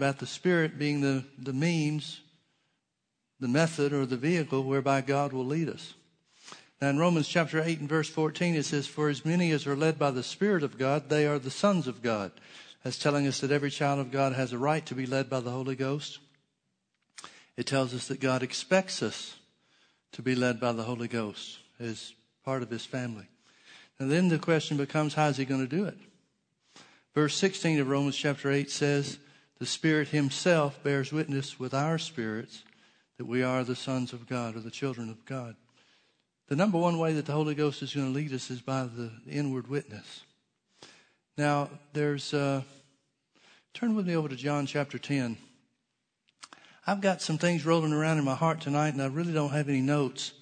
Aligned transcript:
about 0.00 0.18
the 0.18 0.26
Spirit 0.26 0.78
being 0.78 1.02
the, 1.02 1.26
the 1.36 1.52
means, 1.52 2.22
the 3.38 3.48
method, 3.48 3.92
or 3.92 4.06
the 4.06 4.16
vehicle 4.16 4.64
whereby 4.64 5.02
God 5.02 5.34
will 5.34 5.44
lead 5.44 5.68
us. 5.68 5.92
Now, 6.80 6.88
in 6.88 6.98
Romans 6.98 7.28
chapter 7.28 7.62
8 7.62 7.80
and 7.80 7.88
verse 7.88 8.08
14, 8.08 8.54
it 8.54 8.64
says, 8.64 8.86
For 8.86 9.10
as 9.10 9.26
many 9.26 9.50
as 9.50 9.66
are 9.66 9.76
led 9.76 9.98
by 9.98 10.10
the 10.10 10.22
Spirit 10.22 10.62
of 10.62 10.78
God, 10.78 11.10
they 11.10 11.26
are 11.26 11.38
the 11.38 11.50
sons 11.50 11.86
of 11.86 12.00
God. 12.00 12.32
That's 12.82 12.96
telling 12.96 13.26
us 13.26 13.40
that 13.40 13.50
every 13.50 13.68
child 13.68 14.00
of 14.00 14.10
God 14.10 14.32
has 14.32 14.54
a 14.54 14.58
right 14.58 14.86
to 14.86 14.94
be 14.94 15.04
led 15.04 15.28
by 15.28 15.40
the 15.40 15.50
Holy 15.50 15.76
Ghost. 15.76 16.18
It 17.58 17.66
tells 17.66 17.92
us 17.92 18.08
that 18.08 18.20
God 18.20 18.42
expects 18.42 19.02
us 19.02 19.36
to 20.12 20.22
be 20.22 20.34
led 20.34 20.58
by 20.58 20.72
the 20.72 20.84
Holy 20.84 21.08
Ghost 21.08 21.58
as 21.78 22.14
part 22.42 22.62
of 22.62 22.70
His 22.70 22.86
family. 22.86 23.26
And 23.98 24.10
then 24.10 24.28
the 24.28 24.38
question 24.38 24.78
becomes, 24.78 25.12
how 25.12 25.26
is 25.26 25.36
He 25.36 25.44
going 25.44 25.68
to 25.68 25.76
do 25.76 25.84
it? 25.84 25.98
Verse 27.14 27.34
16 27.34 27.80
of 27.80 27.88
Romans 27.88 28.16
chapter 28.16 28.50
8 28.50 28.70
says, 28.70 29.18
The 29.60 29.66
Spirit 29.66 30.08
Himself 30.08 30.82
bears 30.82 31.12
witness 31.12 31.60
with 31.60 31.74
our 31.74 31.98
spirits 31.98 32.64
that 33.18 33.26
we 33.26 33.42
are 33.42 33.62
the 33.62 33.76
sons 33.76 34.14
of 34.14 34.26
God 34.26 34.56
or 34.56 34.60
the 34.60 34.70
children 34.70 35.10
of 35.10 35.22
God. 35.26 35.54
The 36.48 36.56
number 36.56 36.78
one 36.78 36.98
way 36.98 37.12
that 37.12 37.26
the 37.26 37.34
Holy 37.34 37.54
Ghost 37.54 37.82
is 37.82 37.94
going 37.94 38.06
to 38.06 38.18
lead 38.18 38.32
us 38.32 38.50
is 38.50 38.62
by 38.62 38.84
the 38.84 39.10
inward 39.28 39.68
witness. 39.68 40.22
Now, 41.36 41.68
there's, 41.92 42.32
uh, 42.32 42.62
turn 43.74 43.94
with 43.94 44.06
me 44.06 44.16
over 44.16 44.30
to 44.30 44.34
John 44.34 44.64
chapter 44.64 44.98
10. 44.98 45.36
I've 46.86 47.02
got 47.02 47.20
some 47.20 47.36
things 47.36 47.66
rolling 47.66 47.92
around 47.92 48.16
in 48.16 48.24
my 48.24 48.34
heart 48.34 48.62
tonight, 48.62 48.94
and 48.94 49.02
I 49.02 49.08
really 49.08 49.34
don't 49.34 49.52
have 49.52 49.68
any 49.68 49.82
notes 49.82 50.32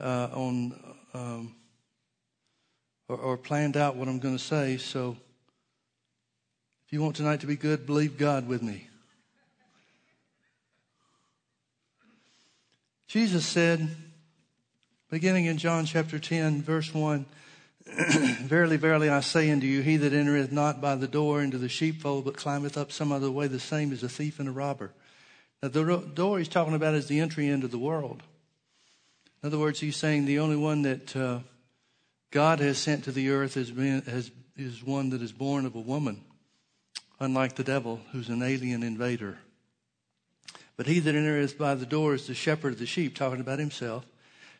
uh, 0.00 0.30
on 0.32 0.96
um, 1.14 1.54
or, 3.08 3.16
or 3.18 3.36
planned 3.36 3.76
out 3.76 3.94
what 3.94 4.08
I'm 4.08 4.18
going 4.18 4.36
to 4.36 4.42
say. 4.42 4.78
So, 4.78 5.16
if 6.88 6.94
you 6.94 7.02
want 7.02 7.16
tonight 7.16 7.40
to 7.40 7.46
be 7.46 7.54
good, 7.54 7.84
believe 7.84 8.16
God 8.16 8.48
with 8.48 8.62
me. 8.62 8.88
Jesus 13.08 13.44
said, 13.44 13.94
beginning 15.10 15.44
in 15.44 15.58
John 15.58 15.84
chapter 15.84 16.18
10, 16.18 16.62
verse 16.62 16.94
1, 16.94 17.26
Verily, 18.40 18.78
verily, 18.78 19.10
I 19.10 19.20
say 19.20 19.50
unto 19.50 19.66
you, 19.66 19.82
he 19.82 19.98
that 19.98 20.14
entereth 20.14 20.50
not 20.50 20.80
by 20.80 20.94
the 20.94 21.06
door 21.06 21.42
into 21.42 21.58
the 21.58 21.68
sheepfold, 21.68 22.24
but 22.24 22.38
climbeth 22.38 22.78
up 22.78 22.90
some 22.90 23.12
other 23.12 23.30
way, 23.30 23.48
the 23.48 23.60
same 23.60 23.92
is 23.92 24.02
a 24.02 24.08
thief 24.08 24.40
and 24.40 24.48
a 24.48 24.52
robber. 24.52 24.90
Now, 25.62 25.68
the 25.68 25.98
door 26.14 26.38
he's 26.38 26.48
talking 26.48 26.72
about 26.72 26.94
is 26.94 27.06
the 27.06 27.20
entry 27.20 27.48
into 27.48 27.68
the 27.68 27.76
world. 27.76 28.22
In 29.42 29.48
other 29.48 29.58
words, 29.58 29.80
he's 29.80 29.96
saying 29.96 30.24
the 30.24 30.38
only 30.38 30.56
one 30.56 30.80
that 30.82 31.14
uh, 31.14 31.40
God 32.30 32.60
has 32.60 32.78
sent 32.78 33.04
to 33.04 33.12
the 33.12 33.28
earth 33.28 33.56
has 33.56 33.70
been, 33.70 34.00
has, 34.04 34.30
is 34.56 34.82
one 34.82 35.10
that 35.10 35.20
is 35.20 35.32
born 35.32 35.66
of 35.66 35.74
a 35.74 35.80
woman, 35.80 36.24
unlike 37.20 37.56
the 37.56 37.64
devil, 37.64 38.00
who's 38.12 38.28
an 38.28 38.42
alien 38.42 38.82
invader. 38.82 39.38
But 40.76 40.86
he 40.86 41.00
that 41.00 41.14
entereth 41.14 41.58
by 41.58 41.74
the 41.74 41.86
door 41.86 42.14
is 42.14 42.26
the 42.26 42.34
shepherd 42.34 42.74
of 42.74 42.78
the 42.78 42.86
sheep, 42.86 43.16
talking 43.16 43.40
about 43.40 43.58
himself. 43.58 44.06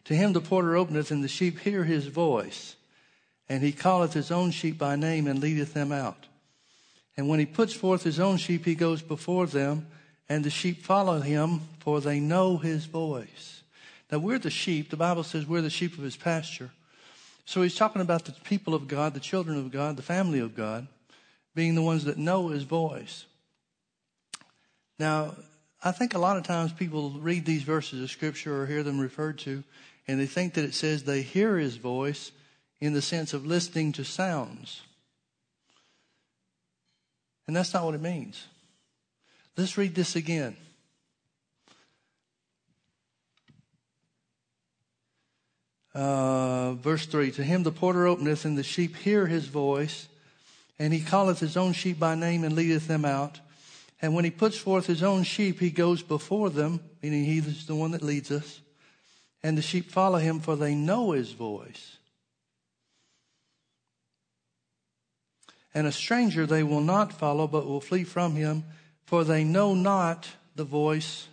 To 0.05 0.15
him 0.15 0.33
the 0.33 0.41
porter 0.41 0.77
openeth, 0.77 1.11
and 1.11 1.23
the 1.23 1.29
sheep 1.29 1.61
hear 1.61 1.85
his 1.85 2.07
voice. 2.07 2.75
And 3.49 3.63
he 3.63 3.73
calleth 3.73 4.13
his 4.13 4.31
own 4.31 4.51
sheep 4.51 4.79
by 4.79 4.97
name, 4.97 5.27
and 5.27 5.41
leadeth 5.41 5.75
them 5.75 5.93
out. 5.93 6.27
And 7.17 7.29
when 7.29 7.39
he 7.39 7.47
puts 7.47 7.73
forth 7.73 8.03
his 8.03 8.19
own 8.21 8.37
sheep, 8.37 8.65
he 8.65 8.75
goes 8.75 9.03
before 9.03 9.47
them, 9.47 9.87
and 10.29 10.45
the 10.45 10.51
sheep 10.51 10.83
follow 10.83 11.21
him, 11.21 11.61
for 11.81 12.01
they 12.01 12.21
know 12.21 12.59
his 12.59 12.85
voice. 12.87 13.63
Now 14.11 14.19
we're 14.19 14.39
the 14.39 14.51
sheep. 14.51 14.91
The 14.91 14.97
Bible 14.97 15.23
says 15.23 15.47
we're 15.47 15.61
the 15.61 15.71
sheep 15.71 15.97
of 15.99 16.05
his 16.05 16.17
pasture. 16.17 16.71
So 17.45 17.63
he's 17.63 17.77
talking 17.77 18.03
about 18.03 18.25
the 18.25 18.33
people 18.45 18.75
of 18.75 18.89
God, 18.89 19.15
the 19.15 19.21
children 19.21 19.57
of 19.59 19.71
God, 19.71 19.97
the 19.97 20.03
family 20.03 20.39
of 20.39 20.55
God, 20.55 20.87
being 21.55 21.75
the 21.75 21.83
ones 21.83 22.05
that 22.05 22.19
know 22.19 22.49
his 22.49 22.63
voice. 22.63 23.27
Now, 24.99 25.35
I 25.83 25.93
think 25.93 26.15
a 26.15 26.19
lot 26.19 26.37
of 26.37 26.43
times 26.43 26.73
people 26.73 27.11
read 27.11 27.45
these 27.45 27.63
verses 27.63 28.03
of 28.03 28.11
scripture 28.11 28.63
or 28.63 28.67
hear 28.67 28.83
them 28.83 28.99
referred 28.99 29.39
to, 29.41 29.63
and 30.07 30.19
they 30.19 30.27
think 30.27 30.55
that 30.55 30.65
it 30.65 30.75
says 30.75 31.05
they 31.05 31.23
hear 31.23 31.57
his 31.57 31.77
voice 31.77 32.33
in 32.81 32.93
the 32.93 33.03
sense 33.03 33.33
of 33.33 33.47
listening 33.47 33.93
to 33.93 34.05
sounds. 34.05 34.83
And 37.47 37.57
that's 37.57 37.73
not 37.73 37.85
what 37.85 37.95
it 37.95 38.03
means. 38.03 38.47
Let's 39.57 39.79
read 39.79 39.95
this 39.95 40.15
again. 40.15 40.57
Uh, 45.95 46.75
verse 46.75 47.07
3 47.07 47.33
To 47.33 47.43
him 47.43 47.63
the 47.63 47.73
porter 47.73 48.07
openeth, 48.07 48.45
and 48.45 48.57
the 48.57 48.63
sheep 48.63 48.97
hear 48.97 49.27
his 49.27 49.47
voice, 49.47 50.09
and 50.79 50.93
he 50.93 51.01
calleth 51.01 51.41
his 51.41 51.57
own 51.57 51.73
sheep 51.73 51.99
by 51.99 52.15
name 52.15 52.45
and 52.45 52.55
leadeth 52.55 52.87
them 52.87 53.05
out. 53.05 53.41
And 54.01 54.15
when 54.15 54.25
he 54.25 54.31
puts 54.31 54.57
forth 54.57 54.87
his 54.87 55.03
own 55.03 55.25
sheep, 55.25 55.59
he 55.59 55.71
goes 55.71 56.03
before 56.03 56.51
them, 56.51 56.81
meaning 57.03 57.25
he 57.25 57.39
is 57.39 57.67
the 57.67 57.75
one 57.75 57.91
that 57.93 58.03
leads 58.03 58.31
us. 58.31 58.61
And 59.43 59.59
the 59.59 59.63
sheep 59.63 59.91
follow 59.91 60.19
him, 60.19 60.41
for 60.41 60.57
they 60.57 60.75
know 60.75 61.13
his 61.13 61.33
voice. 61.33 61.97
And 65.75 65.87
a 65.87 65.93
stranger 65.93 66.47
they 66.47 66.63
will 66.63 66.81
not 66.81 67.13
follow, 67.13 67.47
but 67.47 67.67
will 67.67 67.81
flee 67.81 68.05
from 68.05 68.37
him, 68.37 68.65
for 69.05 69.25
they 69.25 69.45
know 69.45 69.75
not 69.75 70.29
the 70.55 70.65
voice 70.65 71.29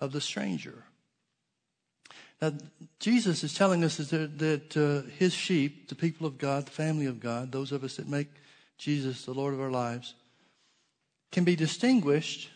of 0.00 0.12
the 0.12 0.20
stranger. 0.20 0.84
Now, 2.40 2.52
Jesus 2.98 3.44
is 3.44 3.54
telling 3.54 3.84
us 3.84 3.96
that, 3.96 4.38
that 4.38 4.76
uh, 4.76 5.08
his 5.18 5.32
sheep, 5.32 5.88
the 5.88 5.94
people 5.94 6.26
of 6.26 6.38
God, 6.38 6.66
the 6.66 6.70
family 6.70 7.06
of 7.06 7.20
God, 7.20 7.52
those 7.52 7.72
of 7.72 7.84
us 7.84 7.96
that 7.96 8.08
make 8.08 8.28
Jesus 8.78 9.24
the 9.24 9.34
Lord 9.34 9.54
of 9.54 9.60
our 9.60 9.70
lives, 9.70 10.14
can 11.30 11.44
be 11.44 11.56
distinguished, 11.56 12.50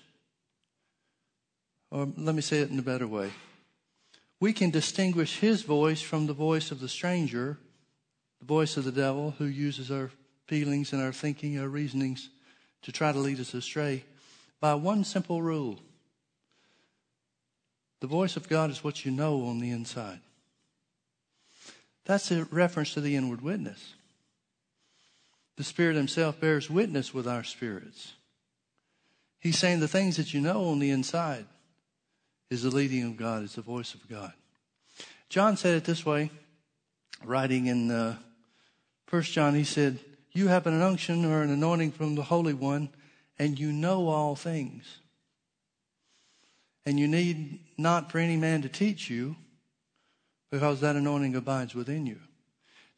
or 1.90 2.08
let 2.16 2.34
me 2.34 2.42
say 2.42 2.58
it 2.58 2.70
in 2.70 2.78
a 2.78 2.82
better 2.82 3.06
way. 3.06 3.30
We 4.40 4.52
can 4.52 4.70
distinguish 4.70 5.38
his 5.38 5.62
voice 5.62 6.00
from 6.00 6.26
the 6.26 6.32
voice 6.32 6.70
of 6.70 6.80
the 6.80 6.88
stranger, 6.88 7.58
the 8.38 8.46
voice 8.46 8.76
of 8.76 8.84
the 8.84 8.92
devil 8.92 9.34
who 9.38 9.46
uses 9.46 9.90
our 9.90 10.10
feelings 10.46 10.92
and 10.92 11.02
our 11.02 11.12
thinking, 11.12 11.58
our 11.58 11.68
reasonings 11.68 12.30
to 12.82 12.92
try 12.92 13.12
to 13.12 13.18
lead 13.18 13.40
us 13.40 13.54
astray 13.54 14.04
by 14.60 14.74
one 14.74 15.04
simple 15.04 15.42
rule 15.42 15.80
the 18.00 18.06
voice 18.06 18.36
of 18.36 18.48
God 18.48 18.70
is 18.70 18.84
what 18.84 19.04
you 19.04 19.10
know 19.10 19.46
on 19.46 19.58
the 19.58 19.70
inside. 19.70 20.20
That's 22.04 22.30
a 22.30 22.44
reference 22.44 22.94
to 22.94 23.00
the 23.00 23.16
inward 23.16 23.42
witness. 23.42 23.94
The 25.58 25.64
Spirit 25.64 25.96
Himself 25.96 26.38
bears 26.38 26.70
witness 26.70 27.12
with 27.12 27.26
our 27.26 27.42
spirits. 27.42 28.12
He's 29.40 29.58
saying 29.58 29.80
the 29.80 29.88
things 29.88 30.16
that 30.16 30.32
you 30.32 30.40
know 30.40 30.66
on 30.66 30.78
the 30.78 30.90
inside 30.90 31.46
is 32.48 32.62
the 32.62 32.70
leading 32.70 33.02
of 33.02 33.16
God, 33.16 33.42
is 33.42 33.56
the 33.56 33.62
voice 33.62 33.92
of 33.92 34.08
God. 34.08 34.32
John 35.28 35.56
said 35.56 35.74
it 35.74 35.84
this 35.84 36.06
way, 36.06 36.30
writing 37.24 37.66
in 37.66 37.90
uh, 37.90 38.18
First 39.08 39.32
John. 39.32 39.56
He 39.56 39.64
said, 39.64 39.98
"You 40.30 40.46
have 40.46 40.68
an 40.68 40.80
unction 40.80 41.24
or 41.24 41.42
an 41.42 41.50
anointing 41.50 41.90
from 41.90 42.14
the 42.14 42.22
Holy 42.22 42.54
One, 42.54 42.90
and 43.36 43.58
you 43.58 43.72
know 43.72 44.06
all 44.06 44.36
things." 44.36 45.00
And 46.86 47.00
you 47.00 47.08
need 47.08 47.58
not 47.76 48.12
for 48.12 48.18
any 48.18 48.36
man 48.36 48.62
to 48.62 48.68
teach 48.68 49.10
you 49.10 49.34
because 50.52 50.80
that 50.82 50.94
anointing 50.94 51.34
abides 51.34 51.74
within 51.74 52.06
you. 52.06 52.20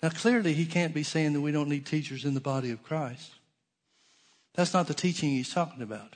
Now, 0.03 0.09
clearly, 0.09 0.55
he 0.55 0.65
can't 0.65 0.95
be 0.95 1.03
saying 1.03 1.35
that 1.35 1.41
we 1.41 1.53
don't 1.53 1.69
need 1.69 1.85
teachers 1.85 2.25
in 2.25 2.35
the 2.35 2.41
body 2.41 2.71
of 2.71 2.83
Christ. 2.83 3.33
That's 4.55 4.73
not 4.73 4.87
the 4.87 4.95
teaching 4.95 5.31
he's 5.31 5.53
talking 5.53 5.83
about. 5.83 6.13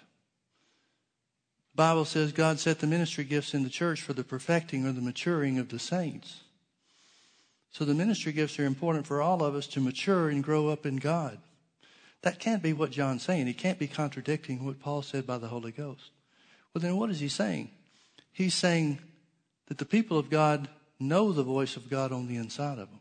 The 1.72 1.76
Bible 1.76 2.04
says 2.04 2.32
God 2.32 2.58
set 2.58 2.78
the 2.78 2.86
ministry 2.86 3.24
gifts 3.24 3.52
in 3.52 3.62
the 3.62 3.70
church 3.70 4.00
for 4.00 4.12
the 4.12 4.24
perfecting 4.24 4.86
or 4.86 4.92
the 4.92 5.00
maturing 5.00 5.58
of 5.58 5.68
the 5.68 5.78
saints. 5.78 6.40
So 7.70 7.84
the 7.84 7.94
ministry 7.94 8.32
gifts 8.32 8.58
are 8.58 8.64
important 8.64 9.06
for 9.06 9.20
all 9.20 9.42
of 9.42 9.54
us 9.54 9.66
to 9.68 9.80
mature 9.80 10.28
and 10.28 10.44
grow 10.44 10.68
up 10.68 10.86
in 10.86 10.96
God. 10.96 11.38
That 12.22 12.38
can't 12.38 12.62
be 12.62 12.72
what 12.72 12.92
John's 12.92 13.24
saying. 13.24 13.48
He 13.48 13.52
can't 13.52 13.78
be 13.78 13.88
contradicting 13.88 14.64
what 14.64 14.80
Paul 14.80 15.02
said 15.02 15.26
by 15.26 15.38
the 15.38 15.48
Holy 15.48 15.72
Ghost. 15.72 16.10
Well, 16.72 16.80
then 16.80 16.96
what 16.96 17.10
is 17.10 17.20
he 17.20 17.28
saying? 17.28 17.70
He's 18.32 18.54
saying 18.54 18.98
that 19.66 19.78
the 19.78 19.84
people 19.84 20.19
of 20.19 20.30
God 20.30 20.69
know 21.00 21.32
the 21.32 21.42
voice 21.42 21.76
of 21.76 21.90
God 21.90 22.12
on 22.12 22.28
the 22.28 22.37
inside 22.37 22.78
of 22.78 22.88
them. 22.90 23.00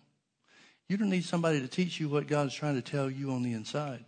You 0.88 0.97
don't 0.97 1.09
need 1.09 1.25
somebody 1.25 1.62
to 1.62 1.68
teach 1.68 2.00
you 2.00 2.09
what 2.09 2.27
God's 2.27 2.53
trying 2.53 2.75
to 2.75 2.81
tell 2.81 3.09
you 3.09 3.31
on 3.31 3.44
the 3.44 3.53
inside. 3.53 4.03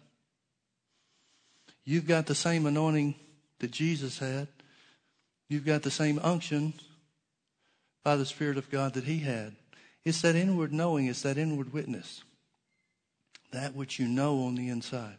You've 1.84 2.08
got 2.08 2.26
the 2.26 2.36
same 2.36 2.66
anointing 2.66 3.16
that 3.60 3.72
Jesus 3.72 4.20
had. 4.20 4.48
You've 5.48 5.66
got 5.66 5.84
the 5.84 5.92
same 5.92 6.20
unction 6.24 6.74
by 8.04 8.16
the 8.16 8.26
Spirit 8.26 8.58
of 8.58 8.70
God 8.70 8.94
that 8.96 9.04
He 9.04 9.20
had. 9.20 9.56
It's 10.04 10.22
that 10.22 10.36
inward 10.36 10.74
knowing, 10.74 11.08
it's 11.08 11.22
that 11.22 11.38
inward 11.38 11.74
witness. 11.74 12.24
That 13.52 13.76
which 13.76 14.00
you 14.00 14.08
know 14.08 14.44
on 14.44 14.56
the 14.56 14.70
inside. 14.70 15.18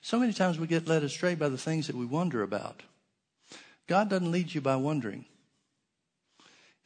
So 0.00 0.18
many 0.18 0.32
times 0.32 0.58
we 0.58 0.66
get 0.66 0.86
led 0.86 1.02
astray 1.02 1.34
by 1.34 1.48
the 1.48 1.58
things 1.58 1.86
that 1.86 1.96
we 1.96 2.06
wonder 2.06 2.42
about. 2.42 2.82
God 3.86 4.08
doesn't 4.08 4.30
lead 4.30 4.54
you 4.54 4.60
by 4.60 4.76
wondering. 4.76 5.24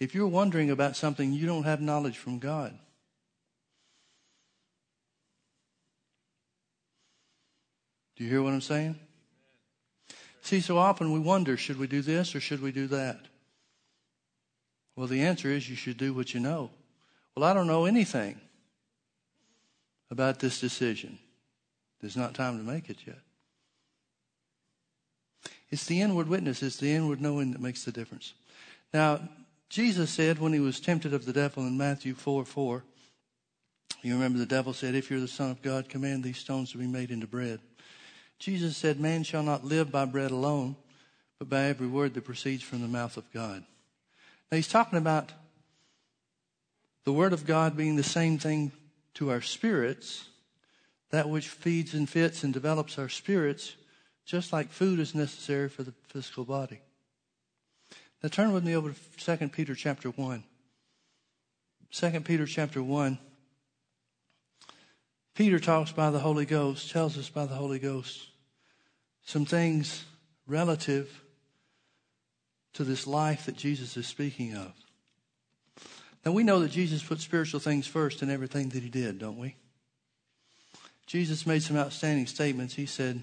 If 0.01 0.15
you're 0.15 0.29
wondering 0.29 0.71
about 0.71 0.97
something, 0.97 1.33
you 1.33 1.47
don't 1.47 1.65
have 1.65 1.81
knowledge 1.81 2.19
from 2.19 2.39
God. 2.39 2.79
Do 8.19 8.25
you 8.25 8.31
hear 8.31 8.43
what 8.43 8.53
I'm 8.53 8.61
saying? 8.61 8.99
See, 10.43 10.61
so 10.61 10.77
often 10.77 11.13
we 11.13 11.21
wonder 11.21 11.57
should 11.57 11.79
we 11.79 11.87
do 11.87 12.03
this 12.03 12.35
or 12.35 12.41
should 12.41 12.61
we 12.61 12.73
do 12.73 12.89
that? 12.89 13.21
Well, 14.97 15.07
the 15.07 15.23
answer 15.23 15.49
is 15.49 15.71
you 15.71 15.77
should 15.77 15.97
do 15.97 16.13
what 16.13 16.35
you 16.35 16.41
know. 16.41 16.71
Well, 17.37 17.49
I 17.49 17.55
don't 17.55 17.69
know 17.69 17.85
anything 17.85 18.41
about 20.11 20.41
this 20.41 20.59
decision. 20.61 21.21
There's 22.01 22.17
not 22.17 22.35
time 22.35 22.59
to 22.59 22.65
make 22.65 22.91
it 22.91 22.99
yet. 23.07 23.21
It's 25.71 25.87
the 25.87 26.01
inward 26.01 26.29
witness, 26.29 26.61
it's 26.61 26.79
the 26.79 26.93
inward 26.93 27.21
knowing 27.21 27.53
that 27.53 27.61
makes 27.61 27.85
the 27.85 27.93
difference. 27.93 28.35
Now, 28.93 29.21
Jesus 29.69 30.11
said 30.11 30.41
when 30.41 30.53
he 30.53 30.61
was 30.61 30.81
tempted 30.81 31.15
of 31.15 31.25
the 31.25 31.33
devil 31.33 31.65
in 31.65 31.77
Matthew 31.77 32.15
4 32.15 32.45
4, 32.45 32.83
you 34.03 34.15
remember 34.15 34.41
the 34.41 34.47
devil 34.47 34.73
said, 34.73 34.97
If 34.97 35.09
you're 35.09 35.21
the 35.21 35.29
Son 35.29 35.53
of 35.53 35.63
God, 35.63 35.89
command 35.89 36.25
these 36.25 36.39
stones 36.39 36.73
to 36.73 36.79
be 36.79 36.87
made 36.89 37.13
into 37.13 37.29
bread. 37.29 37.61
Jesus 38.39 38.77
said, 38.77 39.01
Man 39.01 39.25
shall 39.25 39.43
not 39.43 39.65
live 39.65 39.91
by 39.91 40.05
bread 40.05 40.31
alone, 40.31 40.77
but 41.39 41.49
by 41.49 41.65
every 41.65 41.87
word 41.87 42.15
that 42.15 42.25
proceeds 42.25 42.63
from 42.63 42.81
the 42.81 42.89
mouth 42.89 43.17
of 43.17 43.31
God. 43.33 43.65
Now 44.51 44.57
he's 44.57 44.69
talking 44.69 44.99
about 44.99 45.33
the 47.05 47.13
word 47.13 47.33
of 47.33 47.47
God 47.47 47.77
being 47.77 47.97
the 47.97 48.03
same 48.03 48.39
thing 48.39 48.73
to 49.15 49.31
our 49.31 49.41
spirits, 49.41 50.29
that 51.11 51.29
which 51.29 51.49
feeds 51.49 51.95
and 51.95 52.09
fits 52.09 52.45
and 52.45 52.53
develops 52.53 52.99
our 52.99 53.09
spirits, 53.09 53.75
just 54.25 54.53
like 54.53 54.71
food 54.71 55.01
is 55.01 55.15
necessary 55.15 55.69
for 55.69 55.83
the 55.83 55.95
physical 56.09 56.45
body. 56.45 56.81
Now 58.23 58.29
turn 58.29 58.53
with 58.53 58.65
me 58.65 58.77
over 58.77 58.93
to 58.93 59.37
2 59.37 59.49
Peter 59.49 59.75
chapter 59.75 60.11
1. 60.11 60.45
2 61.91 62.21
Peter 62.21 62.47
chapter 62.47 62.83
1. 62.83 63.19
Peter 65.35 65.59
talks 65.59 65.93
by 65.93 66.11
the 66.11 66.19
Holy 66.19 66.45
Ghost, 66.45 66.91
tells 66.91 67.17
us 67.17 67.29
by 67.29 67.47
the 67.47 67.55
Holy 67.55 67.79
Ghost 67.79 68.28
some 69.29 69.45
things 69.45 70.07
relative 70.47 71.23
to 72.73 72.83
this 72.83 73.07
life 73.07 73.45
that 73.45 73.55
Jesus 73.55 73.95
is 73.99 74.07
speaking 74.07 74.57
of. 74.57 74.73
Now 76.25 76.33
we 76.33 76.43
know 76.43 76.61
that 76.61 76.71
Jesus 76.71 77.03
put 77.03 77.21
spiritual 77.21 77.61
things 77.61 77.87
first 77.87 78.23
in 78.23 78.31
everything 78.31 78.71
that 78.71 78.83
he 78.83 78.89
did, 78.89 79.19
don't 79.19 79.37
we? 79.37 79.57
Jesus 81.07 81.47
made 81.47 81.63
some 81.63 81.77
outstanding 81.77 82.27
statements. 82.27 82.73
He 82.73 82.87
said, 82.87 83.21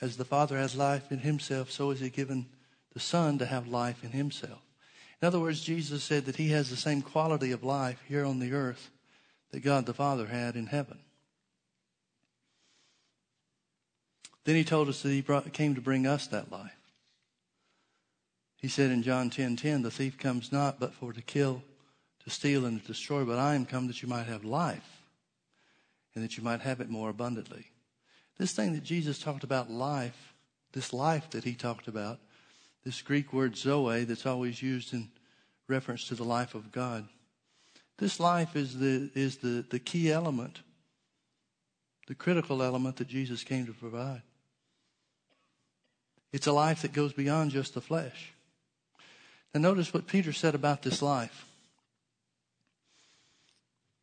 As 0.00 0.16
the 0.16 0.24
Father 0.24 0.56
has 0.56 0.76
life 0.76 1.10
in 1.10 1.18
himself, 1.18 1.72
so 1.72 1.90
has 1.90 1.98
he 1.98 2.10
given 2.10 2.46
the 2.92 3.00
Son 3.00 3.36
to 3.38 3.46
have 3.46 3.66
life 3.66 4.04
in 4.04 4.10
himself. 4.12 4.62
In 5.20 5.26
other 5.26 5.40
words, 5.40 5.60
Jesus 5.60 6.04
said 6.04 6.26
that 6.26 6.36
he 6.36 6.50
has 6.50 6.70
the 6.70 6.76
same 6.76 7.02
quality 7.02 7.50
of 7.50 7.64
life 7.64 8.00
here 8.06 8.24
on 8.24 8.38
the 8.38 8.52
earth 8.52 8.88
that 9.50 9.64
God 9.64 9.86
the 9.86 9.94
Father 9.94 10.26
had 10.26 10.54
in 10.54 10.66
heaven. 10.66 11.00
Then 14.44 14.56
he 14.56 14.64
told 14.64 14.88
us 14.88 15.02
that 15.02 15.10
he 15.10 15.20
brought, 15.20 15.52
came 15.52 15.74
to 15.74 15.80
bring 15.80 16.06
us 16.06 16.26
that 16.28 16.50
life. 16.50 16.76
He 18.56 18.68
said 18.68 18.90
in 18.90 19.02
John 19.02 19.30
10 19.30 19.56
10, 19.56 19.82
the 19.82 19.90
thief 19.90 20.18
comes 20.18 20.52
not 20.52 20.78
but 20.78 20.94
for 20.94 21.12
to 21.12 21.22
kill, 21.22 21.62
to 22.24 22.30
steal, 22.30 22.66
and 22.66 22.80
to 22.80 22.86
destroy, 22.86 23.24
but 23.24 23.38
I 23.38 23.54
am 23.54 23.66
come 23.66 23.86
that 23.86 24.02
you 24.02 24.08
might 24.08 24.26
have 24.26 24.44
life 24.44 25.02
and 26.14 26.22
that 26.24 26.36
you 26.36 26.42
might 26.42 26.60
have 26.60 26.80
it 26.80 26.90
more 26.90 27.08
abundantly. 27.08 27.66
This 28.38 28.52
thing 28.52 28.72
that 28.72 28.82
Jesus 28.82 29.18
talked 29.18 29.44
about 29.44 29.70
life, 29.70 30.34
this 30.72 30.92
life 30.92 31.30
that 31.30 31.44
he 31.44 31.54
talked 31.54 31.88
about, 31.88 32.18
this 32.84 33.02
Greek 33.02 33.32
word 33.32 33.56
zoe 33.56 34.04
that's 34.04 34.26
always 34.26 34.62
used 34.62 34.92
in 34.92 35.10
reference 35.68 36.08
to 36.08 36.14
the 36.14 36.24
life 36.24 36.54
of 36.54 36.72
God. 36.72 37.08
This 37.98 38.18
life 38.18 38.56
is 38.56 38.78
the, 38.78 39.10
is 39.14 39.36
the, 39.38 39.64
the 39.68 39.78
key 39.78 40.10
element, 40.10 40.60
the 42.08 42.14
critical 42.14 42.62
element 42.62 42.96
that 42.96 43.08
Jesus 43.08 43.44
came 43.44 43.66
to 43.66 43.72
provide. 43.72 44.22
It's 46.32 46.46
a 46.46 46.52
life 46.52 46.82
that 46.82 46.92
goes 46.92 47.12
beyond 47.12 47.50
just 47.50 47.74
the 47.74 47.80
flesh. 47.80 48.32
Now, 49.54 49.60
notice 49.60 49.92
what 49.92 50.06
Peter 50.06 50.32
said 50.32 50.54
about 50.54 50.82
this 50.82 51.02
life. 51.02 51.46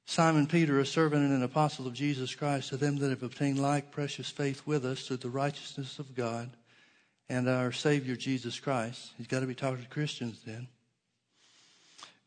Simon 0.05 0.47
Peter, 0.47 0.79
a 0.79 0.85
servant 0.85 1.23
and 1.23 1.33
an 1.33 1.43
apostle 1.43 1.87
of 1.87 1.93
Jesus 1.93 2.33
Christ, 2.33 2.69
to 2.69 2.77
them 2.77 2.97
that 2.97 3.09
have 3.09 3.23
obtained 3.23 3.59
like 3.59 3.91
precious 3.91 4.29
faith 4.29 4.61
with 4.65 4.85
us 4.85 5.05
through 5.05 5.17
the 5.17 5.29
righteousness 5.29 5.99
of 5.99 6.15
God 6.15 6.49
and 7.29 7.47
our 7.49 7.71
Savior 7.71 8.15
Jesus 8.15 8.59
Christ. 8.59 9.11
He's 9.17 9.27
got 9.27 9.41
to 9.41 9.47
be 9.47 9.55
talking 9.55 9.83
to 9.83 9.89
Christians 9.89 10.41
then. 10.45 10.67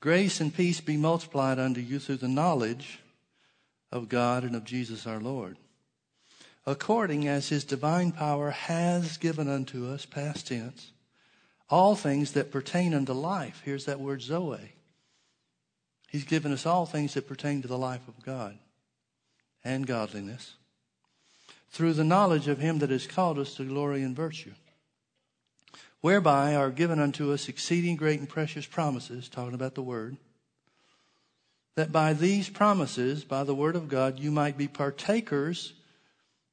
Grace 0.00 0.40
and 0.40 0.54
peace 0.54 0.80
be 0.80 0.96
multiplied 0.96 1.58
unto 1.58 1.80
you 1.80 1.98
through 1.98 2.16
the 2.16 2.28
knowledge 2.28 3.00
of 3.92 4.08
God 4.08 4.44
and 4.44 4.56
of 4.56 4.64
Jesus 4.64 5.06
our 5.06 5.20
Lord 5.20 5.56
according 6.70 7.26
as 7.26 7.48
his 7.48 7.64
divine 7.64 8.12
power 8.12 8.50
has 8.50 9.16
given 9.16 9.48
unto 9.48 9.88
us, 9.88 10.06
past 10.06 10.46
tense, 10.46 10.92
all 11.68 11.96
things 11.96 12.32
that 12.32 12.52
pertain 12.52 12.94
unto 12.94 13.12
life. 13.12 13.60
Here's 13.64 13.86
that 13.86 13.98
word 13.98 14.22
Zoe. 14.22 14.74
He's 16.08 16.24
given 16.24 16.52
us 16.52 16.66
all 16.66 16.86
things 16.86 17.14
that 17.14 17.26
pertain 17.26 17.60
to 17.62 17.68
the 17.68 17.76
life 17.76 18.06
of 18.06 18.24
God 18.24 18.56
and 19.64 19.84
godliness 19.84 20.54
through 21.70 21.92
the 21.94 22.04
knowledge 22.04 22.46
of 22.46 22.58
him 22.58 22.78
that 22.78 22.90
has 22.90 23.06
called 23.06 23.38
us 23.38 23.54
to 23.54 23.64
glory 23.64 24.02
and 24.02 24.14
virtue, 24.14 24.52
whereby 26.00 26.54
are 26.54 26.70
given 26.70 27.00
unto 27.00 27.32
us 27.32 27.48
exceeding 27.48 27.96
great 27.96 28.20
and 28.20 28.28
precious 28.28 28.66
promises, 28.66 29.28
talking 29.28 29.54
about 29.54 29.74
the 29.74 29.82
word, 29.82 30.16
that 31.74 31.90
by 31.90 32.12
these 32.12 32.48
promises, 32.48 33.24
by 33.24 33.42
the 33.42 33.54
word 33.54 33.74
of 33.74 33.88
God, 33.88 34.20
you 34.20 34.30
might 34.30 34.56
be 34.56 34.68
partakers 34.68 35.74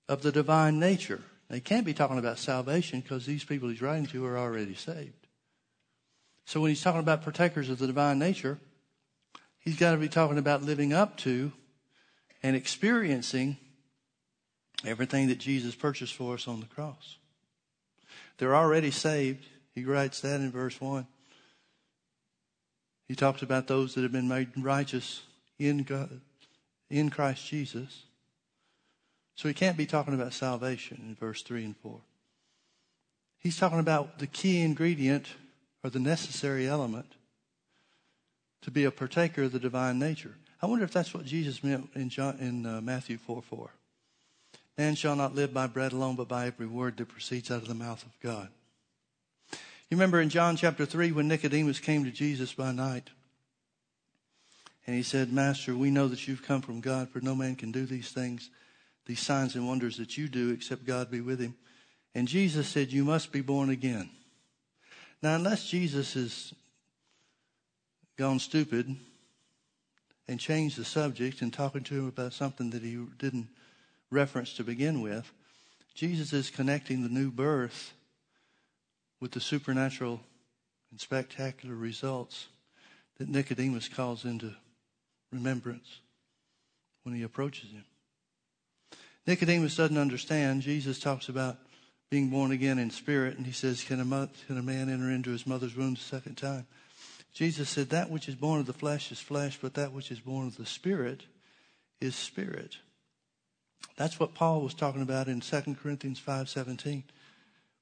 of 0.07 0.21
the 0.21 0.31
divine 0.31 0.79
nature. 0.79 1.21
They 1.49 1.59
can't 1.59 1.85
be 1.85 1.93
talking 1.93 2.17
about 2.17 2.39
salvation 2.39 3.01
because 3.01 3.25
these 3.25 3.43
people 3.43 3.69
he's 3.69 3.81
writing 3.81 4.05
to 4.07 4.25
are 4.25 4.37
already 4.37 4.75
saved. 4.75 5.27
So 6.45 6.61
when 6.61 6.69
he's 6.69 6.81
talking 6.81 6.99
about 6.99 7.23
partakers 7.23 7.69
of 7.69 7.77
the 7.77 7.87
divine 7.87 8.19
nature, 8.19 8.59
he's 9.59 9.77
got 9.77 9.91
to 9.91 9.97
be 9.97 10.09
talking 10.09 10.37
about 10.37 10.63
living 10.63 10.93
up 10.93 11.17
to 11.17 11.51
and 12.41 12.55
experiencing 12.55 13.57
everything 14.85 15.27
that 15.27 15.39
Jesus 15.39 15.75
purchased 15.75 16.13
for 16.13 16.35
us 16.35 16.47
on 16.47 16.59
the 16.59 16.65
cross. 16.67 17.17
They're 18.37 18.55
already 18.55 18.91
saved. 18.91 19.45
He 19.73 19.83
writes 19.83 20.21
that 20.21 20.39
in 20.39 20.51
verse 20.51 20.79
1. 20.79 21.07
He 23.07 23.15
talks 23.15 23.41
about 23.41 23.67
those 23.67 23.95
that 23.95 24.01
have 24.01 24.11
been 24.11 24.27
made 24.27 24.49
righteous 24.57 25.21
in 25.57 25.83
God, 25.83 26.21
in 26.89 27.09
Christ 27.09 27.47
Jesus. 27.47 28.03
So 29.37 29.47
he 29.47 29.53
can't 29.53 29.77
be 29.77 29.85
talking 29.85 30.15
about 30.15 30.33
salvation 30.33 30.99
in 31.07 31.15
verse 31.15 31.43
3 31.43 31.63
and 31.63 31.77
4. 31.77 31.99
He's 33.37 33.55
talking 33.55 33.79
about 33.79 34.17
the 34.17 34.25
key 34.25 34.61
ingredient 34.61 35.27
or 35.83 35.91
the 35.91 35.99
necessary 35.99 36.67
element 36.67 37.05
to 38.63 38.71
be 38.71 38.83
a 38.83 38.91
partaker 38.91 39.43
of 39.43 39.51
the 39.51 39.59
divine 39.59 39.99
nature. 39.99 40.35
I 40.59 40.65
wonder 40.65 40.83
if 40.83 40.91
that's 40.91 41.13
what 41.13 41.23
Jesus 41.23 41.63
meant 41.63 41.91
in, 41.93 42.09
John, 42.09 42.39
in 42.39 42.65
uh, 42.65 42.81
Matthew 42.81 43.19
4 43.19 43.43
4. 43.43 43.69
Man 44.75 44.95
shall 44.95 45.15
not 45.15 45.35
live 45.35 45.53
by 45.53 45.67
bread 45.67 45.93
alone, 45.93 46.15
but 46.15 46.27
by 46.27 46.47
every 46.47 46.65
word 46.65 46.97
that 46.97 47.07
proceeds 47.07 47.51
out 47.51 47.61
of 47.61 47.67
the 47.67 47.75
mouth 47.75 48.03
of 48.03 48.19
God. 48.19 48.49
You 49.51 49.97
remember 49.97 50.19
in 50.19 50.29
John 50.29 50.57
chapter 50.57 50.83
3 50.83 51.11
when 51.11 51.27
Nicodemus 51.27 51.79
came 51.79 52.03
to 52.05 52.11
Jesus 52.11 52.53
by 52.53 52.71
night 52.71 53.11
and 54.87 54.95
he 54.95 55.03
said, 55.03 55.31
Master, 55.31 55.75
we 55.75 55.91
know 55.91 56.07
that 56.07 56.27
you've 56.27 56.43
come 56.43 56.61
from 56.61 56.81
God, 56.81 57.09
for 57.09 57.21
no 57.21 57.35
man 57.35 57.55
can 57.55 57.71
do 57.71 57.85
these 57.85 58.09
things 58.09 58.49
these 59.07 59.19
signs 59.19 59.55
and 59.55 59.67
wonders 59.67 59.97
that 59.97 60.17
you 60.17 60.27
do 60.27 60.51
except 60.51 60.85
God 60.85 61.09
be 61.09 61.21
with 61.21 61.39
him. 61.39 61.55
And 62.13 62.27
Jesus 62.27 62.67
said, 62.67 62.91
You 62.91 63.03
must 63.03 63.31
be 63.31 63.41
born 63.41 63.69
again. 63.69 64.09
Now, 65.23 65.35
unless 65.35 65.65
Jesus 65.65 66.13
has 66.13 66.53
gone 68.17 68.39
stupid 68.39 68.95
and 70.27 70.39
changed 70.39 70.77
the 70.77 70.85
subject 70.85 71.41
and 71.41 71.51
talking 71.51 71.83
to 71.85 71.95
him 71.95 72.07
about 72.07 72.33
something 72.33 72.69
that 72.71 72.83
he 72.83 72.97
didn't 73.17 73.47
reference 74.11 74.53
to 74.55 74.63
begin 74.63 75.01
with, 75.01 75.31
Jesus 75.95 76.33
is 76.33 76.49
connecting 76.49 77.01
the 77.01 77.09
new 77.09 77.31
birth 77.31 77.93
with 79.19 79.31
the 79.31 79.39
supernatural 79.39 80.19
and 80.91 80.99
spectacular 80.99 81.75
results 81.75 82.47
that 83.17 83.29
Nicodemus 83.29 83.87
calls 83.87 84.25
into 84.25 84.53
remembrance 85.31 86.01
when 87.03 87.15
he 87.15 87.23
approaches 87.23 87.71
him. 87.71 87.85
Nicodemus 89.27 89.75
doesn't 89.75 89.97
understand. 89.97 90.61
Jesus 90.61 90.99
talks 90.99 91.27
about 91.27 91.57
being 92.09 92.29
born 92.29 92.51
again 92.51 92.79
in 92.79 92.89
spirit, 92.89 93.37
and 93.37 93.45
he 93.45 93.51
says, 93.51 93.83
Can 93.83 93.99
a, 93.99 94.29
can 94.47 94.57
a 94.57 94.63
man 94.63 94.89
enter 94.89 95.11
into 95.11 95.31
his 95.31 95.45
mother's 95.45 95.75
womb 95.75 95.95
the 95.95 95.99
second 95.99 96.35
time? 96.35 96.65
Jesus 97.33 97.69
said, 97.69 97.89
That 97.89 98.09
which 98.09 98.29
is 98.29 98.35
born 98.35 98.61
of 98.61 98.65
the 98.65 98.73
flesh 98.73 99.11
is 99.11 99.19
flesh, 99.19 99.59
but 99.61 99.73
that 99.73 99.91
which 99.91 100.11
is 100.11 100.21
born 100.21 100.47
of 100.47 100.55
the 100.55 100.65
spirit 100.65 101.25
is 101.99 102.15
spirit. 102.15 102.77
That's 103.97 104.19
what 104.19 104.33
Paul 104.33 104.61
was 104.61 104.73
talking 104.73 105.01
about 105.01 105.27
in 105.27 105.41
2 105.41 105.75
Corinthians 105.75 106.19
5:17, 106.19 107.03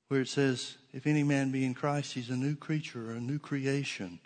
where 0.08 0.22
it 0.22 0.30
says, 0.30 0.78
"If 0.94 1.06
any 1.06 1.24
man 1.24 1.52
be 1.52 1.66
in 1.66 1.74
Christ, 1.74 2.14
he's 2.14 2.30
a 2.30 2.38
new 2.38 2.56
creature 2.56 3.12
or 3.12 3.16
a 3.16 3.22
new 3.22 3.38
creation." 3.38 4.20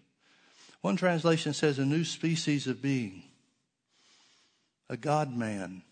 One 0.81 0.95
translation 0.95 1.53
says 1.53 1.79
a 1.79 1.85
new 1.85 2.05
species 2.05 2.67
of 2.67 2.81
being, 2.81 3.23
a 4.87 4.95
God 4.95 5.35
man 5.35 5.83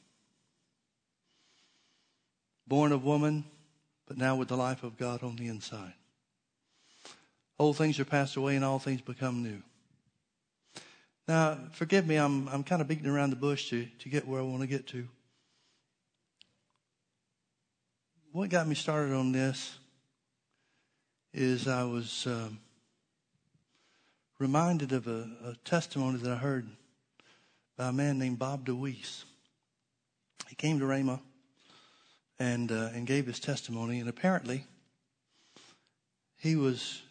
born 2.67 2.91
of 2.91 3.03
woman, 3.03 3.45
but 4.07 4.17
now 4.17 4.35
with 4.35 4.47
the 4.49 4.57
life 4.57 4.83
of 4.83 4.97
God 4.97 5.23
on 5.23 5.35
the 5.35 5.47
inside. 5.47 5.93
Old 7.59 7.77
things 7.77 7.99
are 7.99 8.05
passed 8.05 8.35
away 8.35 8.55
and 8.55 8.63
all 8.63 8.79
things 8.79 9.01
become 9.01 9.41
new. 9.41 9.61
Now, 11.27 11.57
forgive 11.73 12.07
me, 12.07 12.15
I'm, 12.15 12.47
I'm 12.47 12.63
kind 12.63 12.81
of 12.81 12.87
beating 12.87 13.07
around 13.07 13.31
the 13.31 13.35
bush 13.35 13.69
to, 13.69 13.85
to 13.99 14.09
get 14.09 14.27
where 14.27 14.39
I 14.39 14.43
want 14.43 14.61
to 14.61 14.67
get 14.67 14.87
to. 14.87 15.07
What 18.31 18.49
got 18.49 18.67
me 18.67 18.75
started 18.75 19.13
on 19.13 19.31
this 19.31 19.77
is 21.33 21.67
I 21.67 21.83
was 21.83 22.27
um, 22.27 22.59
reminded 24.39 24.91
of 24.91 25.07
a, 25.07 25.27
a, 25.43 25.55
testimony 25.65 26.17
that 26.19 26.31
I 26.31 26.35
heard 26.35 26.67
by 27.77 27.89
a 27.89 27.91
man 27.91 28.19
named 28.19 28.39
Bob 28.39 28.65
DeWeese. 28.65 29.23
He 30.47 30.55
came 30.55 30.79
to 30.79 30.85
Rhema 30.85 31.19
and 32.39 32.71
uh, 32.71 32.89
and 32.93 33.07
gave 33.07 33.25
his 33.25 33.39
testimony, 33.39 33.99
and 33.99 34.09
apparently 34.09 34.65
he 36.37 36.55
was 36.55 37.01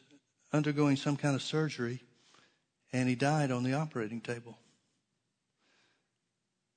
undergoing 0.52 0.96
some 0.96 1.16
kind 1.16 1.34
of 1.34 1.42
surgery, 1.42 2.02
and 2.92 3.08
he 3.08 3.14
died 3.14 3.50
on 3.50 3.64
the 3.64 3.74
operating 3.74 4.20
table. 4.20 4.56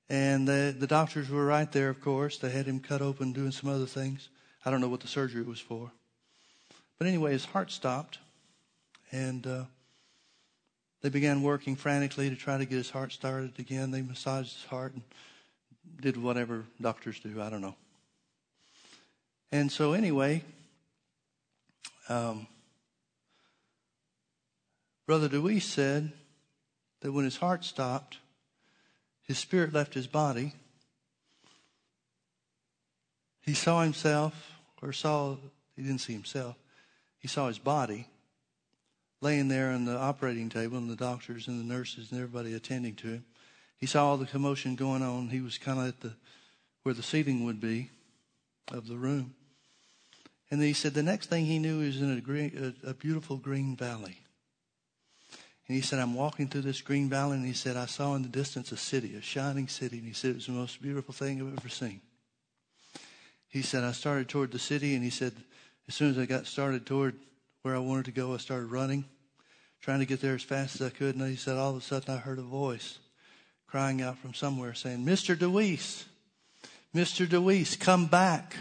And 0.08 0.48
the, 0.48 0.74
the 0.76 0.88
doctors 0.88 1.30
were 1.30 1.46
right 1.46 1.70
there, 1.70 1.88
of 1.88 2.00
course. 2.00 2.38
They 2.38 2.50
had 2.50 2.66
him 2.66 2.80
cut 2.80 3.00
open, 3.00 3.32
doing 3.32 3.52
some 3.52 3.70
other 3.70 3.86
things. 3.86 4.28
I 4.64 4.70
don't 4.70 4.80
know 4.80 4.88
what 4.88 5.00
the 5.00 5.06
surgery 5.06 5.42
was 5.42 5.60
for. 5.60 5.92
But 6.98 7.06
anyway, 7.06 7.30
his 7.30 7.44
heart 7.44 7.70
stopped, 7.70 8.18
and 9.12 9.46
uh, 9.46 9.64
they 11.00 11.08
began 11.10 11.42
working 11.42 11.76
frantically 11.76 12.28
to 12.28 12.36
try 12.36 12.58
to 12.58 12.64
get 12.64 12.76
his 12.76 12.90
heart 12.90 13.12
started 13.12 13.52
again. 13.60 13.92
They 13.92 14.02
massaged 14.02 14.52
his 14.52 14.64
heart 14.64 14.94
and 14.94 15.02
did 16.00 16.16
whatever 16.16 16.64
doctors 16.80 17.20
do. 17.20 17.40
I 17.40 17.48
don't 17.48 17.62
know. 17.62 17.76
And 19.52 19.70
so, 19.70 19.92
anyway, 19.92 20.44
um, 22.08 22.46
Brother 25.06 25.28
DeWeese 25.28 25.64
said 25.64 26.12
that 27.00 27.12
when 27.12 27.24
his 27.24 27.38
heart 27.38 27.64
stopped, 27.64 28.18
his 29.22 29.38
spirit 29.38 29.72
left 29.72 29.94
his 29.94 30.06
body. 30.06 30.54
He 33.40 33.54
saw 33.54 33.82
himself, 33.82 34.52
or 34.80 34.92
saw, 34.92 35.36
he 35.74 35.82
didn't 35.82 35.98
see 35.98 36.12
himself, 36.12 36.56
he 37.18 37.26
saw 37.26 37.48
his 37.48 37.58
body 37.58 38.06
laying 39.20 39.48
there 39.48 39.70
on 39.70 39.84
the 39.84 39.96
operating 39.96 40.48
table, 40.48 40.78
and 40.78 40.88
the 40.88 40.96
doctors 40.96 41.48
and 41.48 41.60
the 41.60 41.74
nurses 41.74 42.10
and 42.10 42.20
everybody 42.20 42.54
attending 42.54 42.94
to 42.96 43.08
him. 43.08 43.24
He 43.76 43.86
saw 43.86 44.06
all 44.06 44.16
the 44.16 44.26
commotion 44.26 44.76
going 44.76 45.02
on. 45.02 45.28
He 45.28 45.40
was 45.40 45.58
kind 45.58 45.78
of 45.78 45.88
at 45.88 46.00
the 46.00 46.12
where 46.82 46.94
the 46.94 47.02
seating 47.02 47.44
would 47.44 47.60
be 47.60 47.90
of 48.72 48.86
the 48.86 48.96
room. 48.96 49.34
And 50.50 50.60
then 50.60 50.66
he 50.66 50.74
said 50.74 50.94
the 50.94 51.02
next 51.02 51.26
thing 51.26 51.46
he 51.46 51.58
knew 51.58 51.80
he 51.80 51.86
was 51.86 52.00
in 52.00 52.16
a, 52.16 52.20
green, 52.20 52.74
a, 52.84 52.90
a 52.90 52.94
beautiful 52.94 53.36
green 53.36 53.76
valley. 53.76 54.18
And 55.68 55.76
he 55.76 55.82
said, 55.82 56.00
I'm 56.00 56.14
walking 56.14 56.48
through 56.48 56.62
this 56.62 56.80
green 56.80 57.08
valley, 57.08 57.36
and 57.36 57.46
he 57.46 57.52
said, 57.52 57.76
I 57.76 57.86
saw 57.86 58.16
in 58.16 58.22
the 58.22 58.28
distance 58.28 58.72
a 58.72 58.76
city, 58.76 59.14
a 59.14 59.22
shining 59.22 59.68
city. 59.68 59.98
And 59.98 60.06
he 60.06 60.12
said, 60.12 60.32
it 60.32 60.36
was 60.36 60.46
the 60.46 60.52
most 60.52 60.82
beautiful 60.82 61.14
thing 61.14 61.40
I've 61.40 61.56
ever 61.56 61.68
seen. 61.68 62.00
He 63.46 63.62
said, 63.62 63.84
I 63.84 63.92
started 63.92 64.28
toward 64.28 64.50
the 64.50 64.58
city, 64.58 64.96
and 64.96 65.04
he 65.04 65.10
said, 65.10 65.32
as 65.86 65.94
soon 65.94 66.10
as 66.10 66.18
I 66.18 66.26
got 66.26 66.46
started 66.46 66.86
toward 66.86 67.14
where 67.62 67.76
I 67.76 67.78
wanted 67.78 68.06
to 68.06 68.10
go, 68.10 68.34
I 68.34 68.38
started 68.38 68.66
running, 68.66 69.04
trying 69.80 70.00
to 70.00 70.06
get 70.06 70.20
there 70.20 70.34
as 70.34 70.42
fast 70.42 70.80
as 70.80 70.86
I 70.86 70.90
could. 70.90 71.14
And 71.14 71.28
he 71.28 71.36
said, 71.36 71.56
all 71.56 71.70
of 71.70 71.76
a 71.76 71.80
sudden, 71.80 72.14
I 72.14 72.18
heard 72.18 72.40
a 72.40 72.42
voice 72.42 72.98
crying 73.68 74.02
out 74.02 74.18
from 74.18 74.34
somewhere 74.34 74.74
saying, 74.74 75.04
Mr. 75.04 75.36
DeWeese, 75.36 76.04
Mr. 76.92 77.28
DeWeese, 77.28 77.76
come 77.76 78.06
back. 78.06 78.56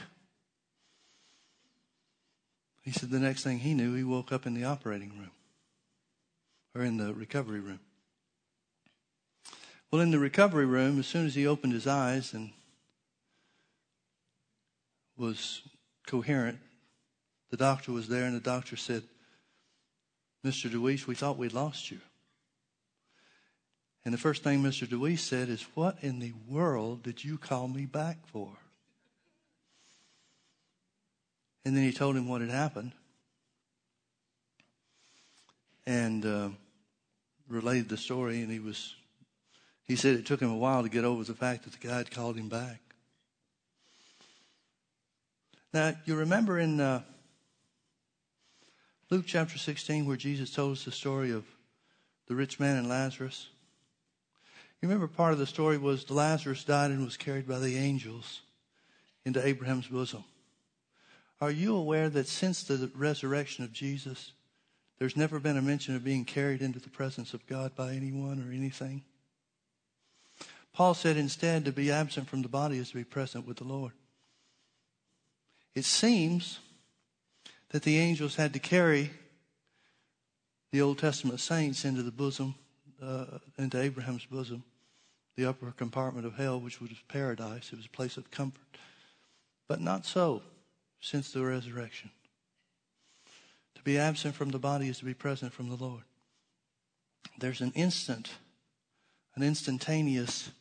He 2.81 2.91
said 2.91 3.09
the 3.09 3.19
next 3.19 3.43
thing 3.43 3.59
he 3.59 3.73
knew, 3.73 3.93
he 3.93 4.03
woke 4.03 4.31
up 4.31 4.45
in 4.45 4.53
the 4.53 4.63
operating 4.63 5.09
room 5.09 5.31
or 6.75 6.83
in 6.83 6.97
the 6.97 7.13
recovery 7.13 7.59
room. 7.59 7.79
Well, 9.91 10.01
in 10.01 10.11
the 10.11 10.19
recovery 10.19 10.65
room, 10.65 10.99
as 10.99 11.07
soon 11.07 11.25
as 11.25 11.35
he 11.35 11.47
opened 11.47 11.73
his 11.73 11.87
eyes 11.87 12.33
and 12.33 12.51
was 15.17 15.63
coherent, 16.05 16.59
the 17.49 17.57
doctor 17.57 17.91
was 17.91 18.07
there, 18.07 18.25
and 18.25 18.35
the 18.35 18.39
doctor 18.39 18.75
said, 18.75 19.03
Mr. 20.45 20.71
DeWeese, 20.71 21.07
we 21.07 21.15
thought 21.15 21.37
we'd 21.37 21.53
lost 21.53 21.89
you. 21.89 21.99
And 24.05 24.13
the 24.13 24.19
first 24.19 24.43
thing 24.43 24.63
Mr. 24.63 24.87
DeWeese 24.87 25.21
said 25.21 25.49
is, 25.49 25.63
What 25.73 25.97
in 26.01 26.19
the 26.19 26.33
world 26.47 27.03
did 27.03 27.23
you 27.23 27.37
call 27.37 27.67
me 27.67 27.85
back 27.85 28.25
for? 28.27 28.57
And 31.65 31.75
then 31.75 31.83
he 31.83 31.91
told 31.91 32.15
him 32.15 32.27
what 32.27 32.41
had 32.41 32.49
happened 32.49 32.93
and 35.85 36.25
uh, 36.25 36.49
related 37.47 37.89
the 37.89 37.97
story. 37.97 38.41
And 38.41 38.51
he 38.51 38.59
was, 38.59 38.95
he 39.83 39.95
said 39.95 40.15
it 40.15 40.25
took 40.25 40.41
him 40.41 40.51
a 40.51 40.57
while 40.57 40.83
to 40.83 40.89
get 40.89 41.03
over 41.03 41.23
the 41.23 41.33
fact 41.33 41.63
that 41.63 41.79
the 41.79 41.87
guy 41.87 41.97
had 41.97 42.11
called 42.11 42.37
him 42.37 42.49
back. 42.49 42.79
Now, 45.73 45.95
you 46.05 46.15
remember 46.15 46.57
in 46.57 46.79
uh, 46.79 47.03
Luke 49.09 49.25
chapter 49.27 49.57
16 49.57 50.05
where 50.05 50.17
Jesus 50.17 50.51
told 50.51 50.73
us 50.73 50.85
the 50.85 50.91
story 50.91 51.31
of 51.31 51.45
the 52.27 52.35
rich 52.35 52.59
man 52.59 52.77
and 52.77 52.89
Lazarus? 52.89 53.49
You 54.81 54.87
remember 54.87 55.07
part 55.07 55.33
of 55.33 55.39
the 55.39 55.45
story 55.45 55.77
was 55.77 56.09
Lazarus 56.09 56.63
died 56.63 56.91
and 56.91 57.03
was 57.03 57.17
carried 57.17 57.47
by 57.47 57.59
the 57.59 57.75
angels 57.75 58.41
into 59.25 59.45
Abraham's 59.45 59.87
bosom. 59.87 60.23
Are 61.41 61.51
you 61.51 61.75
aware 61.75 62.09
that 62.09 62.27
since 62.27 62.63
the 62.63 62.91
resurrection 62.95 63.63
of 63.63 63.71
Jesus, 63.71 64.33
there's 64.99 65.15
never 65.15 65.39
been 65.39 65.57
a 65.57 65.61
mention 65.61 65.95
of 65.95 66.03
being 66.03 66.25
carried 66.25 66.61
into 66.61 66.79
the 66.79 66.89
presence 66.89 67.33
of 67.33 67.47
God 67.47 67.73
by 67.75 67.93
anyone 67.93 68.45
or 68.45 68.51
anything. 68.51 69.03
Paul 70.73 70.93
said 70.93 71.15
instead 71.15 71.65
to 71.65 71.71
be 71.71 71.89
absent 71.89 72.27
from 72.27 72.41
the 72.41 72.49
body 72.49 72.77
is 72.77 72.89
to 72.89 72.97
be 72.97 73.05
present 73.05 73.47
with 73.47 73.57
the 73.57 73.63
Lord. 73.63 73.93
It 75.73 75.85
seems 75.85 76.59
that 77.69 77.83
the 77.83 77.97
angels 77.97 78.35
had 78.35 78.53
to 78.53 78.59
carry 78.59 79.11
the 80.71 80.81
Old 80.81 80.99
Testament 80.99 81.39
saints 81.39 81.85
into 81.85 82.03
the 82.03 82.11
bosom, 82.11 82.55
uh, 83.01 83.25
into 83.57 83.81
Abraham's 83.81 84.25
bosom, 84.25 84.63
the 85.37 85.45
upper 85.45 85.71
compartment 85.71 86.27
of 86.27 86.35
hell, 86.35 86.59
which 86.59 86.81
was 86.81 86.91
paradise. 87.07 87.69
It 87.71 87.77
was 87.77 87.85
a 87.85 87.89
place 87.89 88.17
of 88.17 88.29
comfort. 88.29 88.61
But 89.67 89.79
not 89.79 90.05
so 90.05 90.41
since 90.99 91.31
the 91.31 91.43
resurrection. 91.43 92.11
To 93.75 93.83
be 93.83 93.97
absent 93.97 94.35
from 94.35 94.49
the 94.49 94.59
body 94.59 94.89
is 94.89 94.99
to 94.99 95.05
be 95.05 95.13
present 95.13 95.53
from 95.53 95.69
the 95.69 95.75
Lord. 95.75 96.03
There's 97.37 97.61
an 97.61 97.71
instant, 97.75 98.29
an 99.35 99.43
instantaneous, 99.43 100.51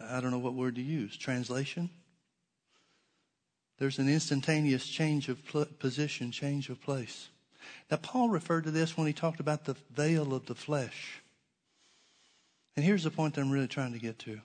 I 0.00 0.20
don't 0.20 0.30
know 0.30 0.38
what 0.38 0.54
word 0.54 0.76
to 0.76 0.82
use, 0.82 1.16
translation. 1.16 1.90
There's 3.78 3.98
an 3.98 4.08
instantaneous 4.08 4.86
change 4.86 5.28
of 5.28 5.42
position, 5.78 6.30
change 6.30 6.70
of 6.70 6.80
place. 6.80 7.28
Now, 7.90 7.98
Paul 7.98 8.28
referred 8.30 8.64
to 8.64 8.70
this 8.70 8.96
when 8.96 9.06
he 9.06 9.12
talked 9.12 9.40
about 9.40 9.64
the 9.64 9.76
veil 9.94 10.32
of 10.32 10.46
the 10.46 10.54
flesh. 10.54 11.20
And 12.76 12.84
here's 12.84 13.04
the 13.04 13.10
point 13.10 13.34
that 13.34 13.40
I'm 13.40 13.50
really 13.50 13.68
trying 13.68 13.92
to 13.92 13.98
get 13.98 14.18
to 14.20 14.40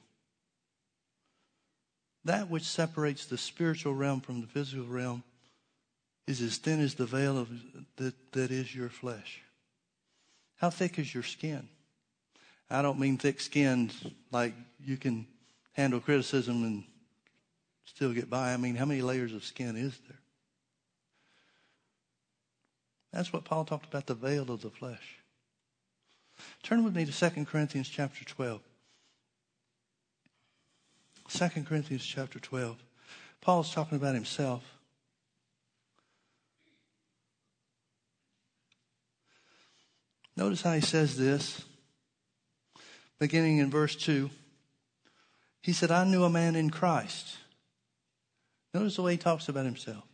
that 2.25 2.49
which 2.49 2.63
separates 2.63 3.25
the 3.25 3.37
spiritual 3.37 3.93
realm 3.95 4.21
from 4.21 4.41
the 4.41 4.47
physical 4.47 4.85
realm 4.85 5.23
is 6.27 6.41
as 6.41 6.57
thin 6.57 6.79
as 6.79 6.95
the 6.95 7.05
veil 7.05 7.37
of 7.37 7.49
that, 7.95 8.13
that 8.33 8.51
is 8.51 8.75
your 8.75 8.89
flesh. 8.89 9.41
How 10.57 10.69
thick 10.69 10.99
is 10.99 11.13
your 11.13 11.23
skin? 11.23 11.67
I 12.69 12.81
don't 12.81 12.99
mean 12.99 13.17
thick 13.17 13.41
skinned 13.41 13.93
like 14.31 14.53
you 14.83 14.97
can 14.97 15.25
handle 15.73 15.99
criticism 15.99 16.63
and 16.63 16.83
still 17.85 18.13
get 18.13 18.29
by. 18.29 18.53
I 18.53 18.57
mean, 18.57 18.75
how 18.75 18.85
many 18.85 19.01
layers 19.01 19.33
of 19.33 19.43
skin 19.43 19.75
is 19.75 19.97
there? 20.07 20.19
That's 23.11 23.33
what 23.33 23.45
Paul 23.45 23.65
talked 23.65 23.87
about 23.87 24.05
the 24.05 24.13
veil 24.13 24.51
of 24.51 24.61
the 24.61 24.69
flesh. 24.69 25.17
Turn 26.61 26.83
with 26.83 26.95
me 26.95 27.05
to 27.05 27.11
2 27.11 27.45
Corinthians 27.45 27.89
chapter 27.89 28.23
12. 28.23 28.61
2 31.29 31.47
Corinthians 31.63 32.03
chapter 32.03 32.39
12. 32.39 32.77
Paul's 33.39 33.73
talking 33.73 33.97
about 33.97 34.15
himself. 34.15 34.63
Notice 40.35 40.61
how 40.61 40.73
he 40.73 40.81
says 40.81 41.17
this, 41.17 41.63
beginning 43.19 43.59
in 43.59 43.69
verse 43.69 43.95
2. 43.95 44.29
He 45.61 45.73
said, 45.73 45.91
I 45.91 46.05
knew 46.05 46.23
a 46.23 46.29
man 46.29 46.55
in 46.55 46.69
Christ. 46.69 47.37
Notice 48.73 48.95
the 48.95 49.01
way 49.01 49.11
he 49.13 49.17
talks 49.17 49.49
about 49.49 49.65
himself. 49.65 50.05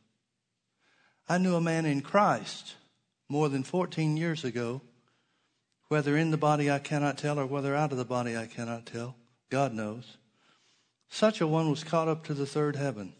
I 1.29 1.38
knew 1.38 1.55
a 1.55 1.62
man 1.62 1.86
in 1.86 2.01
Christ 2.01 2.75
more 3.29 3.50
than 3.50 3.63
14 3.63 4.17
years 4.17 4.43
ago, 4.43 4.81
whether 5.88 6.17
in 6.17 6.31
the 6.31 6.38
body 6.38 6.69
I 6.69 6.79
cannot 6.79 7.17
tell 7.17 7.39
or 7.39 7.45
whether 7.45 7.75
out 7.75 7.91
of 7.91 7.98
the 7.98 8.05
body 8.05 8.36
I 8.36 8.48
cannot 8.48 8.86
tell. 8.86 9.15
God 9.50 9.74
knows 9.74 10.17
Such 11.15 11.39
a 11.39 11.48
one 11.48 11.69
was 11.69 11.86
caught 11.86 12.10
up 12.10 12.25
to 12.25 12.34
the 12.34 12.45
third 12.45 12.75
heaven. 12.75 13.13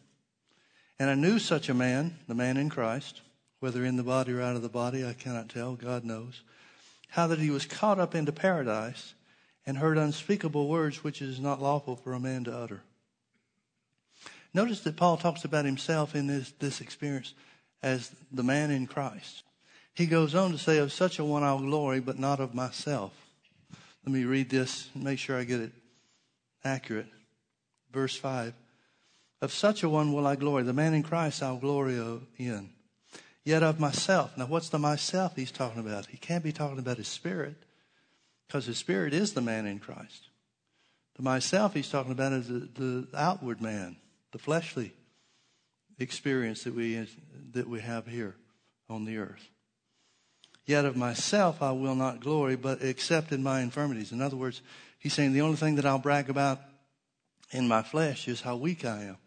And 1.00 1.10
I 1.10 1.16
knew 1.16 1.40
such 1.40 1.70
a 1.70 1.74
man, 1.74 2.20
the 2.28 2.36
man 2.36 2.58
in 2.58 2.70
Christ, 2.70 3.22
whether 3.62 3.86
in 3.86 3.96
the 3.96 4.04
body 4.04 4.34
or 4.34 4.42
out 4.42 4.58
of 4.58 4.62
the 4.62 4.68
body, 4.68 5.06
I 5.06 5.14
cannot 5.14 5.48
tell, 5.48 5.75
God 5.75 6.04
knows, 6.04 6.42
how 7.08 7.28
that 7.28 7.40
he 7.40 7.50
was 7.50 7.66
caught 7.66 7.98
up 7.98 8.14
into 8.14 8.34
paradise 8.34 9.14
and 9.66 9.78
heard 9.78 9.98
unspeakable 9.98 10.68
words 10.68 11.06
which 11.06 11.22
it 11.22 11.30
is 11.30 11.40
not 11.40 11.62
lawful 11.62 11.96
for 11.96 12.12
a 12.12 12.20
man 12.20 12.44
to 12.44 12.54
utter. 12.54 12.82
Notice 14.54 14.82
that 14.82 14.98
Paul 14.98 15.16
talks 15.16 15.46
about 15.46 15.64
himself 15.64 16.16
in 16.16 16.28
this, 16.28 16.52
this 16.60 16.82
experience 16.82 17.34
as 17.82 18.12
the 18.30 18.44
man 18.44 18.72
in 18.72 18.88
Christ. 18.88 19.44
He 19.94 20.06
goes 20.06 20.36
on 20.36 20.52
to 20.52 20.58
say, 20.58 20.80
Of 20.80 20.92
such 20.92 21.18
a 21.18 21.24
one 21.24 21.44
I'll 21.44 21.60
glory, 21.60 22.02
but 22.02 22.20
not 22.20 22.42
of 22.42 22.54
myself. 22.54 23.14
Let 24.06 24.12
me 24.12 24.25
read 24.25 24.50
this 24.50 24.90
and 24.94 25.06
make 25.06 25.18
sure 25.18 25.40
I 25.40 25.46
get 25.46 25.62
it 25.62 25.72
accurate. 26.66 27.08
Verse 27.96 28.18
5 28.18 28.54
Of 29.42 29.54
such 29.54 29.82
a 29.82 29.90
one 29.90 30.12
will 30.12 30.28
I 30.28 30.36
glory. 30.36 30.64
The 30.64 30.74
man 30.74 30.94
in 30.94 31.02
Christ 31.02 31.42
I'll 31.42 31.56
glory 31.56 31.96
in. 32.38 32.70
Yet 33.46 33.64
of 33.64 33.80
myself. 33.80 34.38
Now, 34.38 34.48
what's 34.48 34.70
the 34.70 34.78
myself 34.78 35.36
he's 35.38 35.52
talking 35.52 35.80
about? 35.80 36.08
He 36.08 36.18
can't 36.18 36.44
be 36.44 36.52
talking 36.52 36.78
about 36.78 36.98
his 36.98 37.08
spirit 37.08 37.56
because 38.48 38.66
his 38.66 38.78
spirit 38.78 39.14
is 39.14 39.34
the 39.34 39.42
man 39.42 39.66
in 39.66 39.80
Christ. 39.80 40.28
The 41.16 41.24
myself 41.24 41.74
he's 41.74 41.90
talking 41.90 42.12
about 42.12 42.34
is 42.34 42.50
the, 42.50 42.68
the 42.74 43.08
outward 43.16 43.62
man, 43.62 43.96
the 44.34 44.40
fleshly 44.40 44.92
experience 45.98 46.66
that 46.66 46.75
we, 46.75 47.08
that 47.54 47.70
we 47.70 47.80
have 47.80 48.08
here 48.08 48.36
on 48.90 49.06
the 49.06 49.20
earth. 49.20 49.48
Yet 50.66 50.84
of 50.84 50.98
myself 50.98 51.62
I 51.62 51.72
will 51.72 51.96
not 51.96 52.20
glory, 52.20 52.58
but 52.58 52.82
except 52.82 53.32
in 53.32 53.42
my 53.42 53.62
infirmities. 53.62 54.12
In 54.12 54.20
other 54.20 54.36
words, 54.36 54.62
he's 55.00 55.14
saying 55.14 55.32
the 55.32 55.42
only 55.42 55.56
thing 55.56 55.75
that 55.75 55.86
I'll 55.86 56.00
brag 56.00 56.30
about 56.30 56.60
in 57.52 57.68
my 57.68 57.82
flesh 57.82 58.28
is 58.28 58.42
how 58.42 58.56
weak 58.56 58.86
I 58.86 59.04
am. 59.04 59.18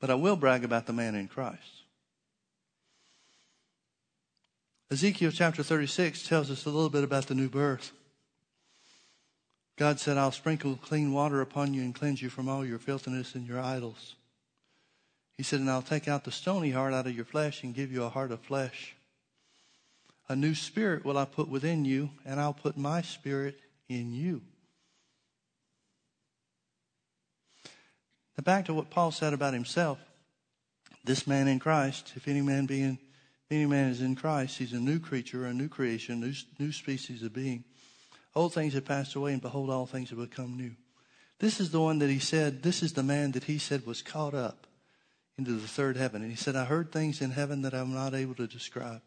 But 0.00 0.10
I 0.10 0.14
will 0.14 0.36
brag 0.36 0.64
about 0.64 0.86
the 0.86 0.92
man 0.92 1.14
in 1.14 1.28
Christ. 1.28 1.82
Ezekiel 4.90 5.30
chapter 5.32 5.62
36 5.62 6.28
tells 6.28 6.50
us 6.50 6.66
a 6.66 6.70
little 6.70 6.90
bit 6.90 7.04
about 7.04 7.26
the 7.26 7.34
new 7.34 7.48
birth. 7.48 7.92
God 9.76 9.98
said, 9.98 10.16
I'll 10.16 10.30
sprinkle 10.30 10.76
clean 10.76 11.12
water 11.12 11.40
upon 11.40 11.74
you 11.74 11.82
and 11.82 11.94
cleanse 11.94 12.22
you 12.22 12.28
from 12.28 12.48
all 12.48 12.64
your 12.64 12.78
filthiness 12.78 13.34
and 13.34 13.46
your 13.46 13.60
idols. 13.60 14.14
He 15.36 15.42
said, 15.42 15.60
And 15.60 15.70
I'll 15.70 15.82
take 15.82 16.06
out 16.06 16.24
the 16.24 16.30
stony 16.30 16.70
heart 16.70 16.94
out 16.94 17.06
of 17.06 17.16
your 17.16 17.24
flesh 17.24 17.64
and 17.64 17.74
give 17.74 17.90
you 17.90 18.04
a 18.04 18.08
heart 18.08 18.30
of 18.30 18.40
flesh. 18.40 18.94
A 20.28 20.36
new 20.36 20.54
spirit 20.54 21.04
will 21.04 21.18
I 21.18 21.24
put 21.24 21.48
within 21.48 21.84
you, 21.84 22.10
and 22.24 22.40
I'll 22.40 22.54
put 22.54 22.76
my 22.76 23.02
spirit 23.02 23.58
in 23.88 24.12
you. 24.12 24.42
Now, 28.36 28.42
back 28.42 28.64
to 28.66 28.74
what 28.74 28.90
Paul 28.90 29.10
said 29.10 29.32
about 29.32 29.54
himself. 29.54 29.98
This 31.04 31.26
man 31.26 31.48
in 31.48 31.58
Christ, 31.58 32.12
if 32.16 32.26
any 32.26 32.40
man 32.40 32.66
be 32.66 32.82
in, 32.82 32.98
any 33.50 33.66
man 33.66 33.90
is 33.90 34.00
in 34.00 34.16
Christ, 34.16 34.58
he's 34.58 34.72
a 34.72 34.80
new 34.80 34.98
creature, 34.98 35.44
a 35.44 35.52
new 35.52 35.68
creation, 35.68 36.20
new, 36.20 36.32
new 36.58 36.72
species 36.72 37.22
of 37.22 37.32
being. 37.32 37.64
Old 38.34 38.54
things 38.54 38.74
have 38.74 38.86
passed 38.86 39.14
away, 39.14 39.32
and 39.32 39.42
behold, 39.42 39.70
all 39.70 39.86
things 39.86 40.10
have 40.10 40.18
become 40.18 40.56
new. 40.56 40.72
This 41.38 41.60
is 41.60 41.70
the 41.70 41.80
one 41.80 41.98
that 41.98 42.10
he 42.10 42.18
said, 42.18 42.62
this 42.62 42.82
is 42.82 42.94
the 42.94 43.02
man 43.02 43.32
that 43.32 43.44
he 43.44 43.58
said 43.58 43.86
was 43.86 44.02
caught 44.02 44.34
up 44.34 44.66
into 45.36 45.52
the 45.52 45.68
third 45.68 45.96
heaven. 45.96 46.22
And 46.22 46.30
he 46.30 46.36
said, 46.36 46.56
I 46.56 46.64
heard 46.64 46.90
things 46.90 47.20
in 47.20 47.32
heaven 47.32 47.62
that 47.62 47.74
I'm 47.74 47.92
not 47.92 48.14
able 48.14 48.34
to 48.36 48.46
describe. 48.46 49.02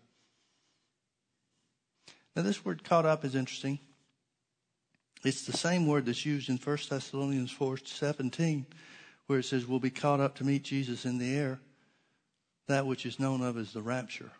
Now, 2.35 2.43
this 2.43 2.63
word 2.63 2.83
caught 2.83 3.05
up 3.05 3.25
is 3.25 3.33
interesting. 3.33 3.79
It's 5.23 5.45
the 5.45 5.57
same 5.57 5.87
word 5.87 6.05
that's 6.05 6.25
used 6.25 6.49
in 6.49 6.57
1 6.57 6.77
Thessalonians 6.89 7.51
4 7.51 7.79
17, 7.83 8.65
where 9.27 9.39
it 9.39 9.45
says, 9.45 9.67
We'll 9.67 9.79
be 9.79 9.89
caught 9.89 10.19
up 10.19 10.35
to 10.35 10.43
meet 10.43 10.63
Jesus 10.63 11.05
in 11.05 11.17
the 11.17 11.35
air, 11.35 11.59
that 12.67 12.87
which 12.87 13.05
is 13.05 13.19
known 13.19 13.41
of 13.41 13.57
as 13.57 13.73
the 13.73 13.81
rapture. 13.81 14.31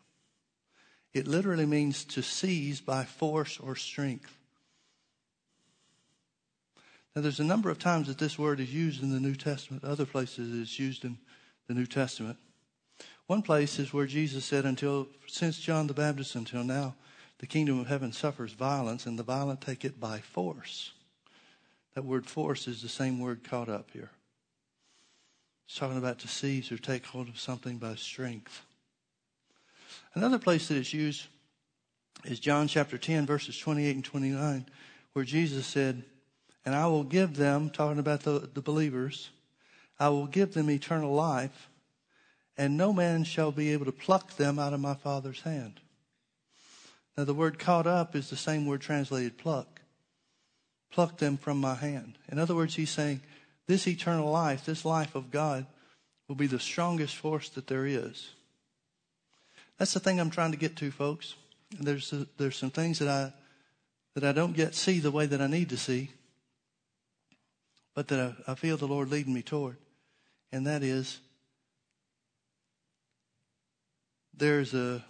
It 1.13 1.28
literally 1.28 1.65
means 1.65 2.04
to 2.06 2.21
seize 2.21 2.82
by 2.82 3.04
force 3.04 3.60
or 3.60 3.76
strength. 3.76 4.38
Now, 7.15 7.21
there's 7.21 7.39
a 7.39 7.45
number 7.45 7.69
of 7.69 7.80
times 7.80 8.08
that 8.08 8.19
this 8.19 8.38
word 8.38 8.60
is 8.60 8.73
used 8.73 9.02
in 9.02 9.12
the 9.12 9.19
New 9.19 9.36
Testament. 9.36 9.84
Other 9.84 10.06
places 10.06 10.60
it's 10.60 10.78
used 10.78 11.04
in 11.04 11.17
the 11.67 11.73
New 11.73 11.88
Testament. 11.88 12.38
One 13.26 13.41
place 13.41 13.80
is 13.80 13.91
where 13.91 14.06
Jesus 14.06 14.45
said, 14.45 14.65
"Until 14.65 15.10
since 15.26 15.60
John 15.60 15.88
the 15.88 15.93
Baptist 15.93 16.36
until 16.36 16.63
now, 16.63 16.95
the 17.39 17.47
kingdom 17.47 17.80
of 17.80 17.88
heaven 17.88 18.13
suffers 18.13 18.54
violence, 18.54 19.06
and 19.06 19.17
the 19.17 19.23
violent 19.23 19.62
take 19.62 19.84
it 19.84 20.00
by 20.00 20.21
force." 20.21 20.91
That 21.95 22.06
word 22.06 22.28
"force" 22.28 22.67
is 22.67 22.82
the 22.82 22.89
same 22.89 23.19
word 23.19 23.43
caught 23.43 23.67
up 23.67 23.91
here. 23.91 24.12
It's 25.67 25.77
talking 25.77 25.97
about 25.97 26.19
to 26.19 26.27
seize 26.30 26.71
or 26.71 26.77
take 26.77 27.06
hold 27.06 27.27
of 27.27 27.39
something 27.39 27.77
by 27.77 27.95
strength. 27.95 28.65
Another 30.13 30.39
place 30.39 30.69
that 30.69 30.77
it's 30.77 30.93
used 30.93 31.27
is 32.23 32.39
John 32.39 32.67
chapter 32.67 32.97
10, 32.97 33.25
verses 33.25 33.58
28 33.58 33.95
and 33.95 34.06
29, 34.06 34.65
where 35.13 35.25
Jesus 35.25 35.67
said, 35.67 36.03
and 36.65 36.73
I 36.73 36.88
will 36.88 37.03
give 37.03 37.36
them, 37.36 37.69
talking 37.69 37.99
about 37.99 38.21
the, 38.21 38.49
the 38.53 38.62
believers, 38.62 39.30
I 39.99 40.10
will 40.10 40.25
give 40.25 40.53
them 40.53 40.69
eternal 40.69 41.13
life, 41.13 41.69
and 42.58 42.77
no 42.77 42.93
man 42.93 43.23
shall 43.23 43.51
be 43.51 43.73
able 43.73 43.86
to 43.86 43.91
pluck 43.91 44.38
them 44.38 44.58
out 44.60 44.73
of 44.73 44.80
my 44.80 44.95
Father's 44.95 45.41
hand. 45.41 45.82
Now, 47.17 47.25
the 47.25 47.34
word 47.34 47.60
caught 47.60 47.88
up 47.88 48.15
is 48.15 48.30
the 48.30 48.38
same 48.38 48.65
word 48.65 48.82
translated 48.82 49.38
pluck. 49.38 49.82
Pluck 50.91 51.17
them 51.17 51.36
from 51.36 51.60
my 51.60 51.75
hand. 51.75 52.17
In 52.32 52.39
other 52.39 52.56
words, 52.56 52.75
he's 52.75 52.89
saying, 52.89 53.21
this 53.67 53.88
eternal 53.88 54.32
life, 54.32 54.65
this 54.65 54.86
life 54.86 55.15
of 55.15 55.32
God, 55.32 55.65
will 56.27 56.36
be 56.36 56.47
the 56.47 56.60
strongest 56.60 57.15
force 57.15 57.49
that 57.49 57.67
there 57.67 57.86
is. 57.86 58.30
That's 59.77 59.93
the 59.93 59.99
thing 59.99 60.19
I'm 60.19 60.30
trying 60.30 60.51
to 60.51 60.58
get 60.58 60.75
to, 60.77 60.91
folks. 60.91 61.36
There's, 61.80 62.12
a, 62.13 62.27
there's 62.38 62.56
some 62.56 62.71
things 62.71 62.99
that 62.99 63.08
I, 63.08 63.34
that 64.15 64.23
I 64.23 64.32
don't 64.32 64.58
yet 64.58 64.73
see 64.73 64.99
the 64.99 65.12
way 65.12 65.25
that 65.25 65.41
I 65.41 65.47
need 65.47 65.69
to 65.69 65.77
see 65.77 66.10
but 67.97 68.10
that 68.10 68.36
I, 68.47 68.51
I 68.51 68.53
feel 68.53 68.77
the 68.77 68.88
Lord 68.88 69.10
leading 69.10 69.34
me 69.34 69.41
toward. 69.41 69.75
And 70.51 70.67
that 70.67 70.84
is 70.84 71.19
there's 74.38 74.75
a 74.75 75.03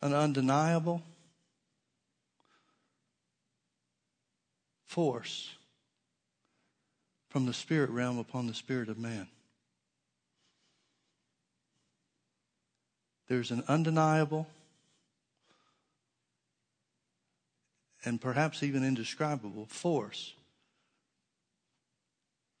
an 0.00 0.14
undeniable 0.14 1.02
force 4.86 5.50
from 7.28 7.46
the 7.46 7.52
spirit 7.52 7.90
realm 7.90 8.18
upon 8.18 8.46
the 8.46 8.54
spirit 8.54 8.88
of 8.88 8.98
man. 8.98 9.28
There's 13.28 13.50
an 13.50 13.62
undeniable 13.68 14.46
and 18.04 18.20
perhaps 18.20 18.62
even 18.62 18.84
indescribable 18.84 19.66
force 19.66 20.32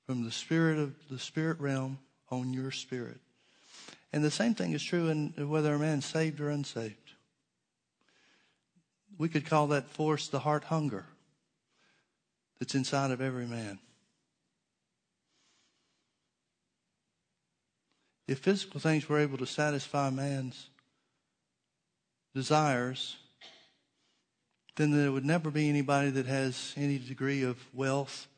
from 0.06 0.24
the 0.24 0.32
spirit 0.32 0.78
of 0.78 0.94
the 1.10 1.18
spirit 1.18 1.58
realm 1.60 1.98
on 2.30 2.52
your 2.52 2.70
spirit. 2.70 3.20
And 4.12 4.22
the 4.24 4.30
same 4.30 4.54
thing 4.54 4.72
is 4.72 4.82
true 4.82 5.08
in 5.08 5.32
whether 5.48 5.74
a 5.74 5.78
man's 5.78 6.06
saved 6.06 6.40
or 6.40 6.50
unsaved. 6.50 7.12
We 9.18 9.28
could 9.28 9.46
call 9.46 9.68
that 9.68 9.88
force 9.88 10.28
the 10.28 10.38
heart 10.40 10.64
hunger 10.64 11.06
that's 12.58 12.74
inside 12.74 13.10
of 13.10 13.20
every 13.20 13.46
man. 13.46 13.78
If 18.28 18.40
physical 18.40 18.78
things 18.78 19.08
were 19.08 19.18
able 19.18 19.38
to 19.38 19.46
satisfy 19.46 20.10
man's 20.10 20.68
desires, 22.34 23.16
then 24.76 24.90
there 24.90 25.10
would 25.10 25.24
never 25.24 25.50
be 25.50 25.68
anybody 25.68 26.10
that 26.10 26.26
has 26.26 26.74
any 26.76 26.98
degree 26.98 27.42
of 27.42 27.56
wealth 27.74 28.28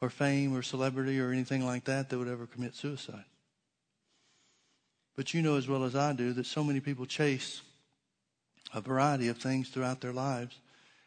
or 0.00 0.08
fame 0.08 0.56
or 0.56 0.62
celebrity 0.62 1.18
or 1.18 1.32
anything 1.32 1.66
like 1.66 1.84
that 1.84 2.08
that 2.08 2.18
would 2.18 2.28
ever 2.28 2.46
commit 2.46 2.76
suicide. 2.76 3.24
But 5.16 5.34
you 5.34 5.42
know 5.42 5.56
as 5.56 5.66
well 5.66 5.82
as 5.82 5.96
I 5.96 6.12
do 6.12 6.32
that 6.34 6.46
so 6.46 6.62
many 6.62 6.78
people 6.78 7.04
chase 7.04 7.60
a 8.72 8.80
variety 8.80 9.26
of 9.26 9.38
things 9.38 9.68
throughout 9.68 10.00
their 10.00 10.12
lives 10.12 10.56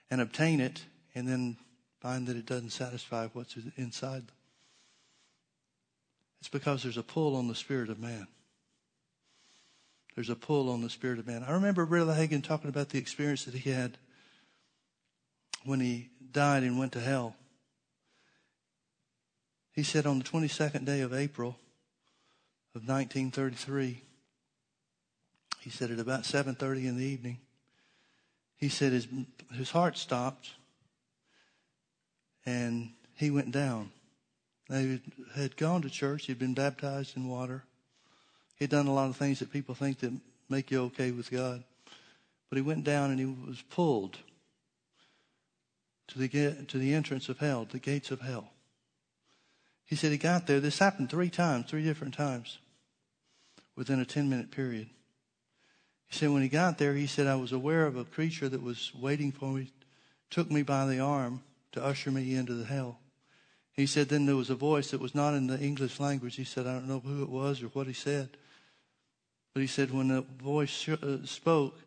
and 0.09 0.19
obtain 0.19 0.59
it 0.59 0.83
and 1.15 1.25
then 1.25 1.55
find 2.01 2.27
that 2.27 2.35
it 2.35 2.45
doesn't 2.45 2.71
satisfy 2.71 3.27
what's 3.27 3.55
inside 3.77 4.27
them. 4.27 4.35
It's 6.41 6.49
because 6.49 6.81
there's 6.83 6.97
a 6.97 7.03
pull 7.03 7.35
on 7.35 7.47
the 7.47 7.55
spirit 7.55 7.89
of 7.89 7.99
man. 7.99 8.27
There's 10.15 10.31
a 10.31 10.35
pull 10.35 10.69
on 10.69 10.81
the 10.81 10.89
spirit 10.89 11.19
of 11.19 11.27
man. 11.27 11.43
I 11.43 11.51
remember 11.51 11.85
Brother 11.85 12.13
Hagin 12.13 12.43
talking 12.43 12.69
about 12.69 12.89
the 12.89 12.97
experience 12.97 13.45
that 13.45 13.53
he 13.53 13.69
had 13.69 13.97
when 15.63 15.79
he 15.79 16.09
died 16.31 16.63
and 16.63 16.79
went 16.79 16.93
to 16.93 16.99
hell. 16.99 17.35
He 19.71 19.83
said 19.83 20.05
on 20.05 20.17
the 20.17 20.25
22nd 20.25 20.83
day 20.83 21.01
of 21.01 21.13
April 21.13 21.57
of 22.75 22.87
1933, 22.87 24.01
he 25.59 25.69
said 25.69 25.91
at 25.91 25.99
about 25.99 26.23
7:30 26.23 26.87
in 26.87 26.97
the 26.97 27.05
evening, 27.05 27.37
he 28.57 28.67
said 28.67 28.91
his 28.91 29.07
his 29.53 29.69
heart 29.69 29.95
stopped 29.95 30.51
and 32.45 32.93
he 33.13 33.29
went 33.29 33.51
down. 33.51 33.91
They 34.71 35.01
had 35.35 35.57
gone 35.57 35.81
to 35.81 35.89
church. 35.89 36.27
He'd 36.27 36.39
been 36.39 36.53
baptized 36.53 37.17
in 37.17 37.27
water. 37.27 37.65
He'd 38.55 38.69
done 38.69 38.87
a 38.87 38.93
lot 38.93 39.09
of 39.09 39.17
things 39.17 39.39
that 39.39 39.51
people 39.51 39.75
think 39.75 39.99
that 39.99 40.13
make 40.49 40.71
you 40.71 40.83
okay 40.83 41.11
with 41.11 41.29
God. 41.29 41.65
But 42.49 42.55
he 42.55 42.61
went 42.61 42.85
down 42.85 43.11
and 43.11 43.19
he 43.19 43.25
was 43.25 43.61
pulled 43.69 44.19
to 46.07 46.17
the, 46.17 46.65
to 46.69 46.77
the 46.77 46.93
entrance 46.93 47.27
of 47.27 47.39
hell, 47.39 47.67
the 47.69 47.79
gates 47.79 48.11
of 48.11 48.21
hell. 48.21 48.49
He 49.85 49.97
said 49.97 50.13
he 50.13 50.17
got 50.17 50.47
there. 50.47 50.61
This 50.61 50.79
happened 50.79 51.09
three 51.09 51.29
times, 51.29 51.69
three 51.69 51.83
different 51.83 52.13
times 52.13 52.57
within 53.75 53.99
a 53.99 54.05
10 54.05 54.29
minute 54.29 54.51
period. 54.51 54.89
He 56.07 56.17
said 56.17 56.29
when 56.29 56.43
he 56.43 56.49
got 56.49 56.77
there, 56.77 56.93
he 56.93 57.07
said, 57.07 57.27
I 57.27 57.35
was 57.35 57.51
aware 57.51 57.85
of 57.85 57.97
a 57.97 58.05
creature 58.05 58.47
that 58.47 58.63
was 58.63 58.93
waiting 58.95 59.33
for 59.33 59.51
me, 59.51 59.69
took 60.29 60.49
me 60.49 60.61
by 60.61 60.85
the 60.85 60.99
arm 60.99 61.43
to 61.73 61.83
usher 61.83 62.09
me 62.09 62.35
into 62.35 62.53
the 62.53 62.63
hell. 62.63 62.99
He 63.73 63.85
said, 63.85 64.09
then 64.09 64.25
there 64.25 64.35
was 64.35 64.49
a 64.49 64.55
voice 64.55 64.91
that 64.91 64.99
was 64.99 65.15
not 65.15 65.33
in 65.33 65.47
the 65.47 65.59
English 65.59 65.99
language. 65.99 66.35
He 66.35 66.43
said, 66.43 66.67
I 66.67 66.73
don't 66.73 66.87
know 66.87 66.99
who 66.99 67.23
it 67.23 67.29
was 67.29 67.63
or 67.63 67.67
what 67.67 67.87
he 67.87 67.93
said. 67.93 68.29
But 69.53 69.61
he 69.61 69.67
said, 69.67 69.91
when 69.91 70.09
the 70.09 70.21
voice 70.21 70.69
sh- 70.69 70.89
uh, 70.89 71.25
spoke, 71.25 71.79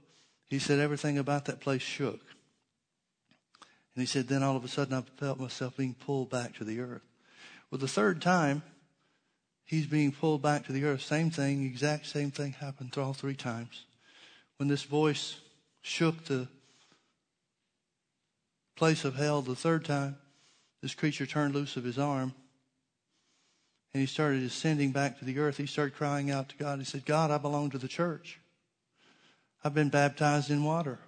he 0.49 0.59
said, 0.59 0.79
everything 0.79 1.19
about 1.19 1.45
that 1.47 1.61
place 1.61 1.83
shook. 1.83 2.21
And 3.95 4.03
he 4.03 4.07
said, 4.07 4.29
then 4.29 4.43
all 4.43 4.57
of 4.57 4.65
a 4.65 4.69
sudden 4.69 4.95
I 4.95 5.03
felt 5.19 5.39
myself 5.39 5.77
being 5.77 5.95
pulled 5.95 6.31
back 6.31 6.55
to 6.57 6.65
the 6.65 6.81
earth. 6.81 7.03
Well, 7.71 7.79
the 7.79 7.89
third 7.89 8.21
time, 8.23 8.63
he's 9.65 9.87
being 9.87 10.13
pulled 10.13 10.43
back 10.43 10.67
to 10.67 10.73
the 10.73 10.85
earth. 10.85 11.03
Same 11.03 11.31
thing, 11.31 11.65
exact 11.65 12.07
same 12.07 12.31
thing 12.31 12.53
happened 12.53 12.97
all 12.97 13.13
three 13.13 13.37
times. 13.37 13.85
When 14.57 14.69
this 14.69 14.85
voice 14.85 15.41
shook 15.83 16.25
the 16.25 16.49
place 18.77 19.05
of 19.05 19.17
hell 19.17 19.43
the 19.43 19.55
third 19.55 19.85
time, 19.85 20.17
this 20.85 20.95
creature 20.95 21.25
turned 21.25 21.55
loose 21.55 21.79
of 21.79 21.85
his 21.85 21.99
arm 21.99 22.35
and 23.95 24.03
he 24.03 24.07
started 24.07 24.43
ascending 24.43 24.93
back 24.93 25.19
to 25.19 25.25
the 25.25 25.39
earth. 25.39 25.57
He 25.57 25.65
started 25.65 25.95
crying 25.95 26.31
out 26.31 26.51
to 26.51 26.57
God. 26.59 26.79
He 26.79 26.85
said, 26.85 27.07
God, 27.07 27.31
I 27.31 27.39
belong 27.39 27.71
to 27.71 27.79
the 27.79 27.89
church. 27.89 28.39
I've 29.65 29.73
been 29.73 29.89
baptized 29.89 30.51
in 30.51 30.63
water. 30.63 30.99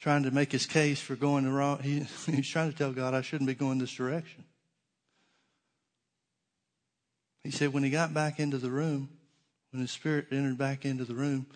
Trying 0.00 0.22
to 0.22 0.30
make 0.30 0.50
his 0.50 0.64
case 0.64 0.98
for 0.98 1.14
going 1.14 1.44
the 1.44 1.50
wrong. 1.50 1.80
He, 1.80 2.06
he's 2.26 2.48
trying 2.48 2.72
to 2.72 2.78
tell 2.78 2.92
God, 2.92 3.12
I 3.12 3.20
shouldn't 3.20 3.48
be 3.48 3.54
going 3.54 3.76
this 3.76 3.92
direction. 3.92 4.44
He 7.44 7.50
said, 7.50 7.74
when 7.74 7.82
he 7.82 7.90
got 7.90 8.14
back 8.14 8.40
into 8.40 8.56
the 8.56 8.70
room, 8.70 9.10
when 9.72 9.82
his 9.82 9.90
spirit 9.90 10.28
entered 10.30 10.56
back 10.56 10.86
into 10.86 11.04
the 11.04 11.14
room, 11.14 11.48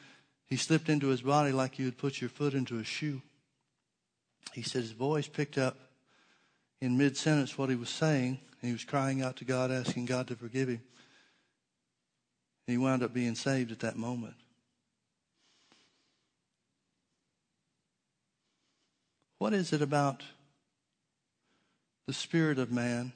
he 0.45 0.57
slipped 0.57 0.91
into 0.91 1.07
his 1.09 1.23
body 1.23 1.53
like 1.53 1.79
you 1.79 1.87
would 1.87 1.97
put 1.97 2.21
your 2.21 2.29
foot 2.29 2.53
into 2.53 2.79
a 2.79 2.85
shoe. 2.85 3.23
He 4.53 4.61
said 4.61 4.83
his 4.83 4.93
voice 4.93 5.27
picked 5.27 5.57
up 5.57 5.79
in 6.81 6.97
mid 6.97 7.17
sentence 7.17 7.57
what 7.57 7.71
he 7.71 7.77
was 7.77 7.89
saying, 7.89 8.39
he 8.61 8.73
was 8.73 8.85
crying 8.85 9.23
out 9.23 9.37
to 9.37 9.45
God, 9.45 9.71
asking 9.71 10.07
God 10.07 10.29
to 10.29 10.37
forgive 10.37 10.69
him. 10.69 10.83
And 12.67 12.73
he 12.73 12.79
wound 12.79 13.03
up 13.03 13.15
being 13.15 13.35
saved 13.35 13.71
at 13.71 13.81
that 13.81 13.97
moment. 13.97 14.35
What 19.39 19.53
is 19.53 19.73
it 19.73 19.83
about 19.83 20.23
the 22.07 22.13
spirit 22.13 22.59
of 22.59 22.73
man 22.73 23.13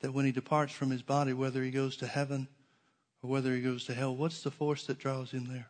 that 0.00 0.12
when 0.12 0.24
he 0.24 0.32
departs 0.32 0.72
from 0.72 0.90
his 0.90 1.02
body, 1.02 1.32
whether 1.32 1.62
he 1.62 1.70
goes 1.70 1.96
to 1.98 2.06
heaven 2.06 2.48
or 3.22 3.30
whether 3.30 3.54
he 3.54 3.60
goes 3.60 3.84
to 3.84 3.94
hell, 3.94 4.14
what's 4.14 4.42
the 4.42 4.50
force 4.50 4.86
that 4.86 4.98
draws 4.98 5.30
him 5.30 5.46
there? 5.46 5.68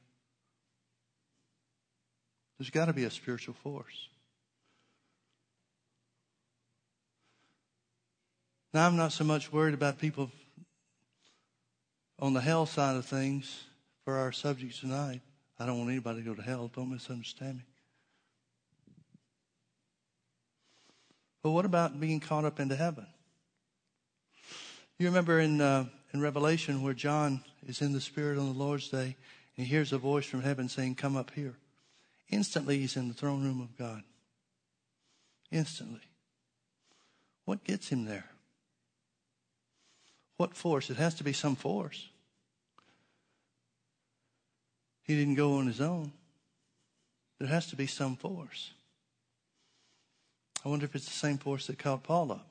There's 2.59 2.71
got 2.71 2.87
to 2.87 2.93
be 2.93 3.05
a 3.05 3.11
spiritual 3.11 3.55
force. 3.63 4.09
Now, 8.77 8.87
I'm 8.87 8.97
not 8.97 9.13
so 9.13 9.25
much 9.25 9.51
worried 9.51 9.73
about 9.73 9.99
people 9.99 10.31
on 12.19 12.35
the 12.35 12.43
hell 12.43 12.67
side 12.67 12.95
of 12.95 13.07
things 13.07 13.65
for 14.05 14.19
our 14.19 14.33
subject 14.33 14.79
tonight. 14.79 15.23
I 15.59 15.65
don't 15.65 15.79
want 15.79 15.89
anybody 15.89 16.23
to 16.23 16.29
go 16.29 16.35
to 16.35 16.43
hell. 16.43 16.71
Don't 16.77 16.93
misunderstand 16.93 17.57
me. 17.57 17.63
But 21.43 21.53
what 21.53 21.65
about 21.65 21.99
being 21.99 22.21
caught 22.21 22.45
up 22.45 22.61
into 22.61 22.77
heaven? 22.77 23.07
You 24.99 25.07
remember 25.07 25.41
in, 25.41 25.63
uh, 25.63 25.87
in 26.13 26.21
Revelation 26.21 26.83
where 26.83 26.93
John 26.93 27.41
is 27.67 27.81
in 27.81 27.95
the 27.95 28.01
Spirit 28.03 28.37
on 28.37 28.45
the 28.45 28.59
Lord's 28.59 28.91
day 28.91 29.17
and 29.57 29.65
he 29.67 29.73
hears 29.73 29.95
a 29.95 29.99
voice 29.99 30.27
from 30.27 30.43
heaven 30.43 30.69
saying, 30.69 30.97
Come 30.97 31.17
up 31.17 31.31
here. 31.31 31.55
Instantly, 32.29 32.81
he's 32.81 32.99
in 32.99 33.09
the 33.09 33.15
throne 33.15 33.43
room 33.43 33.63
of 33.63 33.79
God. 33.79 34.03
Instantly. 35.51 36.03
What 37.47 37.65
gets 37.65 37.89
him 37.89 38.05
there? 38.05 38.27
What 40.37 40.55
force? 40.55 40.91
It 40.91 40.97
has 40.97 41.15
to 41.15 41.25
be 41.25 41.33
some 41.33 41.57
force. 41.57 42.09
He 45.03 45.17
didn't 45.17 45.37
go 45.37 45.55
on 45.55 45.67
his 45.67 45.81
own. 45.81 46.13
There 47.39 47.49
has 47.49 47.67
to 47.69 47.77
be 47.77 47.87
some 47.87 48.17
force. 48.17 48.73
I 50.65 50.69
wonder 50.69 50.85
if 50.85 50.95
it's 50.95 51.05
the 51.05 51.13
same 51.13 51.39
force 51.39 51.67
that 51.69 51.79
caught 51.79 52.03
Paul 52.03 52.33
up. 52.33 52.47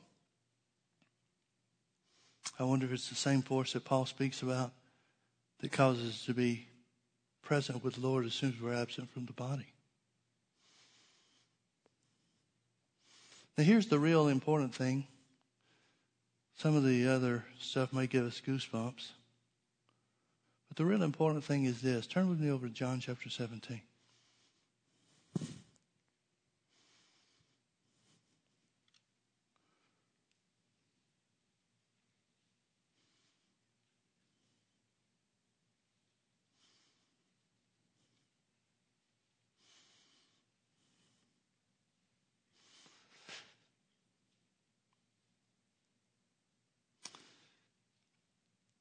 I 2.58 2.64
wonder 2.64 2.86
if 2.86 2.94
it's 2.94 3.10
the 3.10 3.16
same 3.16 3.42
force 3.42 3.74
that 3.74 3.84
Paul 3.84 4.06
speaks 4.06 4.42
about 4.42 4.72
that 5.60 5.72
causes 5.72 6.10
us 6.10 6.26
to 6.26 6.34
be 6.34 6.68
present 7.42 7.84
with 7.84 7.96
the 7.96 8.02
Lord 8.02 8.26
as 8.26 8.34
soon 8.34 8.54
as 8.56 8.62
we're 8.62 8.74
absent 8.74 9.10
from 9.12 9.26
the 9.26 9.34
body. 9.34 9.68
Now, 13.58 13.64
here's 13.64 13.88
the 13.88 14.00
real 14.00 14.28
important 14.28 14.74
thing. 14.74 15.08
Some 16.58 16.76
of 16.76 16.84
the 16.84 17.08
other 17.08 17.46
stuff 17.60 17.92
may 17.92 18.08
give 18.08 18.26
us 18.26 18.42
goosebumps. 18.46 19.12
But 20.68 20.78
the 20.78 20.86
real 20.86 21.04
important 21.04 21.44
thing 21.44 21.66
is 21.66 21.82
this. 21.82 22.08
Turn 22.08 22.30
with 22.30 22.40
me 22.40 22.50
over 22.50 22.68
to 22.68 22.74
John 22.74 23.00
chapter 23.00 23.30
17. 23.30 23.82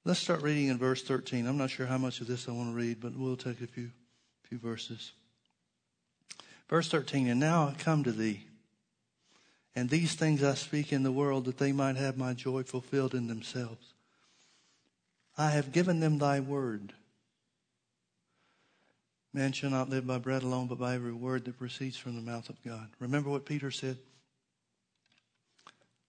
Let's 0.06 0.20
start 0.20 0.42
reading 0.42 0.68
in 0.68 0.76
verse 0.76 1.02
13. 1.02 1.46
I'm 1.46 1.56
not 1.56 1.70
sure 1.70 1.86
how 1.86 1.96
much 1.96 2.20
of 2.20 2.26
this 2.26 2.46
I 2.46 2.52
want 2.52 2.68
to 2.68 2.76
read, 2.76 3.00
but 3.00 3.16
we'll 3.16 3.38
take 3.38 3.62
a 3.62 3.66
few, 3.66 3.90
few 4.42 4.58
verses. 4.58 5.12
Verse 6.68 6.90
13, 6.90 7.26
and 7.28 7.40
now 7.40 7.68
I 7.68 7.74
come 7.82 8.04
to 8.04 8.12
thee, 8.12 8.44
and 9.74 9.88
these 9.88 10.14
things 10.14 10.42
I 10.42 10.54
speak 10.54 10.92
in 10.92 11.04
the 11.04 11.12
world 11.12 11.46
that 11.46 11.56
they 11.56 11.72
might 11.72 11.96
have 11.96 12.18
my 12.18 12.34
joy 12.34 12.64
fulfilled 12.64 13.14
in 13.14 13.28
themselves. 13.28 13.94
I 15.38 15.50
have 15.50 15.72
given 15.72 16.00
them 16.00 16.18
thy 16.18 16.38
word. 16.38 16.92
Man 19.32 19.52
shall 19.52 19.70
not 19.70 19.88
live 19.88 20.06
by 20.06 20.18
bread 20.18 20.42
alone, 20.42 20.66
but 20.66 20.78
by 20.78 20.94
every 20.94 21.14
word 21.14 21.46
that 21.46 21.58
proceeds 21.58 21.96
from 21.96 22.14
the 22.14 22.22
mouth 22.22 22.50
of 22.50 22.62
God. 22.62 22.88
Remember 23.00 23.30
what 23.30 23.46
Peter 23.46 23.70
said? 23.70 23.96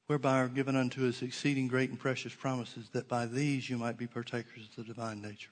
Whereby 0.07 0.39
are 0.39 0.47
given 0.47 0.75
unto 0.75 1.07
us 1.07 1.21
exceeding 1.21 1.67
great 1.67 1.89
and 1.89 1.99
precious 1.99 2.33
promises, 2.33 2.89
that 2.89 3.07
by 3.07 3.25
these 3.25 3.69
you 3.69 3.77
might 3.77 3.97
be 3.97 4.07
partakers 4.07 4.67
of 4.69 4.75
the 4.75 4.83
divine 4.83 5.21
nature. 5.21 5.49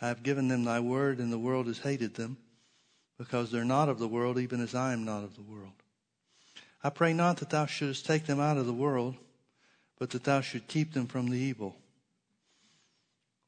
I 0.00 0.08
have 0.08 0.22
given 0.22 0.48
them 0.48 0.64
thy 0.64 0.80
word, 0.80 1.18
and 1.18 1.32
the 1.32 1.38
world 1.38 1.68
has 1.68 1.78
hated 1.78 2.14
them, 2.14 2.36
because 3.18 3.50
they're 3.50 3.64
not 3.64 3.88
of 3.88 3.98
the 3.98 4.08
world, 4.08 4.38
even 4.38 4.60
as 4.60 4.74
I 4.74 4.92
am 4.92 5.04
not 5.04 5.24
of 5.24 5.36
the 5.36 5.42
world. 5.42 5.72
I 6.84 6.90
pray 6.90 7.14
not 7.14 7.38
that 7.38 7.50
thou 7.50 7.64
shouldest 7.64 8.04
take 8.04 8.26
them 8.26 8.38
out 8.38 8.58
of 8.58 8.66
the 8.66 8.74
world, 8.74 9.16
but 9.98 10.10
that 10.10 10.24
thou 10.24 10.42
should 10.42 10.68
keep 10.68 10.92
them 10.92 11.06
from 11.06 11.30
the 11.30 11.38
evil. 11.38 11.76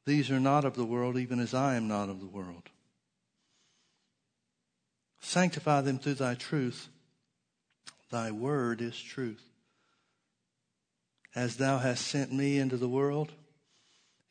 These 0.05 0.31
are 0.31 0.39
not 0.39 0.65
of 0.65 0.75
the 0.75 0.85
world, 0.85 1.17
even 1.17 1.39
as 1.39 1.53
I 1.53 1.75
am 1.75 1.87
not 1.87 2.09
of 2.09 2.19
the 2.19 2.25
world. 2.25 2.63
Sanctify 5.19 5.81
them 5.81 5.99
through 5.99 6.15
thy 6.15 6.33
truth. 6.33 6.89
Thy 8.09 8.31
word 8.31 8.81
is 8.81 8.99
truth. 8.99 9.43
As 11.35 11.57
thou 11.57 11.77
hast 11.77 12.07
sent 12.07 12.33
me 12.33 12.57
into 12.57 12.75
the 12.75 12.89
world, 12.89 13.31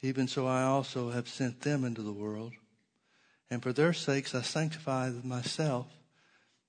even 0.03 0.27
so 0.27 0.47
I 0.47 0.65
also 0.65 1.11
have 1.11 1.29
sent 1.29 1.61
them 1.61 1.85
into 1.85 2.03
the 2.03 2.13
world. 2.13 2.55
And 3.51 3.63
for 3.63 3.73
their 3.73 3.93
sakes 3.93 4.35
I 4.35 4.43
sanctify 4.43 5.11
myself, 5.23 5.87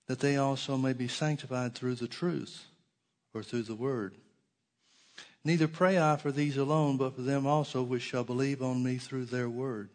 that 0.08 0.20
they 0.20 0.38
also 0.38 0.78
may 0.78 0.94
be 0.94 1.08
sanctified 1.08 1.74
through 1.74 1.96
the 1.96 2.08
truth, 2.08 2.66
or 3.34 3.44
through 3.44 3.64
the 3.64 3.76
word. 3.76 4.16
Neither 5.44 5.68
pray 5.68 6.00
I 6.00 6.16
for 6.18 6.32
these 6.32 6.58
alone, 6.58 6.98
but 6.98 7.16
for 7.16 7.22
them 7.22 7.48
also 7.48 7.82
which 7.82 8.04
shall 8.04 8.24
believe 8.24 8.62
on 8.62 8.84
me 8.84 8.98
through 8.98 9.26
their 9.26 9.50
word, 9.50 9.90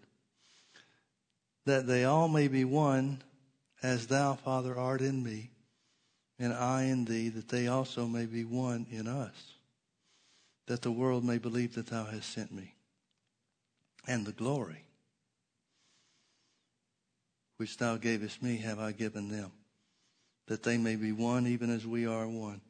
that 1.65 1.87
they 1.87 2.05
all 2.05 2.29
may 2.29 2.49
be 2.49 2.65
one, 2.65 3.23
as 3.83 4.09
thou, 4.09 4.35
Father, 4.35 4.77
art 4.77 5.01
in 5.01 5.23
me 5.23 5.51
and 6.39 6.53
I 6.53 6.85
in 6.85 7.05
thee, 7.05 7.29
that 7.31 7.49
they 7.49 7.69
also 7.69 8.07
may 8.07 8.27
be 8.27 8.45
one 8.45 8.87
in 8.91 9.07
us, 9.07 9.55
that 10.67 10.83
the 10.83 10.91
world 10.91 11.25
may 11.25 11.39
believe 11.39 11.75
that 11.75 11.89
thou 11.89 12.05
hast 12.05 12.31
sent 12.33 12.53
me. 12.53 12.75
And 14.07 14.27
the 14.27 14.33
glory 14.33 14.85
which 17.57 17.77
thou 17.79 17.97
gavest 17.97 18.43
me 18.43 18.57
have 18.59 18.79
I 18.79 18.93
given 18.93 19.29
them, 19.29 19.53
that 20.47 20.63
they 20.63 20.77
may 20.77 20.97
be 20.97 21.13
one 21.13 21.47
even 21.47 21.71
as 21.71 21.87
we 21.87 22.07
are 22.07 22.27
one. 22.27 22.61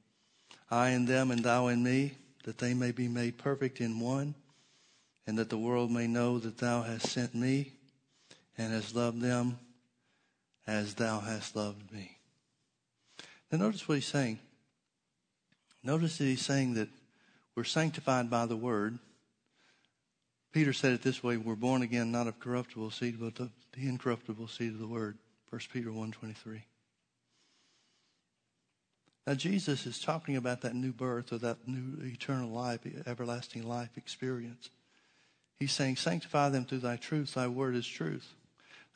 I 0.70 0.90
in 0.90 1.06
them 1.06 1.30
and 1.30 1.42
thou 1.42 1.68
in 1.68 1.82
me, 1.82 2.12
that 2.44 2.58
they 2.58 2.74
may 2.74 2.92
be 2.92 3.08
made 3.08 3.38
perfect 3.38 3.80
in 3.80 3.98
one, 3.98 4.34
and 5.26 5.38
that 5.38 5.48
the 5.48 5.58
world 5.58 5.90
may 5.90 6.06
know 6.06 6.38
that 6.38 6.58
thou 6.58 6.82
hast 6.82 7.08
sent 7.08 7.34
me 7.34 7.72
and 8.58 8.72
hast 8.72 8.94
loved 8.94 9.20
them 9.20 9.58
as 10.66 10.94
thou 10.94 11.20
hast 11.20 11.56
loved 11.56 11.90
me. 11.92 12.13
Now 13.54 13.66
notice 13.66 13.86
what 13.86 13.94
he's 13.94 14.06
saying. 14.06 14.40
Notice 15.84 16.18
that 16.18 16.24
he's 16.24 16.44
saying 16.44 16.74
that 16.74 16.88
we're 17.54 17.62
sanctified 17.62 18.28
by 18.28 18.46
the 18.46 18.56
word. 18.56 18.98
Peter 20.50 20.72
said 20.72 20.92
it 20.92 21.02
this 21.02 21.22
way, 21.22 21.36
we're 21.36 21.54
born 21.54 21.80
again 21.82 22.10
not 22.10 22.26
of 22.26 22.40
corruptible 22.40 22.90
seed, 22.90 23.20
but 23.20 23.38
of 23.38 23.50
the 23.72 23.86
incorruptible 23.86 24.48
seed 24.48 24.72
of 24.72 24.80
the 24.80 24.88
word. 24.88 25.18
1 25.50 25.60
Peter 25.72 25.90
1.23. 25.90 26.62
Now 29.24 29.34
Jesus 29.34 29.86
is 29.86 30.00
talking 30.00 30.34
about 30.34 30.62
that 30.62 30.74
new 30.74 30.92
birth 30.92 31.32
or 31.32 31.38
that 31.38 31.68
new 31.68 32.04
eternal 32.04 32.50
life, 32.50 32.80
everlasting 33.06 33.62
life 33.62 33.90
experience. 33.96 34.70
He's 35.60 35.70
saying, 35.70 35.94
sanctify 35.94 36.48
them 36.48 36.64
through 36.64 36.80
thy 36.80 36.96
truth. 36.96 37.34
Thy 37.34 37.46
word 37.46 37.76
is 37.76 37.86
truth. 37.86 38.34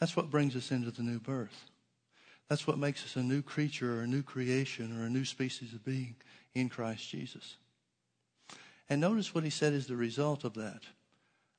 That's 0.00 0.16
what 0.16 0.32
brings 0.32 0.56
us 0.56 0.72
into 0.72 0.90
the 0.90 1.04
new 1.04 1.20
birth. 1.20 1.70
That's 2.48 2.66
what 2.66 2.78
makes 2.78 3.04
us 3.04 3.16
a 3.16 3.22
new 3.22 3.42
creature 3.42 3.98
or 3.98 4.02
a 4.02 4.06
new 4.06 4.22
creation 4.22 4.98
or 4.98 5.04
a 5.04 5.10
new 5.10 5.24
species 5.24 5.74
of 5.74 5.84
being 5.84 6.16
in 6.54 6.68
Christ 6.68 7.08
Jesus. 7.08 7.56
And 8.88 9.00
notice 9.00 9.34
what 9.34 9.44
he 9.44 9.50
said 9.50 9.74
is 9.74 9.86
the 9.86 9.96
result 9.96 10.44
of 10.44 10.54
that. 10.54 10.82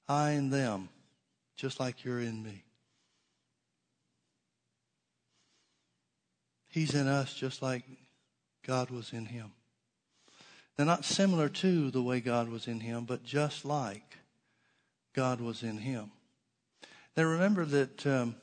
I 0.07 0.31
and 0.31 0.51
them, 0.51 0.89
just 1.55 1.79
like 1.79 2.03
you're 2.03 2.19
in 2.19 2.41
me. 2.41 2.63
He's 6.69 6.95
in 6.95 7.07
us 7.07 7.33
just 7.33 7.61
like 7.61 7.83
God 8.65 8.89
was 8.89 9.13
in 9.13 9.25
him. 9.25 9.51
They're 10.75 10.85
not 10.85 11.05
similar 11.05 11.49
to 11.49 11.91
the 11.91 12.01
way 12.01 12.19
God 12.19 12.49
was 12.49 12.67
in 12.67 12.79
him, 12.79 13.05
but 13.05 13.23
just 13.23 13.65
like 13.65 14.17
God 15.13 15.41
was 15.41 15.61
in 15.61 15.77
him. 15.77 16.11
Now 17.17 17.23
remember 17.23 17.65
that 17.65 18.07
um, 18.07 18.35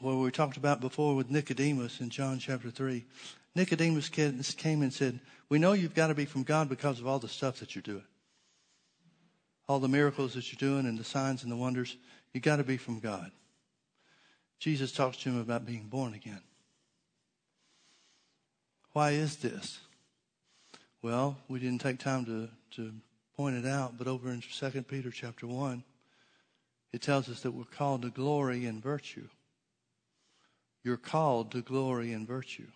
what 0.00 0.16
we 0.16 0.30
talked 0.30 0.56
about 0.56 0.80
before 0.80 1.14
with 1.14 1.30
Nicodemus 1.30 2.00
in 2.00 2.10
John 2.10 2.38
chapter 2.38 2.70
3. 2.70 3.04
Nicodemus 3.54 4.08
came 4.08 4.82
and 4.82 4.92
said, 4.92 5.20
We 5.48 5.58
know 5.58 5.72
you've 5.72 5.94
got 5.94 6.08
to 6.08 6.14
be 6.14 6.26
from 6.26 6.42
God 6.42 6.68
because 6.68 7.00
of 7.00 7.06
all 7.06 7.18
the 7.18 7.28
stuff 7.28 7.60
that 7.60 7.74
you're 7.74 7.82
doing. 7.82 8.04
All 9.68 9.78
the 9.78 9.88
miracles 9.88 10.34
that 10.34 10.52
you're 10.52 10.70
doing 10.70 10.86
and 10.86 10.98
the 10.98 11.04
signs 11.04 11.42
and 11.42 11.50
the 11.50 11.56
wonders. 11.56 11.96
You've 12.32 12.44
got 12.44 12.56
to 12.56 12.64
be 12.64 12.76
from 12.76 13.00
God. 13.00 13.30
Jesus 14.58 14.92
talks 14.92 15.16
to 15.18 15.30
him 15.30 15.40
about 15.40 15.66
being 15.66 15.88
born 15.88 16.14
again. 16.14 16.42
Why 18.92 19.12
is 19.12 19.36
this? 19.36 19.78
Well, 21.02 21.36
we 21.48 21.58
didn't 21.58 21.80
take 21.80 21.98
time 21.98 22.24
to, 22.26 22.48
to 22.76 22.92
point 23.36 23.56
it 23.56 23.66
out, 23.66 23.98
but 23.98 24.06
over 24.06 24.30
in 24.30 24.42
2 24.42 24.82
Peter 24.82 25.10
chapter 25.10 25.46
1, 25.46 25.84
it 26.92 27.02
tells 27.02 27.28
us 27.28 27.40
that 27.40 27.52
we're 27.52 27.64
called 27.64 28.02
to 28.02 28.10
glory 28.10 28.64
and 28.64 28.82
virtue. 28.82 29.28
You're 30.86 30.96
called 30.96 31.50
to 31.50 31.62
glory 31.62 32.12
and 32.12 32.28
virtue. 32.28 32.68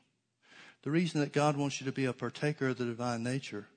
The 0.82 0.90
reason 0.90 1.20
that 1.20 1.32
God 1.32 1.56
wants 1.56 1.80
you 1.80 1.86
to 1.86 1.92
be 1.92 2.06
a 2.06 2.12
partaker 2.12 2.66
of 2.66 2.76
the 2.76 2.84
divine 2.84 3.22
nature, 3.22 3.68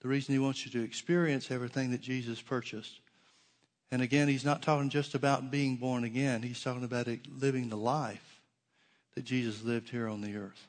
the 0.00 0.08
reason 0.08 0.34
He 0.34 0.40
wants 0.40 0.66
you 0.66 0.72
to 0.72 0.82
experience 0.82 1.52
everything 1.52 1.92
that 1.92 2.00
Jesus 2.00 2.42
purchased. 2.42 2.98
And 3.92 4.02
again, 4.02 4.26
He's 4.26 4.44
not 4.44 4.60
talking 4.60 4.90
just 4.90 5.14
about 5.14 5.52
being 5.52 5.76
born 5.76 6.02
again, 6.02 6.42
He's 6.42 6.60
talking 6.60 6.82
about 6.82 7.06
living 7.38 7.68
the 7.68 7.76
life 7.76 8.40
that 9.14 9.24
Jesus 9.24 9.62
lived 9.62 9.88
here 9.88 10.08
on 10.08 10.20
the 10.20 10.36
earth. 10.36 10.66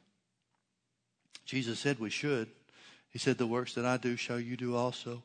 Jesus 1.44 1.80
said 1.80 1.98
we 1.98 2.12
should. 2.12 2.48
He 3.10 3.18
said, 3.18 3.40
The 3.40 3.48
works 3.48 3.74
that 3.74 3.86
I 3.86 3.98
do 3.98 4.16
shall 4.16 4.40
you 4.40 4.56
do 4.56 4.76
also, 4.76 5.24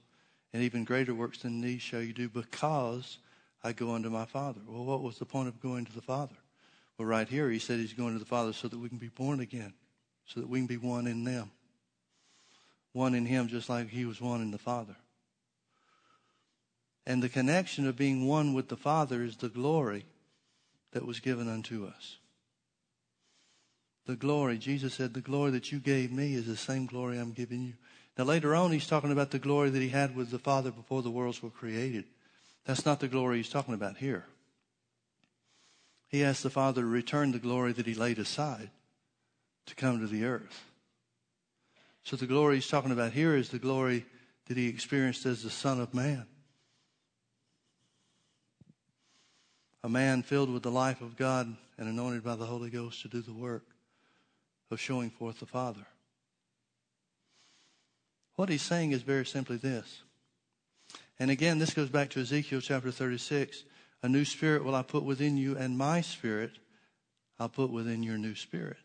and 0.54 0.62
even 0.62 0.84
greater 0.84 1.14
works 1.14 1.42
than 1.42 1.60
these 1.60 1.82
shall 1.82 2.00
you 2.00 2.14
do 2.14 2.30
because 2.30 3.18
I 3.62 3.72
go 3.72 3.90
unto 3.90 4.08
my 4.08 4.24
Father. 4.24 4.62
Well, 4.66 4.86
what 4.86 5.02
was 5.02 5.18
the 5.18 5.26
point 5.26 5.48
of 5.48 5.60
going 5.60 5.84
to 5.84 5.92
the 5.92 6.00
Father? 6.00 6.36
Well, 6.98 7.08
right 7.08 7.28
here, 7.28 7.50
he 7.50 7.58
said 7.58 7.80
he's 7.80 7.92
going 7.92 8.12
to 8.12 8.18
the 8.18 8.24
Father 8.24 8.52
so 8.52 8.68
that 8.68 8.78
we 8.78 8.88
can 8.88 8.98
be 8.98 9.08
born 9.08 9.40
again, 9.40 9.72
so 10.26 10.40
that 10.40 10.48
we 10.48 10.58
can 10.60 10.66
be 10.66 10.76
one 10.76 11.06
in 11.06 11.24
them. 11.24 11.50
One 12.92 13.14
in 13.14 13.26
him, 13.26 13.48
just 13.48 13.68
like 13.68 13.88
he 13.88 14.04
was 14.04 14.20
one 14.20 14.42
in 14.42 14.50
the 14.50 14.58
Father. 14.58 14.96
And 17.06 17.22
the 17.22 17.28
connection 17.28 17.86
of 17.86 17.96
being 17.96 18.26
one 18.26 18.54
with 18.54 18.68
the 18.68 18.76
Father 18.76 19.22
is 19.22 19.36
the 19.36 19.48
glory 19.48 20.04
that 20.92 21.06
was 21.06 21.20
given 21.20 21.48
unto 21.48 21.86
us. 21.86 22.18
The 24.06 24.16
glory, 24.16 24.58
Jesus 24.58 24.94
said, 24.94 25.14
the 25.14 25.20
glory 25.20 25.52
that 25.52 25.72
you 25.72 25.78
gave 25.78 26.12
me 26.12 26.34
is 26.34 26.46
the 26.46 26.56
same 26.56 26.86
glory 26.86 27.18
I'm 27.18 27.32
giving 27.32 27.62
you. 27.62 27.74
Now, 28.18 28.24
later 28.24 28.54
on, 28.54 28.72
he's 28.72 28.86
talking 28.86 29.12
about 29.12 29.30
the 29.30 29.38
glory 29.38 29.70
that 29.70 29.80
he 29.80 29.88
had 29.88 30.14
with 30.14 30.30
the 30.30 30.38
Father 30.38 30.70
before 30.70 31.02
the 31.02 31.10
worlds 31.10 31.42
were 31.42 31.50
created. 31.50 32.04
That's 32.66 32.84
not 32.84 33.00
the 33.00 33.08
glory 33.08 33.38
he's 33.38 33.48
talking 33.48 33.74
about 33.74 33.96
here. 33.96 34.26
He 36.12 36.22
asked 36.22 36.44
the 36.44 36.50
Father 36.50 36.82
to 36.82 36.86
return 36.86 37.32
the 37.32 37.40
glory 37.40 37.72
that 37.72 37.86
he 37.86 37.94
laid 37.94 38.20
aside 38.20 38.70
to 39.66 39.74
come 39.74 39.98
to 39.98 40.06
the 40.06 40.24
earth. 40.24 40.66
So 42.04 42.16
the 42.16 42.26
glory 42.26 42.56
he's 42.56 42.68
talking 42.68 42.92
about 42.92 43.12
here 43.12 43.34
is 43.34 43.48
the 43.48 43.58
glory 43.58 44.04
that 44.46 44.56
he 44.56 44.68
experienced 44.68 45.26
as 45.26 45.42
the 45.42 45.50
Son 45.50 45.80
of 45.80 45.94
Man. 45.94 46.26
A 49.82 49.88
man 49.88 50.22
filled 50.22 50.52
with 50.52 50.62
the 50.62 50.70
life 50.70 51.00
of 51.00 51.16
God 51.16 51.56
and 51.78 51.88
anointed 51.88 52.22
by 52.22 52.36
the 52.36 52.46
Holy 52.46 52.70
Ghost 52.70 53.02
to 53.02 53.08
do 53.08 53.22
the 53.22 53.32
work 53.32 53.64
of 54.70 54.78
showing 54.78 55.10
forth 55.10 55.40
the 55.40 55.46
Father. 55.46 55.86
What 58.36 58.48
he's 58.48 58.62
saying 58.62 58.92
is 58.92 59.02
very 59.02 59.26
simply 59.26 59.56
this 59.56 60.02
and 61.18 61.30
again, 61.30 61.58
this 61.60 61.72
goes 61.72 61.88
back 61.88 62.10
to 62.10 62.20
Ezekiel 62.20 62.60
chapter 62.60 62.90
36. 62.90 63.62
A 64.02 64.08
new 64.08 64.24
spirit 64.24 64.64
will 64.64 64.74
I 64.74 64.82
put 64.82 65.04
within 65.04 65.36
you, 65.36 65.56
and 65.56 65.78
my 65.78 66.00
spirit 66.00 66.52
I'll 67.38 67.48
put 67.48 67.70
within 67.70 68.02
your 68.02 68.18
new 68.18 68.34
spirit. 68.34 68.78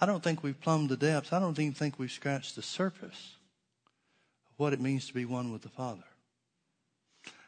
I 0.00 0.06
don't 0.06 0.22
think 0.22 0.42
we've 0.42 0.60
plumbed 0.60 0.88
the 0.88 0.96
depths. 0.96 1.32
I 1.32 1.38
don't 1.38 1.58
even 1.58 1.74
think 1.74 1.98
we've 1.98 2.10
scratched 2.10 2.56
the 2.56 2.62
surface 2.62 3.36
of 4.46 4.52
what 4.56 4.72
it 4.72 4.80
means 4.80 5.06
to 5.08 5.14
be 5.14 5.24
one 5.24 5.52
with 5.52 5.62
the 5.62 5.68
Father. 5.68 6.02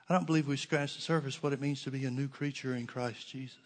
I 0.08 0.14
don't 0.14 0.26
believe 0.26 0.46
we've 0.46 0.60
scratched 0.60 0.96
the 0.96 1.02
surface 1.02 1.42
what 1.42 1.52
it 1.52 1.60
means 1.60 1.82
to 1.82 1.90
be 1.90 2.04
a 2.04 2.10
new 2.10 2.28
creature 2.28 2.74
in 2.74 2.86
Christ 2.86 3.28
Jesus. 3.28 3.56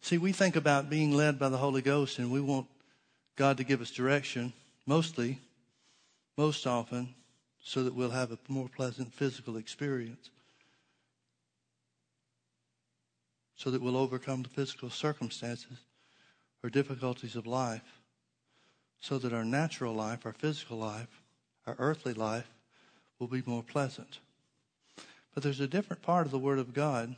See, 0.00 0.18
we 0.18 0.32
think 0.32 0.56
about 0.56 0.90
being 0.90 1.12
led 1.12 1.38
by 1.38 1.48
the 1.48 1.56
Holy 1.56 1.80
Ghost 1.80 2.18
and 2.18 2.30
we 2.30 2.40
want 2.40 2.66
God 3.36 3.56
to 3.56 3.64
give 3.64 3.80
us 3.80 3.90
direction, 3.90 4.52
mostly, 4.86 5.38
most 6.36 6.66
often, 6.66 7.14
so 7.62 7.84
that 7.84 7.94
we'll 7.94 8.10
have 8.10 8.32
a 8.32 8.38
more 8.48 8.68
pleasant 8.68 9.12
physical 9.12 9.56
experience. 9.56 10.30
So 13.56 13.70
that 13.70 13.80
we'll 13.80 13.96
overcome 13.96 14.42
the 14.42 14.48
physical 14.48 14.90
circumstances 14.90 15.78
or 16.62 16.70
difficulties 16.70 17.36
of 17.36 17.46
life. 17.46 18.00
So 19.00 19.18
that 19.18 19.32
our 19.32 19.44
natural 19.44 19.94
life, 19.94 20.26
our 20.26 20.32
physical 20.32 20.78
life, 20.78 21.22
our 21.66 21.76
earthly 21.78 22.14
life 22.14 22.50
will 23.18 23.28
be 23.28 23.42
more 23.46 23.62
pleasant. 23.62 24.18
But 25.34 25.42
there's 25.42 25.60
a 25.60 25.66
different 25.66 26.02
part 26.02 26.26
of 26.26 26.32
the 26.32 26.38
Word 26.38 26.58
of 26.58 26.74
God 26.74 27.16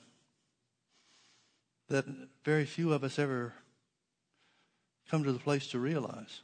that 1.88 2.05
very 2.44 2.64
few 2.64 2.92
of 2.92 3.05
us 3.05 3.18
ever 3.18 3.55
come 5.11 5.25
to 5.25 5.33
the 5.33 5.38
place 5.38 5.69
to 5.69 5.79
realize. 5.79 6.40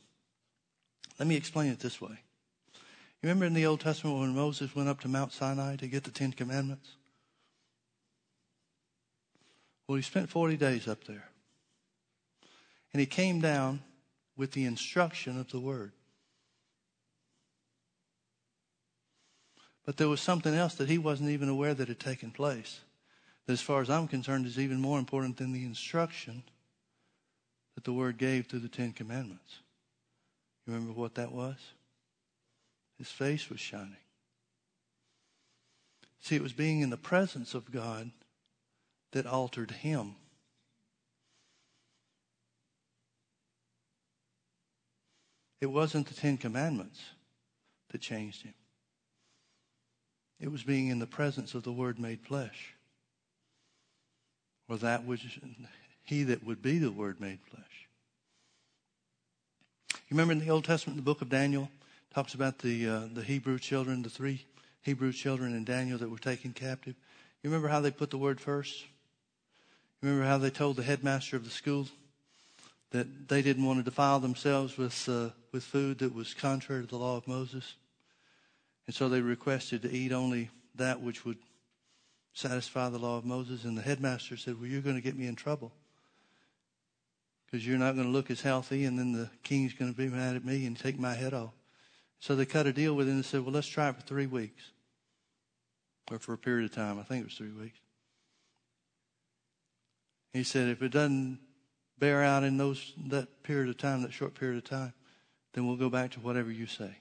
Let 1.18 1.29
me 1.29 1.37
explain 1.37 1.70
it 1.70 1.81
this 1.81 2.01
way. 2.01 2.18
You 3.23 3.29
remember 3.29 3.44
in 3.44 3.55
the 3.55 3.66
Old 3.66 3.81
Testament 3.81 4.18
when 4.18 4.35
Moses 4.35 4.75
went 4.75 4.88
up 4.88 5.01
to 5.01 5.09
Mount 5.09 5.33
Sinai 5.33 5.77
to 5.77 5.87
get 5.87 6.05
the 6.05 6.11
Ten 6.11 6.33
Commandments? 6.33 6.88
Well, 9.87 9.96
he 9.96 10.03
spent 10.03 10.31
40 10.31 10.57
days 10.57 10.88
up 10.88 11.05
there. 11.05 11.29
And 12.92 13.01
he 13.01 13.07
came 13.07 13.40
down 13.40 13.83
with 14.37 14.53
the 14.53 14.64
instruction 14.64 15.38
of 15.38 15.51
the 15.51 15.61
Word. 15.61 15.92
But 19.85 19.96
there 19.96 20.09
was 20.09 20.20
something 20.20 20.55
else 20.55 20.75
that 20.77 20.88
he 20.88 20.99
wasn't 20.99 21.31
even 21.31 21.49
aware 21.49 21.75
that 21.75 21.88
had 21.88 22.01
taken 22.01 22.31
place 22.31 22.81
that, 23.46 23.53
as 23.53 23.61
far 23.61 23.83
as 23.83 23.90
I'm 23.90 24.09
concerned, 24.09 24.46
is 24.46 24.59
even 24.59 24.81
more 24.81 24.99
important 24.99 25.37
than 25.37 25.53
the 25.53 25.64
instruction 25.64 26.44
that 27.80 27.84
the 27.90 27.94
Word 27.94 28.18
gave 28.18 28.46
through 28.46 28.58
the 28.58 28.68
Ten 28.68 28.92
Commandments. 28.92 29.60
You 30.66 30.74
remember 30.74 30.92
what 30.92 31.14
that 31.14 31.32
was? 31.32 31.56
His 32.98 33.08
face 33.08 33.48
was 33.48 33.58
shining. 33.58 33.96
See, 36.20 36.36
it 36.36 36.42
was 36.42 36.52
being 36.52 36.82
in 36.82 36.90
the 36.90 36.98
presence 36.98 37.54
of 37.54 37.72
God 37.72 38.10
that 39.12 39.24
altered 39.24 39.70
him. 39.70 40.14
It 45.62 45.70
wasn't 45.70 46.06
the 46.06 46.14
Ten 46.14 46.36
Commandments 46.36 47.00
that 47.92 48.02
changed 48.02 48.42
him. 48.42 48.54
It 50.38 50.52
was 50.52 50.62
being 50.62 50.88
in 50.88 50.98
the 50.98 51.06
presence 51.06 51.54
of 51.54 51.62
the 51.62 51.72
Word 51.72 51.98
made 51.98 52.20
flesh. 52.20 52.74
Or 54.68 54.76
that 54.76 55.06
which 55.06 55.40
he 56.02 56.24
that 56.24 56.44
would 56.44 56.60
be 56.60 56.78
the 56.78 56.90
Word 56.90 57.20
made 57.20 57.38
flesh. 57.48 57.69
You 60.11 60.16
remember 60.16 60.33
in 60.33 60.40
the 60.40 60.51
Old 60.53 60.64
Testament, 60.64 60.96
the 60.96 61.05
book 61.05 61.23
of 61.23 61.29
Daniel, 61.29 61.70
talks 62.12 62.35
about 62.35 62.59
the 62.59 62.88
uh, 62.88 63.03
the 63.14 63.23
Hebrew 63.23 63.61
children, 63.61 64.03
the 64.03 64.11
three 64.11 64.44
Hebrew 64.83 65.12
children 65.12 65.55
in 65.55 65.62
Daniel 65.62 65.99
that 65.99 66.11
were 66.11 66.18
taken 66.18 66.53
captive. 66.53 66.96
You 67.44 67.51
remember 67.51 67.68
how 67.68 67.79
they 67.79 67.92
put 67.92 68.11
the 68.11 68.18
word 68.18 68.40
first? 68.40 68.81
You 70.03 70.09
remember 70.09 70.27
how 70.27 70.38
they 70.38 70.51
told 70.51 70.75
the 70.75 70.83
headmaster 70.83 71.37
of 71.37 71.44
the 71.44 71.51
school 71.51 71.87
that 72.90 73.29
they 73.29 73.40
didn't 73.40 73.64
want 73.64 73.79
to 73.79 73.85
defile 73.85 74.18
themselves 74.18 74.77
with 74.77 75.09
uh, 75.09 75.29
with 75.53 75.62
food 75.62 76.01
that 76.01 76.12
was 76.12 76.35
contrary 76.35 76.83
to 76.83 76.88
the 76.88 76.96
law 76.96 77.16
of 77.16 77.29
Moses, 77.29 77.77
and 78.88 78.96
so 78.96 79.09
they 79.09 79.20
requested 79.20 79.83
to 79.83 79.92
eat 79.92 80.11
only 80.11 80.51
that 80.75 81.01
which 81.01 81.25
would 81.25 81.38
satisfy 82.35 82.88
the 82.88 82.99
law 82.99 83.16
of 83.16 83.25
Moses. 83.25 83.62
And 83.62 83.79
the 83.79 83.83
headmaster 83.83 84.37
said, 84.37 84.59
"Well, 84.59 84.66
you're 84.66 84.83
going 84.83 84.96
to 84.96 85.03
get 85.03 85.16
me 85.16 85.29
in 85.29 85.37
trouble." 85.37 85.70
Because 87.50 87.66
you're 87.66 87.78
not 87.78 87.94
going 87.94 88.06
to 88.06 88.12
look 88.12 88.30
as 88.30 88.42
healthy, 88.42 88.84
and 88.84 88.98
then 88.98 89.12
the 89.12 89.28
king's 89.42 89.72
going 89.72 89.92
to 89.92 89.96
be 89.96 90.08
mad 90.08 90.36
at 90.36 90.44
me 90.44 90.66
and 90.66 90.78
take 90.78 90.98
my 90.98 91.14
head 91.14 91.34
off. 91.34 91.52
So 92.20 92.36
they 92.36 92.44
cut 92.46 92.66
a 92.66 92.72
deal 92.72 92.94
with 92.94 93.08
him 93.08 93.16
and 93.16 93.24
said, 93.24 93.40
Well, 93.40 93.52
let's 93.52 93.66
try 93.66 93.88
it 93.88 93.96
for 93.96 94.02
three 94.02 94.26
weeks. 94.26 94.62
Or 96.10 96.18
for 96.18 96.32
a 96.32 96.38
period 96.38 96.70
of 96.70 96.74
time. 96.74 96.98
I 96.98 97.02
think 97.02 97.22
it 97.22 97.26
was 97.26 97.34
three 97.34 97.52
weeks. 97.52 97.78
He 100.32 100.44
said, 100.44 100.68
If 100.68 100.82
it 100.82 100.90
doesn't 100.90 101.38
bear 101.98 102.22
out 102.22 102.44
in 102.44 102.56
those 102.56 102.92
that 103.08 103.42
period 103.42 103.68
of 103.68 103.78
time, 103.78 104.02
that 104.02 104.12
short 104.12 104.34
period 104.34 104.58
of 104.58 104.64
time, 104.64 104.92
then 105.52 105.66
we'll 105.66 105.76
go 105.76 105.90
back 105.90 106.12
to 106.12 106.20
whatever 106.20 106.50
you 106.50 106.66
say. 106.66 106.98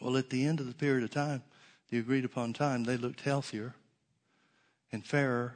Well, 0.00 0.16
at 0.16 0.30
the 0.30 0.46
end 0.46 0.60
of 0.60 0.66
the 0.66 0.74
period 0.74 1.02
of 1.04 1.10
time, 1.10 1.42
the 1.90 1.98
agreed 1.98 2.24
upon 2.24 2.52
time, 2.52 2.84
they 2.84 2.96
looked 2.96 3.20
healthier 3.22 3.74
and 4.92 5.04
fairer 5.04 5.54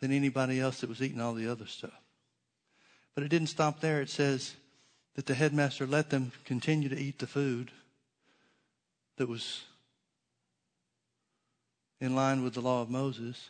than 0.00 0.12
anybody 0.12 0.60
else 0.60 0.80
that 0.80 0.88
was 0.88 1.02
eating 1.02 1.20
all 1.20 1.34
the 1.34 1.48
other 1.48 1.66
stuff. 1.66 2.05
But 3.16 3.24
it 3.24 3.28
didn't 3.28 3.48
stop 3.48 3.80
there. 3.80 4.00
It 4.00 4.10
says 4.10 4.54
that 5.14 5.26
the 5.26 5.34
headmaster 5.34 5.86
let 5.86 6.10
them 6.10 6.30
continue 6.44 6.88
to 6.90 6.98
eat 6.98 7.18
the 7.18 7.26
food 7.26 7.72
that 9.16 9.26
was 9.26 9.64
in 11.98 12.14
line 12.14 12.44
with 12.44 12.52
the 12.52 12.60
law 12.60 12.82
of 12.82 12.90
Moses. 12.90 13.48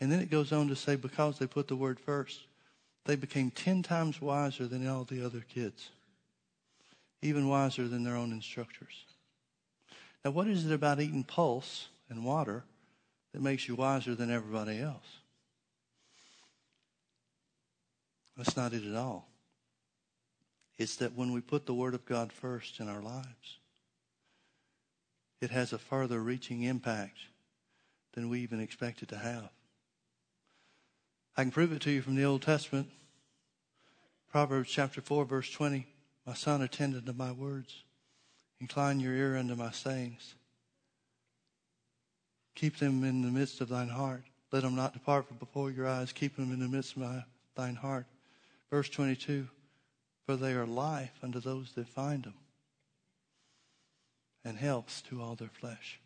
And 0.00 0.10
then 0.10 0.20
it 0.20 0.30
goes 0.30 0.52
on 0.52 0.68
to 0.68 0.74
say, 0.74 0.96
because 0.96 1.38
they 1.38 1.46
put 1.46 1.68
the 1.68 1.76
word 1.76 2.00
first, 2.00 2.40
they 3.04 3.14
became 3.14 3.50
ten 3.50 3.82
times 3.82 4.22
wiser 4.22 4.66
than 4.66 4.88
all 4.88 5.04
the 5.04 5.24
other 5.24 5.44
kids, 5.54 5.90
even 7.20 7.48
wiser 7.48 7.86
than 7.86 8.04
their 8.04 8.16
own 8.16 8.32
instructors. 8.32 9.04
Now, 10.24 10.30
what 10.30 10.48
is 10.48 10.64
it 10.64 10.72
about 10.72 11.00
eating 11.00 11.24
pulse 11.24 11.88
and 12.08 12.24
water 12.24 12.64
that 13.34 13.42
makes 13.42 13.68
you 13.68 13.74
wiser 13.74 14.14
than 14.14 14.30
everybody 14.30 14.80
else? 14.80 15.18
That's 18.36 18.56
not 18.56 18.72
it 18.72 18.84
at 18.84 18.96
all. 18.96 19.28
It's 20.76 20.96
that 20.96 21.14
when 21.14 21.32
we 21.32 21.40
put 21.40 21.66
the 21.66 21.74
Word 21.74 21.94
of 21.94 22.04
God 22.04 22.32
first 22.32 22.80
in 22.80 22.88
our 22.88 23.02
lives, 23.02 23.58
it 25.40 25.50
has 25.50 25.72
a 25.72 25.78
further 25.78 26.20
reaching 26.20 26.62
impact 26.62 27.18
than 28.14 28.28
we 28.28 28.40
even 28.40 28.60
expected 28.60 29.08
to 29.10 29.18
have. 29.18 29.50
I 31.36 31.42
can 31.42 31.50
prove 31.50 31.72
it 31.72 31.82
to 31.82 31.90
you 31.90 32.02
from 32.02 32.16
the 32.16 32.24
Old 32.24 32.42
Testament. 32.42 32.88
Proverbs 34.30 34.70
chapter 34.70 35.00
4, 35.00 35.24
verse 35.24 35.50
20. 35.50 35.86
My 36.26 36.34
son, 36.34 36.62
attend 36.62 36.94
unto 36.94 37.12
my 37.12 37.32
words. 37.32 37.82
Incline 38.60 39.00
your 39.00 39.14
ear 39.14 39.36
unto 39.36 39.54
my 39.54 39.70
sayings. 39.70 40.34
Keep 42.54 42.78
them 42.78 43.04
in 43.04 43.22
the 43.22 43.30
midst 43.30 43.60
of 43.60 43.68
thine 43.68 43.88
heart. 43.88 44.22
Let 44.52 44.62
them 44.62 44.76
not 44.76 44.92
depart 44.92 45.26
from 45.26 45.36
before 45.38 45.70
your 45.70 45.88
eyes. 45.88 46.12
Keep 46.12 46.36
them 46.36 46.52
in 46.52 46.60
the 46.60 46.68
midst 46.68 46.92
of 46.92 47.02
my, 47.02 47.24
thine 47.56 47.74
heart. 47.74 48.06
Verse 48.70 48.88
22 48.88 49.48
For 50.26 50.36
they 50.36 50.52
are 50.52 50.66
life 50.66 51.12
unto 51.22 51.40
those 51.40 51.72
that 51.72 51.88
find 51.88 52.24
them, 52.24 52.34
and 54.44 54.56
health 54.56 55.02
to 55.10 55.22
all 55.22 55.34
their 55.34 55.48
flesh. 55.48 56.00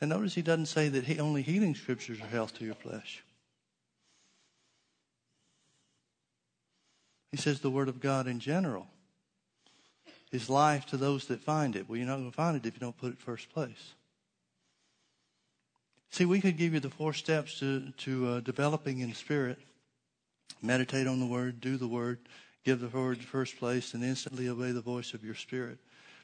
And 0.00 0.10
notice 0.10 0.34
he 0.34 0.42
doesn't 0.42 0.66
say 0.66 0.88
that 0.88 1.04
he, 1.04 1.18
only 1.18 1.42
healing 1.42 1.74
scriptures 1.74 2.20
are 2.20 2.26
health 2.26 2.58
to 2.58 2.64
your 2.64 2.74
flesh. 2.74 3.24
He 7.30 7.36
says 7.36 7.60
the 7.60 7.70
Word 7.70 7.88
of 7.88 8.00
God 8.00 8.26
in 8.26 8.40
general 8.40 8.86
is 10.32 10.50
life 10.50 10.86
to 10.86 10.96
those 10.96 11.26
that 11.26 11.40
find 11.40 11.76
it. 11.76 11.88
Well, 11.88 11.96
you're 11.98 12.06
not 12.06 12.16
going 12.16 12.30
to 12.30 12.36
find 12.36 12.56
it 12.56 12.66
if 12.66 12.74
you 12.74 12.80
don't 12.80 12.96
put 12.96 13.12
it 13.12 13.18
first 13.18 13.50
place. 13.50 13.94
See, 16.10 16.24
we 16.24 16.40
could 16.40 16.56
give 16.56 16.72
you 16.72 16.80
the 16.80 16.90
four 16.90 17.12
steps 17.12 17.58
to, 17.60 17.90
to 17.98 18.28
uh, 18.28 18.40
developing 18.40 19.00
in 19.00 19.12
spirit 19.12 19.58
meditate 20.62 21.06
on 21.06 21.20
the 21.20 21.26
word, 21.26 21.60
do 21.60 21.76
the 21.76 21.88
word, 21.88 22.18
give 22.64 22.80
the 22.80 22.88
word 22.88 23.18
first 23.18 23.58
place, 23.58 23.94
and 23.94 24.02
instantly 24.02 24.48
obey 24.48 24.72
the 24.72 24.80
voice 24.80 25.14
of 25.14 25.24
your 25.24 25.34
spirit. 25.34 25.78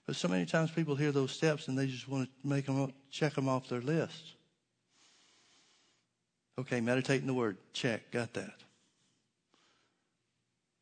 But 0.06 0.16
so 0.16 0.28
many 0.28 0.46
times 0.46 0.70
people 0.70 0.96
hear 0.96 1.12
those 1.12 1.30
steps 1.30 1.68
and 1.68 1.78
they 1.78 1.86
just 1.86 2.08
want 2.08 2.28
to 2.28 2.48
make 2.48 2.66
them 2.66 2.92
check 3.10 3.34
them 3.34 3.48
off 3.48 3.68
their 3.68 3.80
list. 3.80 4.32
Okay, 6.58 6.80
meditate 6.80 7.20
in 7.20 7.26
the 7.26 7.34
word. 7.34 7.56
Check, 7.72 8.10
got 8.10 8.32
that. 8.34 8.54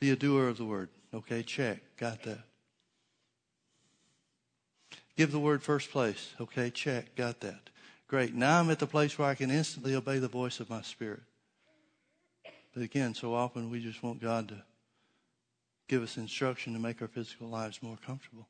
Be 0.00 0.11
a 0.11 0.16
doer 0.16 0.48
of 0.48 0.57
the 0.57 0.64
word. 0.64 0.88
Okay, 1.12 1.42
check, 1.42 1.79
got 1.98 2.22
that. 2.22 2.40
Give 5.16 5.31
the 5.31 5.38
word 5.38 5.62
first 5.62 5.90
place. 5.90 6.33
Okay, 6.40 6.70
check, 6.70 7.14
got 7.14 7.40
that. 7.40 7.68
Great. 8.09 8.35
Now 8.35 8.59
I'm 8.59 8.70
at 8.70 8.79
the 8.79 8.87
place 8.87 9.18
where 9.18 9.29
I 9.29 9.35
can 9.35 9.50
instantly 9.50 9.94
obey 9.94 10.18
the 10.18 10.29
voice 10.29 10.61
of 10.61 10.70
my 10.70 10.83
spirit. 10.83 11.20
But 12.72 12.83
again, 12.83 13.14
so 13.14 13.35
often 13.35 13.70
we 13.70 13.80
just 13.80 14.02
want 14.02 14.20
God 14.20 14.48
to 14.48 14.62
give 15.88 16.02
us 16.02 16.16
instruction 16.16 16.72
to 16.72 16.78
make 16.78 17.02
our 17.02 17.09
physical 17.09 17.48
lives 17.48 17.83
more 17.83 17.98
comfortable. 18.06 18.46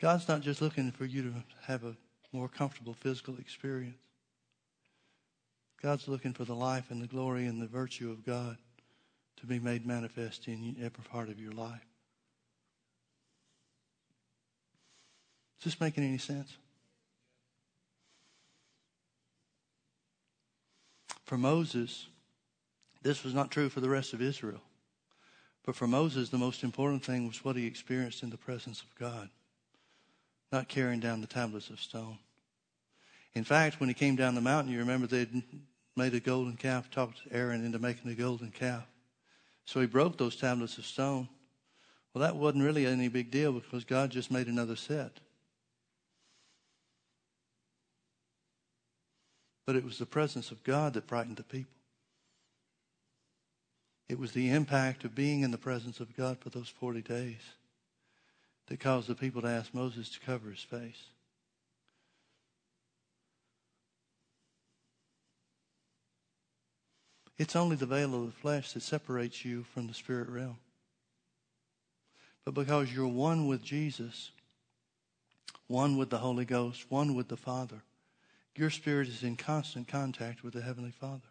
God's 0.00 0.28
not 0.28 0.40
just 0.40 0.62
looking 0.62 0.92
for 0.92 1.04
you 1.04 1.22
to 1.22 1.34
have 1.64 1.84
a 1.84 1.96
more 2.32 2.48
comfortable 2.48 2.94
physical 2.94 3.36
experience. 3.38 3.96
God's 5.82 6.08
looking 6.08 6.32
for 6.32 6.44
the 6.44 6.54
life 6.54 6.90
and 6.90 7.02
the 7.02 7.06
glory 7.06 7.46
and 7.46 7.60
the 7.60 7.66
virtue 7.66 8.10
of 8.10 8.24
God 8.24 8.56
to 9.36 9.46
be 9.46 9.58
made 9.58 9.86
manifest 9.86 10.48
in 10.48 10.76
every 10.78 11.04
part 11.04 11.28
of 11.28 11.38
your 11.38 11.52
life. 11.52 11.84
Is 15.58 15.64
this 15.64 15.80
making 15.80 16.04
any 16.04 16.18
sense? 16.18 16.56
For 21.28 21.36
Moses, 21.36 22.06
this 23.02 23.22
was 23.22 23.34
not 23.34 23.50
true 23.50 23.68
for 23.68 23.80
the 23.80 23.90
rest 23.90 24.14
of 24.14 24.22
Israel. 24.22 24.62
But 25.62 25.76
for 25.76 25.86
Moses, 25.86 26.30
the 26.30 26.38
most 26.38 26.64
important 26.64 27.04
thing 27.04 27.26
was 27.26 27.44
what 27.44 27.54
he 27.54 27.66
experienced 27.66 28.22
in 28.22 28.30
the 28.30 28.38
presence 28.38 28.80
of 28.80 28.94
God, 28.98 29.28
not 30.50 30.68
carrying 30.68 31.00
down 31.00 31.20
the 31.20 31.26
tablets 31.26 31.68
of 31.68 31.80
stone. 31.80 32.18
In 33.34 33.44
fact, 33.44 33.78
when 33.78 33.90
he 33.90 33.94
came 33.94 34.16
down 34.16 34.36
the 34.36 34.40
mountain, 34.40 34.72
you 34.72 34.78
remember 34.78 35.06
they'd 35.06 35.42
made 35.94 36.14
a 36.14 36.20
golden 36.20 36.56
calf, 36.56 36.90
talked 36.90 37.20
Aaron 37.30 37.62
into 37.62 37.78
making 37.78 38.10
a 38.10 38.14
golden 38.14 38.50
calf. 38.50 38.86
So 39.66 39.82
he 39.82 39.86
broke 39.86 40.16
those 40.16 40.36
tablets 40.36 40.78
of 40.78 40.86
stone. 40.86 41.28
Well, 42.14 42.22
that 42.22 42.36
wasn't 42.36 42.64
really 42.64 42.86
any 42.86 43.08
big 43.08 43.30
deal 43.30 43.52
because 43.52 43.84
God 43.84 44.08
just 44.08 44.30
made 44.30 44.46
another 44.46 44.76
set. 44.76 45.20
But 49.68 49.76
it 49.76 49.84
was 49.84 49.98
the 49.98 50.06
presence 50.06 50.50
of 50.50 50.64
God 50.64 50.94
that 50.94 51.06
frightened 51.06 51.36
the 51.36 51.42
people. 51.42 51.74
It 54.08 54.18
was 54.18 54.32
the 54.32 54.48
impact 54.48 55.04
of 55.04 55.14
being 55.14 55.42
in 55.42 55.50
the 55.50 55.58
presence 55.58 56.00
of 56.00 56.16
God 56.16 56.38
for 56.38 56.48
those 56.48 56.70
40 56.70 57.02
days 57.02 57.42
that 58.68 58.80
caused 58.80 59.08
the 59.08 59.14
people 59.14 59.42
to 59.42 59.48
ask 59.48 59.74
Moses 59.74 60.08
to 60.08 60.20
cover 60.20 60.48
his 60.48 60.62
face. 60.62 61.10
It's 67.36 67.54
only 67.54 67.76
the 67.76 67.84
veil 67.84 68.14
of 68.14 68.24
the 68.24 68.32
flesh 68.40 68.72
that 68.72 68.82
separates 68.82 69.44
you 69.44 69.64
from 69.74 69.86
the 69.86 69.92
spirit 69.92 70.30
realm. 70.30 70.56
But 72.46 72.54
because 72.54 72.90
you're 72.90 73.06
one 73.06 73.46
with 73.46 73.62
Jesus, 73.62 74.30
one 75.66 75.98
with 75.98 76.08
the 76.08 76.16
Holy 76.16 76.46
Ghost, 76.46 76.86
one 76.88 77.14
with 77.14 77.28
the 77.28 77.36
Father, 77.36 77.82
your 78.58 78.70
spirit 78.70 79.08
is 79.08 79.22
in 79.22 79.36
constant 79.36 79.88
contact 79.88 80.42
with 80.42 80.54
the 80.54 80.62
Heavenly 80.62 80.90
Father. 80.90 81.28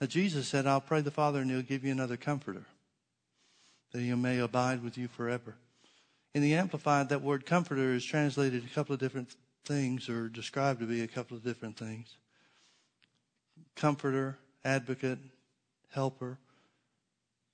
Now, 0.00 0.06
Jesus 0.06 0.48
said, 0.48 0.66
I'll 0.66 0.80
pray 0.80 1.00
the 1.00 1.10
Father 1.10 1.40
and 1.40 1.50
He'll 1.50 1.62
give 1.62 1.84
you 1.84 1.92
another 1.92 2.16
comforter, 2.16 2.66
that 3.92 4.00
He 4.00 4.14
may 4.14 4.38
abide 4.38 4.82
with 4.82 4.98
you 4.98 5.08
forever. 5.08 5.56
In 6.34 6.42
the 6.42 6.54
Amplified, 6.54 7.08
that 7.10 7.22
word 7.22 7.46
comforter 7.46 7.94
is 7.94 8.04
translated 8.04 8.64
a 8.64 8.74
couple 8.74 8.92
of 8.92 9.00
different 9.00 9.36
things 9.64 10.08
or 10.08 10.28
described 10.28 10.80
to 10.80 10.86
be 10.86 11.02
a 11.02 11.08
couple 11.08 11.36
of 11.36 11.44
different 11.44 11.76
things 11.76 12.16
comforter, 13.76 14.36
advocate, 14.64 15.18
helper, 15.90 16.38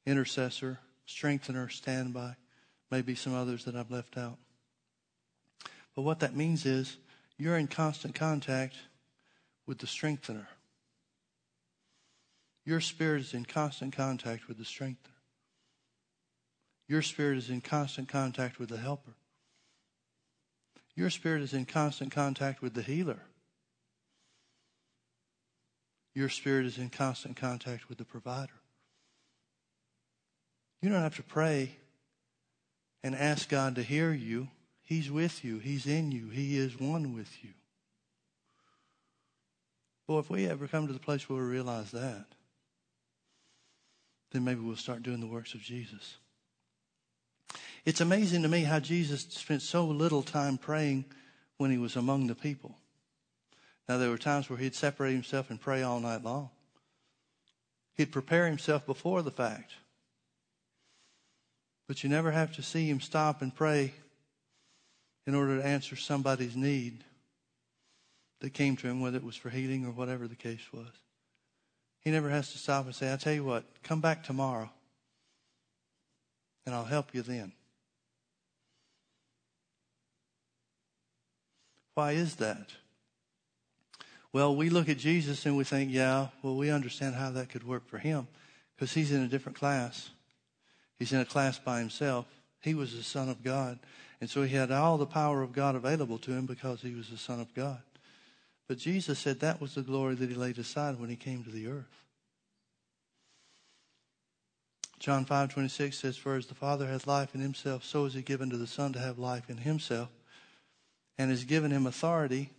intercessor, 0.07 0.79
strengthener, 1.07 1.69
standby, 1.69 2.35
maybe 2.91 3.15
some 3.15 3.35
others 3.35 3.65
that 3.65 3.77
I've 3.77 3.91
left 3.91 4.19
out. 4.19 4.39
But 5.95 6.03
what 6.03 6.21
that 6.21 6.37
means 6.37 6.67
is 6.67 6.97
you're 7.41 7.57
in 7.57 7.67
constant 7.69 8.15
contact 8.15 8.77
with 9.67 9.79
the 9.79 9.87
strengthener. 9.87 10.47
Your 12.67 12.81
spirit 12.81 13.23
is 13.23 13.33
in 13.33 13.47
constant 13.47 13.97
contact 13.97 14.47
with 14.47 14.59
the 14.59 14.65
strengthener. 14.67 15.15
Your 16.87 17.01
spirit 17.01 17.39
is 17.39 17.49
in 17.49 17.63
constant 17.63 18.09
contact 18.09 18.59
with 18.59 18.69
the 18.69 18.77
helper. 18.77 19.15
Your 20.95 21.09
spirit 21.09 21.41
is 21.41 21.55
in 21.55 21.65
constant 21.65 22.13
contact 22.13 22.61
with 22.61 22.75
the 22.75 22.83
healer. 22.83 23.23
Your 26.15 26.29
spirit 26.29 26.67
is 26.67 26.77
in 26.77 26.91
constant 26.91 27.37
contact 27.37 27.89
with 27.89 27.97
the 27.97 28.05
provider. 28.05 28.53
You 30.83 30.91
don't 30.91 31.01
have 31.01 31.17
to 31.17 31.23
pray 31.23 31.77
and 33.03 33.15
ask 33.15 33.49
God 33.49 33.77
to 33.77 33.83
hear 33.83 34.13
you. 34.13 34.49
He's 34.91 35.09
with 35.09 35.45
you. 35.45 35.61
He's 35.61 35.87
in 35.87 36.11
you. 36.11 36.31
He 36.31 36.59
is 36.59 36.81
one 36.81 37.15
with 37.15 37.45
you. 37.45 37.51
Well, 40.09 40.19
if 40.19 40.29
we 40.29 40.49
ever 40.49 40.67
come 40.67 40.89
to 40.89 40.93
the 40.93 40.99
place 40.99 41.29
where 41.29 41.41
we 41.41 41.49
realize 41.49 41.93
that, 41.93 42.25
then 44.33 44.43
maybe 44.43 44.63
we'll 44.63 44.75
start 44.75 45.05
doing 45.05 45.21
the 45.21 45.29
works 45.29 45.55
of 45.55 45.61
Jesus. 45.61 46.17
It's 47.85 48.01
amazing 48.01 48.43
to 48.43 48.49
me 48.49 48.65
how 48.65 48.81
Jesus 48.81 49.21
spent 49.31 49.63
so 49.63 49.87
little 49.87 50.25
time 50.25 50.59
praying 50.59 51.05
when 51.57 51.71
he 51.71 51.79
was 51.79 51.95
among 51.95 52.27
the 52.27 52.35
people. 52.35 52.77
Now, 53.89 53.97
there 53.97 54.11
were 54.11 54.19
times 54.19 54.51
where 54.51 54.59
he'd 54.59 54.75
separate 54.75 55.13
himself 55.13 55.51
and 55.51 55.61
pray 55.61 55.85
all 55.85 56.01
night 56.01 56.25
long. 56.25 56.51
He'd 57.95 58.11
prepare 58.11 58.49
himself 58.49 58.85
before 58.87 59.23
the 59.23 59.31
fact. 59.31 59.71
But 61.87 62.03
you 62.03 62.11
never 62.11 62.33
have 62.33 62.57
to 62.57 62.63
see 62.65 62.91
him 62.91 63.01
stop 63.01 63.41
and 63.41 63.55
pray 63.55 63.93
in 65.31 65.37
order 65.37 65.59
to 65.59 65.65
answer 65.65 65.95
somebody's 65.95 66.57
need 66.57 67.05
that 68.41 68.53
came 68.53 68.75
to 68.75 68.89
him, 68.89 69.01
whether 69.01 69.17
it 69.17 69.23
was 69.23 69.37
for 69.37 69.49
healing 69.49 69.87
or 69.87 69.93
whatever 69.93 70.27
the 70.27 70.35
case 70.35 70.73
was. 70.73 70.91
He 72.01 72.11
never 72.11 72.29
has 72.29 72.51
to 72.51 72.59
stop 72.59 72.87
and 72.87 72.93
say, 72.93 73.13
I 73.13 73.17
tell 73.17 73.33
you 73.33 73.45
what, 73.45 73.63
come 73.85 74.01
back 74.01 74.25
tomorrow 74.25 74.69
and 76.67 76.75
I'll 76.75 76.85
help 76.85 77.15
you 77.15 77.23
then. 77.23 77.53
Why 81.95 82.11
is 82.11 82.35
that? 82.37 82.73
Well, 84.33 84.57
we 84.57 84.69
look 84.69 84.89
at 84.89 84.99
Jesus 84.99 85.47
and 85.47 85.57
we 85.57 85.63
think, 85.63 85.93
yeah, 85.93 86.27
well, 86.43 86.57
we 86.57 86.73
understand 86.73 87.15
how 87.15 87.31
that 87.31 87.51
could 87.51 87.63
work 87.63 87.87
for 87.87 87.99
him 87.99 88.27
because 88.75 88.95
he's 88.95 89.13
in 89.13 89.23
a 89.23 89.29
different 89.29 89.59
class. 89.59 90.11
He's 90.99 91.13
in 91.13 91.21
a 91.21 91.25
class 91.25 91.57
by 91.57 91.79
himself. 91.79 92.27
He 92.61 92.75
was 92.75 92.97
the 92.97 93.05
Son 93.05 93.29
of 93.29 93.45
God. 93.45 93.79
And 94.21 94.29
so 94.29 94.43
he 94.43 94.55
had 94.55 94.71
all 94.71 94.99
the 94.99 95.07
power 95.07 95.43
of 95.43 95.53
God 95.53 95.75
available 95.75 96.19
to 96.19 96.33
him 96.33 96.47
because 96.47 96.83
he 96.83 96.95
was 96.95 97.09
the 97.09 97.17
Son 97.17 97.41
of 97.41 97.55
God. 97.55 97.81
But 98.69 98.79
Jesus 98.79 99.19
said 99.19 99.41
that 99.41 99.61
was 99.61 99.75
the 99.75 99.83
glory 99.83 100.15
that 100.15 100.29
he 100.29 100.35
laid 100.35 100.59
aside 100.59 101.01
when 101.01 101.11
he 101.11 101.17
came 101.17 101.43
to 101.43 101.51
the 101.51 101.67
earth. 101.67 102.05
John 105.01 105.25
5:26 105.25 105.95
says 105.95 106.17
for 106.19 106.37
as 106.37 106.47
the 106.47 106.55
Father 106.55 106.87
has 106.87 107.07
life 107.07 107.35
in 107.35 107.41
himself 107.41 107.85
so 107.85 108.05
is 108.05 108.13
he 108.13 108.21
given 108.21 108.51
to 108.51 108.59
the 108.59 108.67
Son 108.67 108.93
to 108.93 108.99
have 108.99 109.19
life 109.19 109.49
in 109.49 109.57
himself 109.57 110.11
and 111.17 111.31
has 111.31 111.45
given 111.45 111.71
him 111.71 111.87
authority 111.87 112.51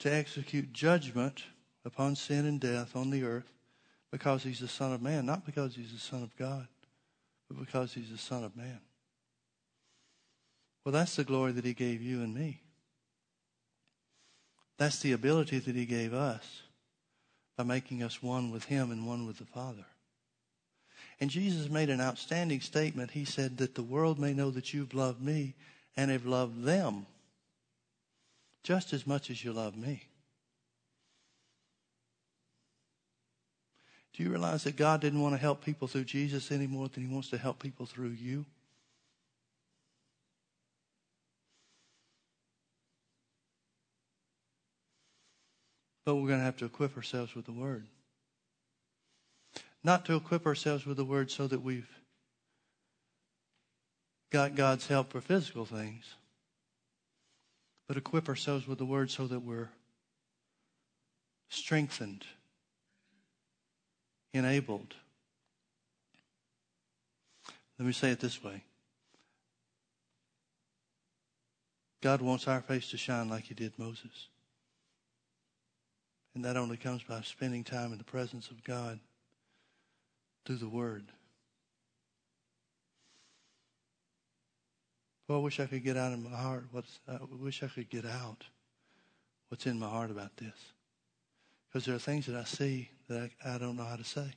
to 0.00 0.12
execute 0.12 0.72
judgment 0.72 1.44
upon 1.84 2.16
sin 2.16 2.44
and 2.46 2.60
death 2.60 2.96
on 2.96 3.10
the 3.10 3.22
earth 3.22 3.52
because 4.10 4.42
he's 4.42 4.60
the 4.60 4.68
Son 4.68 4.92
of 4.92 5.00
Man, 5.00 5.24
not 5.24 5.46
because 5.46 5.76
he's 5.76 5.92
the 5.92 6.00
Son 6.00 6.22
of 6.22 6.36
God, 6.36 6.66
but 7.48 7.58
because 7.58 7.94
he's 7.94 8.10
the 8.10 8.18
Son 8.18 8.42
of 8.44 8.56
Man. 8.56 8.80
Well, 10.86 10.92
that's 10.92 11.16
the 11.16 11.24
glory 11.24 11.50
that 11.50 11.64
he 11.64 11.74
gave 11.74 12.00
you 12.00 12.22
and 12.22 12.32
me. 12.32 12.60
That's 14.78 15.00
the 15.00 15.10
ability 15.10 15.58
that 15.58 15.74
he 15.74 15.84
gave 15.84 16.14
us 16.14 16.62
by 17.56 17.64
making 17.64 18.04
us 18.04 18.22
one 18.22 18.52
with 18.52 18.66
him 18.66 18.92
and 18.92 19.04
one 19.04 19.26
with 19.26 19.38
the 19.38 19.46
Father. 19.46 19.84
And 21.20 21.28
Jesus 21.28 21.68
made 21.68 21.90
an 21.90 22.00
outstanding 22.00 22.60
statement. 22.60 23.10
He 23.10 23.24
said 23.24 23.56
that 23.58 23.74
the 23.74 23.82
world 23.82 24.20
may 24.20 24.32
know 24.32 24.52
that 24.52 24.72
you've 24.72 24.94
loved 24.94 25.20
me 25.20 25.54
and 25.96 26.08
have 26.08 26.24
loved 26.24 26.62
them 26.62 27.06
just 28.62 28.92
as 28.92 29.08
much 29.08 29.28
as 29.28 29.42
you 29.42 29.52
love 29.52 29.76
me. 29.76 30.04
Do 34.12 34.22
you 34.22 34.30
realize 34.30 34.62
that 34.62 34.76
God 34.76 35.00
didn't 35.00 35.20
want 35.20 35.34
to 35.34 35.40
help 35.40 35.64
people 35.64 35.88
through 35.88 36.04
Jesus 36.04 36.52
any 36.52 36.68
more 36.68 36.86
than 36.86 37.04
he 37.04 37.12
wants 37.12 37.30
to 37.30 37.38
help 37.38 37.58
people 37.58 37.86
through 37.86 38.10
you? 38.10 38.46
But 46.06 46.14
we're 46.14 46.28
going 46.28 46.38
to 46.38 46.44
have 46.44 46.56
to 46.58 46.64
equip 46.64 46.96
ourselves 46.96 47.34
with 47.34 47.44
the 47.44 47.52
Word. 47.52 47.86
Not 49.84 50.06
to 50.06 50.16
equip 50.16 50.46
ourselves 50.46 50.86
with 50.86 50.96
the 50.96 51.04
Word 51.04 51.30
so 51.30 51.46
that 51.46 51.60
we've 51.60 51.90
got 54.30 54.54
God's 54.54 54.86
help 54.86 55.10
for 55.10 55.20
physical 55.20 55.64
things, 55.64 56.04
but 57.88 57.96
equip 57.96 58.28
ourselves 58.28 58.66
with 58.66 58.78
the 58.78 58.84
word 58.84 59.10
so 59.10 59.26
that 59.26 59.40
we're 59.40 59.70
strengthened, 61.48 62.24
enabled. 64.34 64.94
Let 67.78 67.86
me 67.86 67.92
say 67.92 68.10
it 68.10 68.20
this 68.20 68.42
way 68.42 68.62
God 72.02 72.20
wants 72.20 72.48
our 72.48 72.60
face 72.60 72.90
to 72.90 72.96
shine 72.96 73.28
like 73.28 73.44
He 73.44 73.54
did 73.54 73.78
Moses. 73.78 74.28
And 76.36 76.44
that 76.44 76.58
only 76.58 76.76
comes 76.76 77.02
by 77.02 77.22
spending 77.22 77.64
time 77.64 77.92
in 77.92 77.98
the 77.98 78.04
presence 78.04 78.50
of 78.50 78.62
God 78.62 79.00
through 80.44 80.56
the 80.56 80.68
Word. 80.68 81.06
Well, 85.26 85.38
I 85.38 85.40
wish 85.40 85.60
I 85.60 85.64
could 85.64 85.82
get 85.82 85.96
out 85.96 86.12
of 86.12 86.18
my 86.18 86.36
heart. 86.36 86.64
What's, 86.72 86.98
I 87.08 87.16
wish 87.40 87.62
I 87.62 87.68
could 87.68 87.88
get 87.88 88.04
out 88.04 88.44
what's 89.48 89.64
in 89.64 89.78
my 89.78 89.88
heart 89.88 90.10
about 90.10 90.36
this. 90.36 90.52
Because 91.68 91.86
there 91.86 91.94
are 91.94 91.98
things 91.98 92.26
that 92.26 92.36
I 92.36 92.44
see 92.44 92.90
that 93.08 93.30
I, 93.42 93.54
I 93.54 93.56
don't 93.56 93.78
know 93.78 93.84
how 93.84 93.96
to 93.96 94.04
say. 94.04 94.30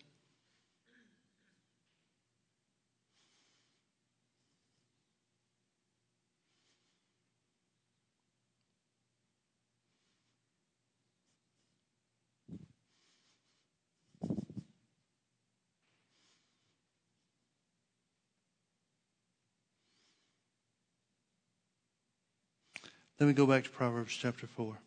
Let 23.19 23.27
me 23.27 23.33
go 23.33 23.45
back 23.45 23.65
to 23.65 23.69
Proverbs 23.69 24.13
chapter 24.13 24.47
4. 24.47 24.77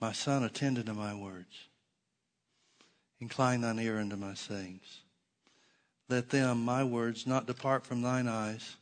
My 0.00 0.12
son, 0.12 0.44
attend 0.44 0.78
unto 0.78 0.92
my 0.92 1.14
words. 1.14 1.66
Incline 3.18 3.62
thine 3.62 3.80
ear 3.80 3.98
unto 3.98 4.14
my 4.14 4.34
sayings. 4.34 5.00
Let 6.08 6.30
them, 6.30 6.64
my 6.64 6.84
words, 6.84 7.26
not 7.26 7.48
depart 7.48 7.84
from 7.84 8.02
thine 8.02 8.28
eyes. 8.28 8.76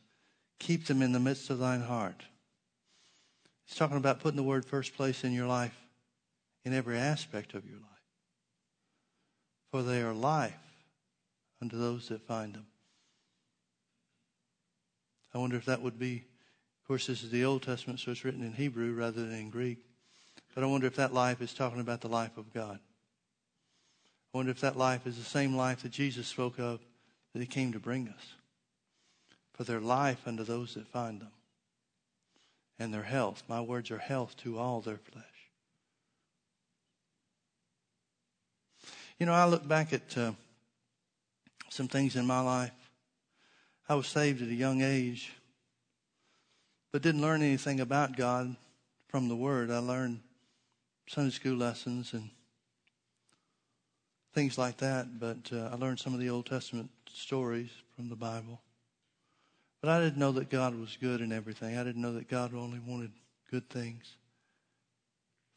Keep 0.59 0.85
them 0.85 1.01
in 1.01 1.13
the 1.13 1.19
midst 1.19 1.49
of 1.49 1.57
thine 1.57 1.81
heart. 1.81 2.21
He's 3.65 3.75
talking 3.75 3.97
about 3.97 4.19
putting 4.19 4.37
the 4.37 4.43
word 4.43 4.65
first 4.65 4.95
place 4.95 5.23
in 5.23 5.33
your 5.33 5.47
life, 5.47 5.75
in 6.63 6.73
every 6.73 6.99
aspect 6.99 7.55
of 7.55 7.65
your 7.65 7.79
life. 7.79 7.85
For 9.71 9.81
they 9.81 10.03
are 10.03 10.13
life 10.13 10.53
unto 11.59 11.75
those 11.79 12.09
that 12.09 12.27
find 12.27 12.53
them. 12.53 12.67
I 15.33 15.39
wonder 15.39 15.57
if 15.57 15.65
that 15.65 15.81
would 15.81 15.97
be 15.97 16.25
of 16.85 16.87
course, 16.87 17.07
this 17.07 17.23
is 17.23 17.31
the 17.31 17.45
Old 17.45 17.63
Testament, 17.63 17.99
so 17.99 18.11
it's 18.11 18.23
written 18.23 18.43
in 18.43 18.53
Hebrew 18.53 18.93
rather 18.93 19.25
than 19.25 19.33
in 19.33 19.49
Greek. 19.49 19.79
But 20.53 20.63
I 20.63 20.67
wonder 20.67 20.85
if 20.85 20.97
that 20.97 21.15
life 21.15 21.41
is 21.41 21.51
talking 21.51 21.79
about 21.79 22.01
the 22.01 22.07
life 22.07 22.37
of 22.37 22.53
God. 22.53 22.77
I 24.31 24.37
wonder 24.37 24.51
if 24.51 24.61
that 24.61 24.77
life 24.77 25.07
is 25.07 25.17
the 25.17 25.23
same 25.23 25.55
life 25.55 25.81
that 25.81 25.91
Jesus 25.91 26.27
spoke 26.27 26.59
of 26.59 26.79
that 27.33 27.39
he 27.39 27.47
came 27.47 27.71
to 27.71 27.79
bring 27.79 28.07
us. 28.07 28.35
For 29.53 29.63
their 29.63 29.79
life 29.79 30.27
unto 30.27 30.43
those 30.43 30.75
that 30.75 30.85
find 30.85 31.21
them. 31.21 31.31
And 32.77 32.93
their 32.93 33.01
health. 33.01 33.41
My 33.47 33.61
words 33.61 33.89
are 33.89 33.97
health 33.97 34.37
to 34.43 34.59
all 34.59 34.79
their 34.81 34.99
flesh. 34.99 35.25
You 39.17 39.25
know, 39.25 39.33
I 39.33 39.45
look 39.45 39.67
back 39.67 39.91
at 39.91 40.15
uh, 40.15 40.33
some 41.69 41.87
things 41.87 42.15
in 42.15 42.27
my 42.27 42.41
life. 42.41 42.91
I 43.89 43.95
was 43.95 44.05
saved 44.05 44.43
at 44.43 44.49
a 44.49 44.53
young 44.53 44.83
age, 44.83 45.31
but 46.95 47.01
didn't 47.01 47.19
learn 47.19 47.41
anything 47.41 47.81
about 47.81 48.15
God 48.15 48.55
from 49.09 49.27
the 49.27 49.35
Word. 49.35 49.69
I 49.69 49.79
learned 49.79 50.21
Sunday 51.07 51.31
school 51.31 51.57
lessons 51.57 52.13
and 52.13 52.29
things 54.33 54.57
like 54.57 54.77
that, 54.77 55.19
but 55.19 55.51
uh, 55.51 55.71
I 55.73 55.75
learned 55.75 55.99
some 55.99 56.13
of 56.13 56.21
the 56.21 56.29
Old 56.29 56.45
Testament 56.45 56.89
stories 57.13 57.69
from 57.97 58.07
the 58.07 58.15
Bible. 58.15 58.61
But 59.81 59.89
I 59.89 59.99
didn't 59.99 60.19
know 60.19 60.31
that 60.31 60.49
God 60.49 60.79
was 60.79 60.97
good 61.01 61.19
in 61.19 61.33
everything. 61.33 61.77
I 61.77 61.83
didn't 61.83 62.01
know 62.01 62.13
that 62.13 62.29
God 62.29 62.55
only 62.55 62.79
wanted 62.79 63.11
good 63.51 63.69
things 63.69 64.15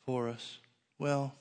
for 0.05 0.29
us. 0.29 0.59
Well, 0.99 1.33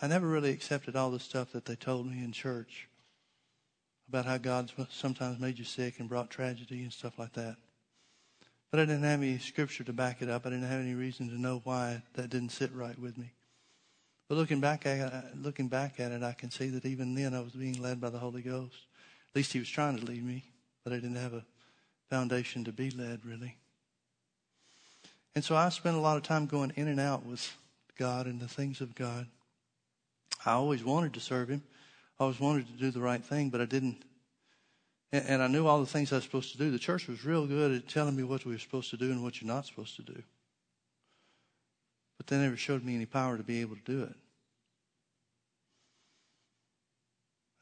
I 0.00 0.06
never 0.06 0.28
really 0.28 0.52
accepted 0.52 0.94
all 0.94 1.10
the 1.10 1.18
stuff 1.18 1.50
that 1.54 1.64
they 1.64 1.74
told 1.74 2.06
me 2.06 2.22
in 2.22 2.30
church 2.30 2.86
about 4.08 4.26
how 4.26 4.36
God 4.36 4.70
sometimes 4.90 5.38
made 5.38 5.58
you 5.58 5.64
sick 5.64 5.98
and 5.98 6.08
brought 6.08 6.30
tragedy 6.30 6.82
and 6.82 6.92
stuff 6.92 7.18
like 7.18 7.32
that. 7.34 7.56
But 8.70 8.80
I 8.80 8.84
didn't 8.86 9.04
have 9.04 9.22
any 9.22 9.38
scripture 9.38 9.84
to 9.84 9.92
back 9.92 10.20
it 10.20 10.28
up. 10.28 10.46
I 10.46 10.50
didn't 10.50 10.68
have 10.68 10.80
any 10.80 10.94
reason 10.94 11.28
to 11.28 11.40
know 11.40 11.60
why 11.64 12.02
that 12.14 12.30
didn't 12.30 12.50
sit 12.50 12.72
right 12.74 12.98
with 12.98 13.16
me. 13.16 13.32
But 14.28 14.36
looking 14.36 14.60
back 14.60 14.86
at 14.86 15.12
it, 15.12 15.24
looking 15.40 15.68
back 15.68 16.00
at 16.00 16.10
it, 16.10 16.22
I 16.22 16.32
can 16.32 16.50
see 16.50 16.68
that 16.70 16.84
even 16.84 17.14
then 17.14 17.34
I 17.34 17.40
was 17.40 17.52
being 17.52 17.80
led 17.80 18.00
by 18.00 18.10
the 18.10 18.18
Holy 18.18 18.42
Ghost. 18.42 18.74
At 19.30 19.36
least 19.36 19.52
He 19.52 19.58
was 19.58 19.68
trying 19.68 19.98
to 19.98 20.04
lead 20.04 20.24
me, 20.24 20.44
but 20.82 20.92
I 20.92 20.96
didn't 20.96 21.16
have 21.16 21.34
a 21.34 21.44
foundation 22.10 22.64
to 22.64 22.72
be 22.72 22.90
led 22.90 23.24
really. 23.24 23.56
And 25.34 25.44
so 25.44 25.56
I 25.56 25.68
spent 25.68 25.96
a 25.96 26.00
lot 26.00 26.16
of 26.16 26.22
time 26.22 26.46
going 26.46 26.72
in 26.76 26.88
and 26.88 27.00
out 27.00 27.24
with 27.26 27.56
God 27.98 28.26
and 28.26 28.40
the 28.40 28.48
things 28.48 28.80
of 28.80 28.94
God. 28.94 29.26
I 30.46 30.52
always 30.52 30.84
wanted 30.84 31.14
to 31.14 31.20
serve 31.20 31.48
Him. 31.48 31.62
I 32.18 32.24
always 32.24 32.40
wanted 32.40 32.66
to 32.68 32.72
do 32.74 32.90
the 32.90 33.00
right 33.00 33.22
thing, 33.24 33.50
but 33.50 33.60
I 33.60 33.64
didn't. 33.64 34.04
And 35.12 35.42
I 35.42 35.46
knew 35.46 35.66
all 35.66 35.80
the 35.80 35.86
things 35.86 36.12
I 36.12 36.16
was 36.16 36.24
supposed 36.24 36.52
to 36.52 36.58
do. 36.58 36.70
The 36.70 36.78
church 36.78 37.06
was 37.06 37.24
real 37.24 37.46
good 37.46 37.72
at 37.72 37.88
telling 37.88 38.16
me 38.16 38.24
what 38.24 38.44
we 38.44 38.52
were 38.52 38.58
supposed 38.58 38.90
to 38.90 38.96
do 38.96 39.12
and 39.12 39.22
what 39.22 39.40
you're 39.40 39.52
not 39.52 39.66
supposed 39.66 39.96
to 39.96 40.02
do. 40.02 40.22
But 42.16 42.26
they 42.26 42.38
never 42.38 42.56
showed 42.56 42.84
me 42.84 42.94
any 42.96 43.06
power 43.06 43.36
to 43.36 43.42
be 43.42 43.60
able 43.60 43.76
to 43.76 43.82
do 43.82 44.02
it. 44.02 44.14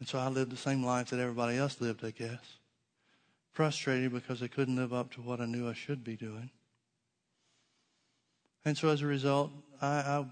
And 0.01 0.09
so 0.09 0.19
I 0.19 0.29
lived 0.29 0.51
the 0.51 0.57
same 0.57 0.85
life 0.85 1.11
that 1.11 1.21
everybody 1.21 1.57
else 1.57 1.81
lived, 1.81 2.05
I 2.05 2.11
guess. 2.11 2.41
Frustrated 3.53 4.13
because 4.13 4.43
I 4.43 4.49
couldn't 4.49 4.77
live 4.77 4.93
up 4.93 5.13
to 5.13 5.21
what 5.21 5.41
I 5.41 5.45
knew 5.45 5.69
I 5.69 5.75
should 5.75 6.03
be 6.03 6.17
doing. 6.17 6.51
And 8.65 8.77
so 8.77 8.89
as 8.89 9.03
a 9.03 9.07
result, 9.07 9.51
I, 9.81 9.87
I 9.87 10.27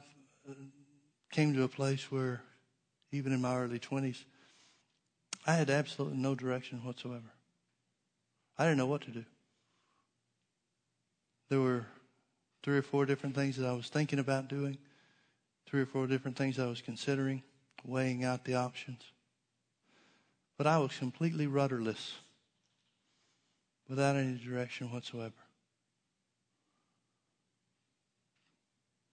came 1.30 1.54
to 1.54 1.64
a 1.64 1.68
place 1.68 2.10
where, 2.10 2.42
even 3.12 3.32
in 3.32 3.40
my 3.40 3.56
early 3.56 3.78
20s, 3.78 4.24
I 5.46 5.54
had 5.54 5.70
absolutely 5.70 6.18
no 6.18 6.34
direction 6.34 6.84
whatsoever. 6.84 7.32
I 8.58 8.64
didn't 8.64 8.78
know 8.78 8.86
what 8.86 9.02
to 9.02 9.11
do. 9.11 9.24
There 11.48 11.61
were 11.61 11.86
three 12.62 12.76
or 12.76 12.82
four 12.82 13.06
different 13.06 13.34
things 13.34 13.56
that 13.56 13.66
I 13.66 13.72
was 13.72 13.88
thinking 13.88 14.18
about 14.18 14.48
doing, 14.48 14.78
three 15.66 15.80
or 15.80 15.86
four 15.86 16.06
different 16.06 16.36
things 16.36 16.58
I 16.58 16.66
was 16.66 16.80
considering, 16.80 17.42
weighing 17.84 18.22
out 18.22 18.44
the 18.44 18.54
options. 18.54 19.02
But 20.58 20.66
I 20.66 20.78
was 20.78 20.96
completely 20.96 21.46
rudderless, 21.46 22.12
without 23.88 24.14
any 24.14 24.38
direction 24.38 24.92
whatsoever. 24.92 25.32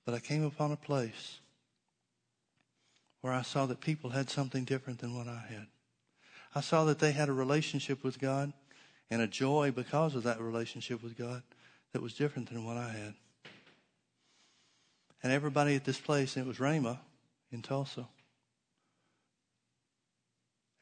But 0.06 0.14
I 0.14 0.20
came 0.20 0.44
upon 0.44 0.72
a 0.72 0.78
place 0.78 1.40
where 3.22 3.34
I 3.34 3.42
saw 3.42 3.66
that 3.66 3.82
people 3.82 4.12
had 4.12 4.30
something 4.30 4.64
different 4.64 5.00
than 5.00 5.16
what 5.16 5.28
I 5.28 5.44
had. 5.50 5.68
I 6.56 6.62
saw 6.62 6.86
that 6.86 7.00
they 7.00 7.12
had 7.12 7.30
a 7.30 7.34
relationship 7.34 8.04
with 8.04 8.20
God 8.20 8.54
and 9.10 9.22
a 9.22 9.28
joy 9.28 9.72
because 9.72 10.16
of 10.16 10.24
that 10.24 10.42
relationship 10.42 11.04
with 11.04 11.18
God 11.18 11.44
that 11.94 12.02
was 12.02 12.14
different 12.14 12.50
than 12.50 12.66
what 12.66 12.78
I 12.78 12.90
had. 12.90 13.14
And 15.24 15.32
everybody 15.32 15.76
at 15.76 15.86
this 15.86 16.00
place, 16.00 16.36
and 16.36 16.46
it 16.46 16.48
was 16.48 16.58
Rhema 16.58 17.00
in 17.52 17.62
Tulsa, 17.62 18.08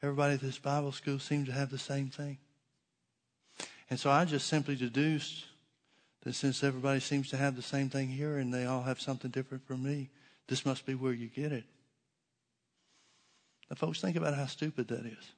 everybody 0.02 0.34
at 0.34 0.40
this 0.40 0.58
Bible 0.58 0.92
school 0.92 1.18
seemed 1.18 1.46
to 1.46 1.52
have 1.52 1.70
the 1.70 1.78
same 1.78 2.08
thing. 2.08 2.38
And 3.88 3.98
so 3.98 4.10
I 4.10 4.24
just 4.24 4.48
simply 4.48 4.76
deduced 4.76 5.44
that 6.22 6.34
since 6.34 6.64
everybody 6.64 7.00
seems 7.00 7.30
to 7.30 7.36
have 7.36 7.54
the 7.54 7.62
same 7.62 7.88
thing 7.88 8.08
here 8.08 8.38
and 8.38 8.52
they 8.52 8.66
all 8.66 8.82
have 8.82 9.00
something 9.00 9.30
different 9.30 9.66
from 9.66 9.82
me, 9.82 10.10
this 10.48 10.66
must 10.66 10.84
be 10.84 10.94
where 10.94 11.12
you 11.12 11.28
get 11.28 11.52
it. 11.52 11.64
Now, 13.70 13.76
folks, 13.76 14.00
think 14.00 14.16
about 14.16 14.34
how 14.34 14.46
stupid 14.46 14.88
that 14.88 15.06
is. 15.06 15.32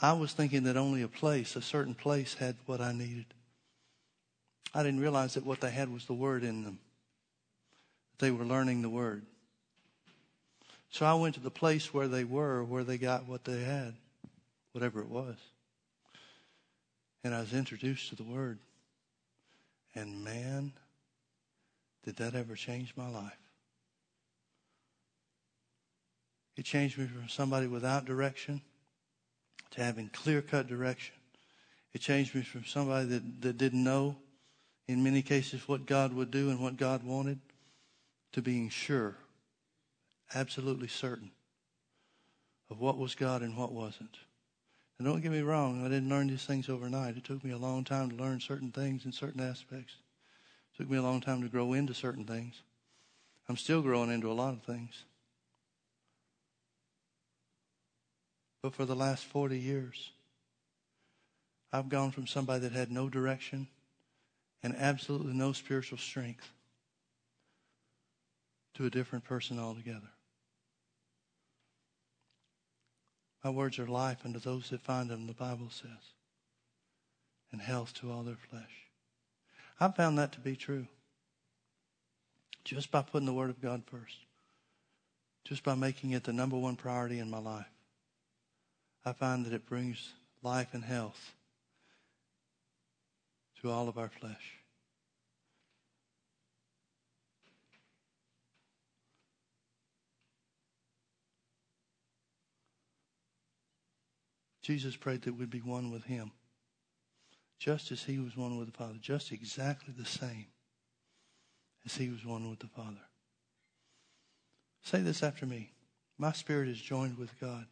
I 0.00 0.12
was 0.12 0.32
thinking 0.32 0.64
that 0.64 0.76
only 0.76 1.02
a 1.02 1.08
place, 1.08 1.56
a 1.56 1.62
certain 1.62 1.94
place, 1.94 2.34
had 2.34 2.56
what 2.66 2.80
I 2.80 2.92
needed. 2.92 3.26
I 4.74 4.82
didn't 4.82 5.00
realize 5.00 5.34
that 5.34 5.46
what 5.46 5.60
they 5.62 5.70
had 5.70 5.90
was 5.90 6.04
the 6.04 6.12
Word 6.12 6.44
in 6.44 6.64
them. 6.64 6.78
They 8.18 8.30
were 8.30 8.44
learning 8.44 8.82
the 8.82 8.90
Word. 8.90 9.24
So 10.90 11.06
I 11.06 11.14
went 11.14 11.34
to 11.36 11.40
the 11.40 11.50
place 11.50 11.94
where 11.94 12.08
they 12.08 12.24
were, 12.24 12.62
where 12.62 12.84
they 12.84 12.98
got 12.98 13.26
what 13.26 13.44
they 13.44 13.62
had, 13.62 13.94
whatever 14.72 15.00
it 15.00 15.08
was. 15.08 15.36
And 17.24 17.34
I 17.34 17.40
was 17.40 17.54
introduced 17.54 18.10
to 18.10 18.16
the 18.16 18.22
Word. 18.22 18.58
And 19.94 20.22
man, 20.22 20.72
did 22.04 22.16
that 22.16 22.34
ever 22.34 22.54
change 22.54 22.92
my 22.96 23.08
life. 23.08 23.45
It 26.56 26.64
changed 26.64 26.98
me 26.98 27.06
from 27.06 27.28
somebody 27.28 27.66
without 27.66 28.06
direction 28.06 28.62
to 29.72 29.84
having 29.84 30.08
clear 30.08 30.40
cut 30.42 30.66
direction. 30.66 31.14
It 31.92 32.00
changed 32.00 32.34
me 32.34 32.42
from 32.42 32.64
somebody 32.64 33.06
that, 33.06 33.42
that 33.42 33.58
didn't 33.58 33.84
know, 33.84 34.16
in 34.88 35.02
many 35.02 35.22
cases, 35.22 35.68
what 35.68 35.86
God 35.86 36.12
would 36.12 36.30
do 36.30 36.50
and 36.50 36.60
what 36.60 36.76
God 36.76 37.02
wanted, 37.02 37.38
to 38.32 38.42
being 38.42 38.68
sure, 38.68 39.16
absolutely 40.34 40.88
certain 40.88 41.30
of 42.70 42.80
what 42.80 42.98
was 42.98 43.14
God 43.14 43.42
and 43.42 43.56
what 43.56 43.72
wasn't. 43.72 44.16
And 44.98 45.06
don't 45.06 45.20
get 45.20 45.32
me 45.32 45.40
wrong, 45.40 45.84
I 45.84 45.88
didn't 45.88 46.08
learn 46.08 46.28
these 46.28 46.44
things 46.44 46.68
overnight. 46.68 47.16
It 47.16 47.24
took 47.24 47.44
me 47.44 47.52
a 47.52 47.58
long 47.58 47.84
time 47.84 48.10
to 48.10 48.16
learn 48.16 48.40
certain 48.40 48.72
things 48.72 49.04
in 49.04 49.12
certain 49.12 49.40
aspects. 49.40 49.94
It 50.74 50.78
took 50.78 50.90
me 50.90 50.96
a 50.96 51.02
long 51.02 51.20
time 51.20 51.42
to 51.42 51.48
grow 51.48 51.74
into 51.74 51.94
certain 51.94 52.24
things. 52.24 52.62
I'm 53.48 53.56
still 53.56 53.82
growing 53.82 54.10
into 54.10 54.30
a 54.30 54.34
lot 54.34 54.54
of 54.54 54.62
things. 54.62 55.04
But 58.62 58.74
for 58.74 58.84
the 58.84 58.96
last 58.96 59.24
40 59.24 59.58
years, 59.58 60.10
I've 61.72 61.88
gone 61.88 62.10
from 62.10 62.26
somebody 62.26 62.60
that 62.60 62.72
had 62.72 62.90
no 62.90 63.08
direction 63.08 63.68
and 64.62 64.74
absolutely 64.76 65.34
no 65.34 65.52
spiritual 65.52 65.98
strength 65.98 66.48
to 68.74 68.86
a 68.86 68.90
different 68.90 69.24
person 69.24 69.58
altogether. 69.58 70.10
My 73.44 73.50
words 73.50 73.78
are 73.78 73.86
life 73.86 74.18
unto 74.24 74.40
those 74.40 74.70
that 74.70 74.80
find 74.80 75.08
them, 75.08 75.26
the 75.26 75.32
Bible 75.32 75.68
says, 75.70 76.14
and 77.52 77.60
health 77.60 77.94
to 78.00 78.10
all 78.10 78.22
their 78.22 78.38
flesh. 78.50 78.88
I've 79.78 79.94
found 79.94 80.18
that 80.18 80.32
to 80.32 80.40
be 80.40 80.56
true 80.56 80.86
just 82.64 82.90
by 82.90 83.02
putting 83.02 83.26
the 83.26 83.32
Word 83.32 83.50
of 83.50 83.62
God 83.62 83.84
first, 83.86 84.16
just 85.44 85.62
by 85.62 85.76
making 85.76 86.10
it 86.10 86.24
the 86.24 86.32
number 86.32 86.56
one 86.56 86.74
priority 86.74 87.20
in 87.20 87.30
my 87.30 87.38
life. 87.38 87.75
I 89.06 89.12
find 89.12 89.46
that 89.46 89.52
it 89.52 89.66
brings 89.66 90.14
life 90.42 90.74
and 90.74 90.82
health 90.82 91.32
to 93.62 93.70
all 93.70 93.88
of 93.88 93.96
our 93.96 94.08
flesh. 94.08 94.58
Jesus 104.60 104.96
prayed 104.96 105.22
that 105.22 105.34
we'd 105.34 105.50
be 105.50 105.60
one 105.60 105.92
with 105.92 106.02
him, 106.02 106.32
just 107.60 107.92
as 107.92 108.02
he 108.02 108.18
was 108.18 108.36
one 108.36 108.58
with 108.58 108.66
the 108.66 108.76
Father, 108.76 108.98
just 109.00 109.30
exactly 109.30 109.94
the 109.96 110.04
same 110.04 110.46
as 111.84 111.94
he 111.94 112.08
was 112.08 112.26
one 112.26 112.50
with 112.50 112.58
the 112.58 112.66
Father. 112.66 113.06
Say 114.82 115.02
this 115.02 115.22
after 115.22 115.46
me. 115.46 115.70
My 116.18 116.32
spirit 116.32 116.68
is 116.68 116.80
joined 116.80 117.16
with 117.16 117.38
God. 117.40 117.66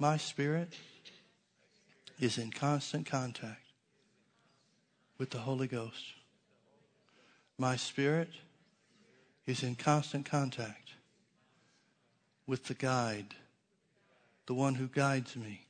My 0.00 0.16
spirit 0.16 0.72
is 2.18 2.38
in 2.38 2.52
constant 2.52 3.04
contact 3.04 3.66
with 5.18 5.28
the 5.28 5.40
Holy 5.40 5.66
Ghost. 5.66 6.14
My 7.58 7.76
spirit 7.76 8.30
is 9.46 9.62
in 9.62 9.74
constant 9.74 10.24
contact 10.24 10.94
with 12.46 12.64
the 12.64 12.72
guide, 12.72 13.34
the 14.46 14.54
one 14.54 14.76
who 14.76 14.86
guides 14.86 15.36
me 15.36 15.66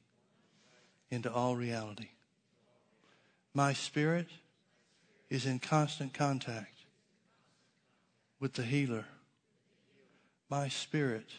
into 1.11 1.33
all 1.33 1.57
reality. 1.57 2.11
My 3.53 3.73
spirit 3.73 4.29
is 5.29 5.45
in 5.45 5.59
constant 5.59 6.15
contact 6.15 6.77
with 8.39 8.53
the 8.53 8.63
healer. 8.63 9.07
My 10.49 10.69
spirit 10.69 11.31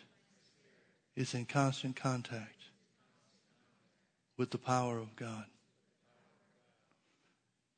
is 1.15 1.33
in 1.33 1.45
constant 1.45 1.95
contact 1.95 2.60
with 4.41 4.49
the 4.49 4.57
power 4.57 4.97
of 4.97 5.15
God. 5.15 5.45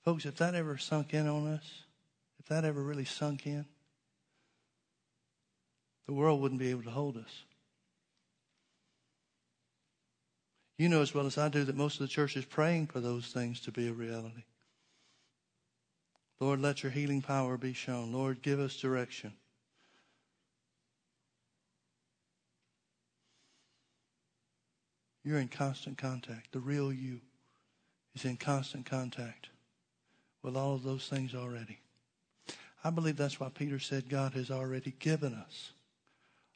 Folks, 0.05 0.25
if 0.25 0.37
that 0.37 0.55
ever 0.55 0.77
sunk 0.77 1.13
in 1.13 1.27
on 1.27 1.45
us, 1.45 1.83
if 2.39 2.45
that 2.45 2.63
ever 2.63 2.81
really 2.81 3.03
sunk 3.03 3.45
in, 3.45 3.65
the 6.05 6.13
world 6.13 6.39
wouldn't 6.39 6.61
be 6.61 6.69
able 6.69 6.83
to 6.83 6.89
hold 6.89 7.17
us. 7.17 7.43
You 10.77 10.87
know 10.87 11.01
as 11.01 11.13
well 11.13 11.25
as 11.25 11.37
I 11.37 11.49
do 11.49 11.65
that 11.65 11.75
most 11.75 11.95
of 11.95 11.99
the 11.99 12.07
church 12.07 12.37
is 12.37 12.45
praying 12.45 12.87
for 12.87 13.01
those 13.01 13.27
things 13.27 13.59
to 13.59 13.71
be 13.73 13.89
a 13.89 13.93
reality. 13.93 14.45
Lord, 16.39 16.61
let 16.61 16.81
your 16.81 16.93
healing 16.93 17.21
power 17.21 17.57
be 17.57 17.73
shown. 17.73 18.13
Lord, 18.13 18.41
give 18.41 18.61
us 18.61 18.77
direction. 18.77 19.33
You're 25.23 25.39
in 25.39 25.47
constant 25.47 25.97
contact. 25.97 26.51
The 26.51 26.59
real 26.59 26.91
you 26.91 27.21
is 28.13 28.25
in 28.25 28.37
constant 28.37 28.85
contact 28.85 29.49
with 30.41 30.55
all 30.57 30.75
of 30.75 30.83
those 30.83 31.07
things 31.07 31.33
already. 31.33 31.79
I 32.83 32.89
believe 32.89 33.15
that's 33.15 33.39
why 33.39 33.49
Peter 33.49 33.79
said 33.79 34.09
God 34.09 34.33
has 34.33 34.51
already 34.51 34.93
given 34.99 35.33
us 35.33 35.71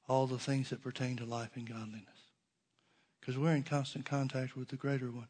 all 0.09 0.27
the 0.27 0.37
things 0.37 0.69
that 0.69 0.83
pertain 0.83 1.15
to 1.17 1.25
life 1.25 1.51
and 1.55 1.67
godliness. 1.67 2.03
Because 3.19 3.37
we're 3.37 3.55
in 3.55 3.63
constant 3.63 4.05
contact 4.05 4.55
with 4.55 4.67
the 4.67 4.75
greater 4.75 5.09
one. 5.09 5.27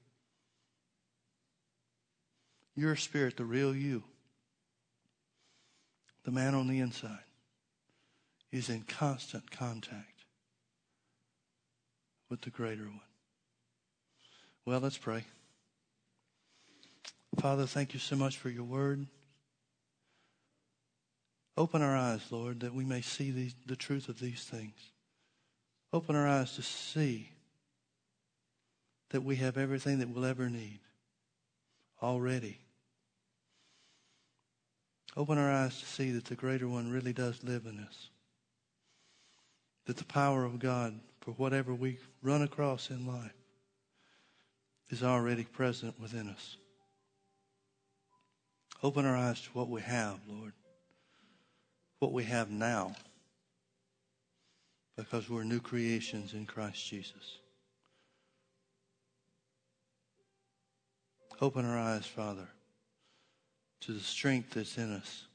Your 2.76 2.96
spirit, 2.96 3.38
the 3.38 3.46
real 3.46 3.76
you, 3.76 4.04
the 6.24 6.32
man 6.32 6.54
on 6.54 6.68
the 6.68 6.80
inside, 6.80 7.24
is 8.52 8.70
in 8.70 8.82
constant 8.82 9.50
contact 9.50 10.26
with 12.30 12.42
the 12.42 12.50
greater 12.50 12.84
one. 12.84 13.02
Well, 14.68 14.82
let's 14.82 14.98
pray. 14.98 15.24
Father, 17.40 17.66
thank 17.66 17.94
you 17.94 18.02
so 18.02 18.18
much 18.18 18.36
for 18.36 18.50
your 18.50 18.66
word. 18.66 19.08
Open 21.56 21.82
our 21.82 21.96
eyes, 21.96 22.20
Lord, 22.32 22.60
that 22.60 22.74
we 22.74 22.84
may 22.84 23.00
see 23.00 23.32
these, 23.32 23.56
the 23.66 23.78
truth 23.78 24.10
of 24.10 24.20
these 24.20 24.44
things. 24.44 24.78
Open 25.94 26.18
our 26.18 26.28
eyes 26.28 26.54
to 26.58 26.62
see 26.62 27.30
that 29.12 29.24
we 29.24 29.38
have 29.38 29.58
everything 29.58 30.00
that 30.00 30.10
we'll 30.10 30.26
ever 30.26 30.50
need 30.50 30.80
already. 32.04 32.58
Open 35.16 35.38
our 35.38 35.50
eyes 35.50 35.80
to 35.80 35.86
see 35.86 36.12
that 36.12 36.26
the 36.26 36.36
greater 36.36 36.68
one 36.68 36.92
really 36.92 37.14
does 37.14 37.42
live 37.42 37.68
in 37.68 37.80
us. 37.80 38.10
That 39.86 39.96
the 39.96 40.04
power 40.04 40.44
of 40.44 40.60
God 40.60 41.00
for 41.22 41.32
whatever 41.32 41.74
we 41.74 42.00
run 42.22 42.42
across 42.42 42.90
in 42.90 43.08
life 43.08 43.32
is 44.90 45.04
already 45.04 45.44
present 45.44 46.00
within 46.00 46.30
us. 46.30 46.58
Open 48.84 49.06
our 49.06 49.18
eyes 49.18 49.42
to 49.42 49.50
what 49.50 49.70
we 49.70 49.82
have, 49.82 50.20
Lord. 50.28 50.54
What 52.00 52.14
we 52.14 52.24
have 52.26 52.50
now. 52.50 52.96
Because 54.96 55.30
we're 55.30 55.44
new 55.44 55.60
creations 55.60 56.34
in 56.34 56.46
Christ 56.46 56.88
Jesus. 56.88 57.40
Open 61.42 61.66
our 61.66 61.78
eyes, 61.78 62.06
Father, 62.06 62.48
to 63.82 63.92
the 63.92 64.00
strength 64.00 64.54
that's 64.54 64.78
in 64.78 64.92
us 64.92 65.26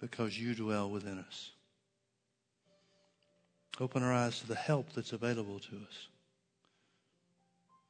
because 0.00 0.38
you 0.38 0.54
dwell 0.54 0.90
within 0.90 1.18
us. 1.18 1.52
Open 3.80 4.02
our 4.02 4.12
eyes 4.12 4.40
to 4.40 4.46
the 4.46 4.54
help 4.54 4.92
that's 4.92 5.12
available 5.12 5.58
to 5.60 5.76
us 5.76 6.08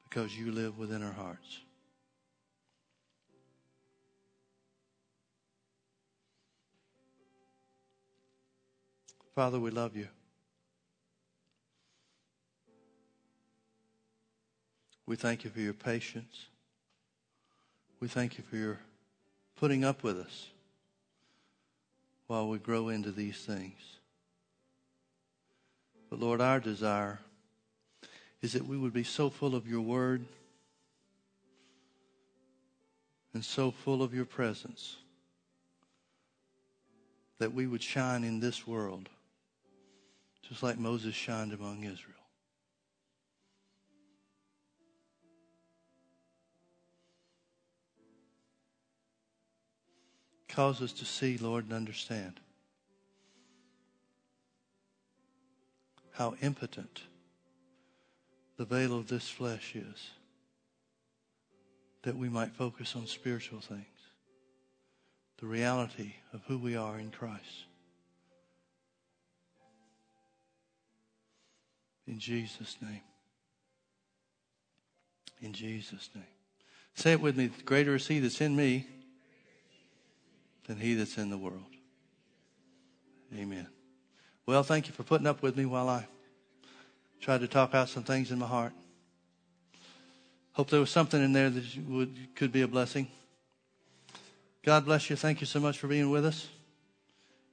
because 0.09 0.37
you 0.37 0.53
live 0.53 0.79
within 0.79 1.03
our 1.03 1.13
hearts. 1.13 1.61
Father, 9.35 9.59
we 9.59 9.71
love 9.71 9.97
you. 9.97 10.07
We 15.07 15.17
thank 15.17 15.45
you 15.45 15.51
for 15.51 15.61
your 15.61 15.75
patience. 15.75 16.47
We 18.01 18.09
thank 18.09 18.39
you 18.39 18.45
for 18.49 18.57
your 18.57 18.79
putting 19.57 19.85
up 19.85 20.03
with 20.03 20.19
us 20.19 20.49
while 22.27 22.49
we 22.49 22.59
grow 22.59 22.89
into 22.89 23.11
these 23.11 23.39
things. 23.39 23.79
But 26.09 26.21
Lord, 26.21 26.41
our 26.41 26.61
desire 26.61 27.19
is 28.45 28.53
that 28.53 28.67
we 28.67 28.77
would 28.77 28.93
be 28.93 29.03
so 29.03 29.31
full 29.31 29.55
of 29.55 29.67
your 29.67 29.81
word 29.81 30.23
and 33.33 33.43
so 33.43 33.71
full 33.71 34.03
of 34.03 34.13
your 34.13 34.27
presence 34.27 34.99
that 37.39 37.55
we 37.55 37.67
would 37.67 37.83
shine 37.83 38.23
in 38.23 38.41
this 38.41 38.67
world 38.67 39.09
just 40.47 40.63
like 40.63 40.79
Moses 40.79 41.15
shined 41.15 41.55
among 41.55 41.85
Israel. 41.85 42.13
Cause 50.49 50.83
us 50.83 50.93
to 50.93 51.07
see, 51.07 51.39
Lord, 51.39 51.65
and 51.65 51.73
understand 51.73 52.41
how 56.13 56.35
impotent 56.43 57.05
the 58.57 58.65
veil 58.65 58.97
of 58.97 59.09
this 59.09 59.29
flesh 59.29 59.75
is, 59.75 60.11
that 62.03 62.17
we 62.17 62.29
might 62.29 62.53
focus 62.53 62.95
on 62.95 63.07
spiritual 63.07 63.61
things, 63.61 63.85
the 65.39 65.47
reality 65.47 66.15
of 66.33 66.43
who 66.47 66.59
we 66.59 66.77
are 66.77 66.99
in 66.99 67.11
Christ. 67.11 67.65
In 72.07 72.19
Jesus' 72.19 72.77
name. 72.83 73.01
In 75.41 75.53
Jesus' 75.53 76.11
name. 76.15 76.25
Say 76.95 77.13
it 77.13 77.21
with 77.21 77.37
me. 77.37 77.51
Greater 77.65 77.95
is 77.95 78.07
he 78.07 78.21
that's 78.21 78.41
in 78.41 78.55
me 78.55 78.87
than 80.67 80.77
he 80.77 80.95
that's 80.95 81.19
in 81.19 81.31
the 81.31 81.39
world. 81.39 81.63
Amen. 83.35 83.67
Well, 84.47 84.63
thank 84.63 84.87
you 84.87 84.93
for 84.93 85.03
putting 85.03 85.27
up 85.27 85.43
with 85.43 85.57
me 85.57 85.65
while 85.65 85.89
I 85.89 86.07
tried 87.25 87.41
to 87.41 87.49
talk 87.49 87.75
out 87.75 87.89
some 87.89 88.03
things 88.03 88.31
in 88.31 88.39
my 88.39 88.47
heart. 88.47 88.75
Hope 90.53 90.69
there 90.69 90.79
was 90.79 90.91
something 90.91 91.25
in 91.25 91.33
there 91.33 91.49
that 91.49 91.65
would, 91.89 92.15
could 92.35 92.53
be 92.53 92.61
a 92.61 92.69
blessing. 92.69 93.09
God 94.63 94.85
bless 94.85 95.09
you. 95.09 95.17
Thank 95.17 95.41
you 95.41 95.47
so 95.47 95.59
much 95.59 95.79
for 95.79 95.89
being 95.89 96.11
with 96.11 96.27
us. 96.27 96.49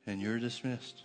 And 0.06 0.22
you're 0.22 0.40
dismissed. 0.40 1.04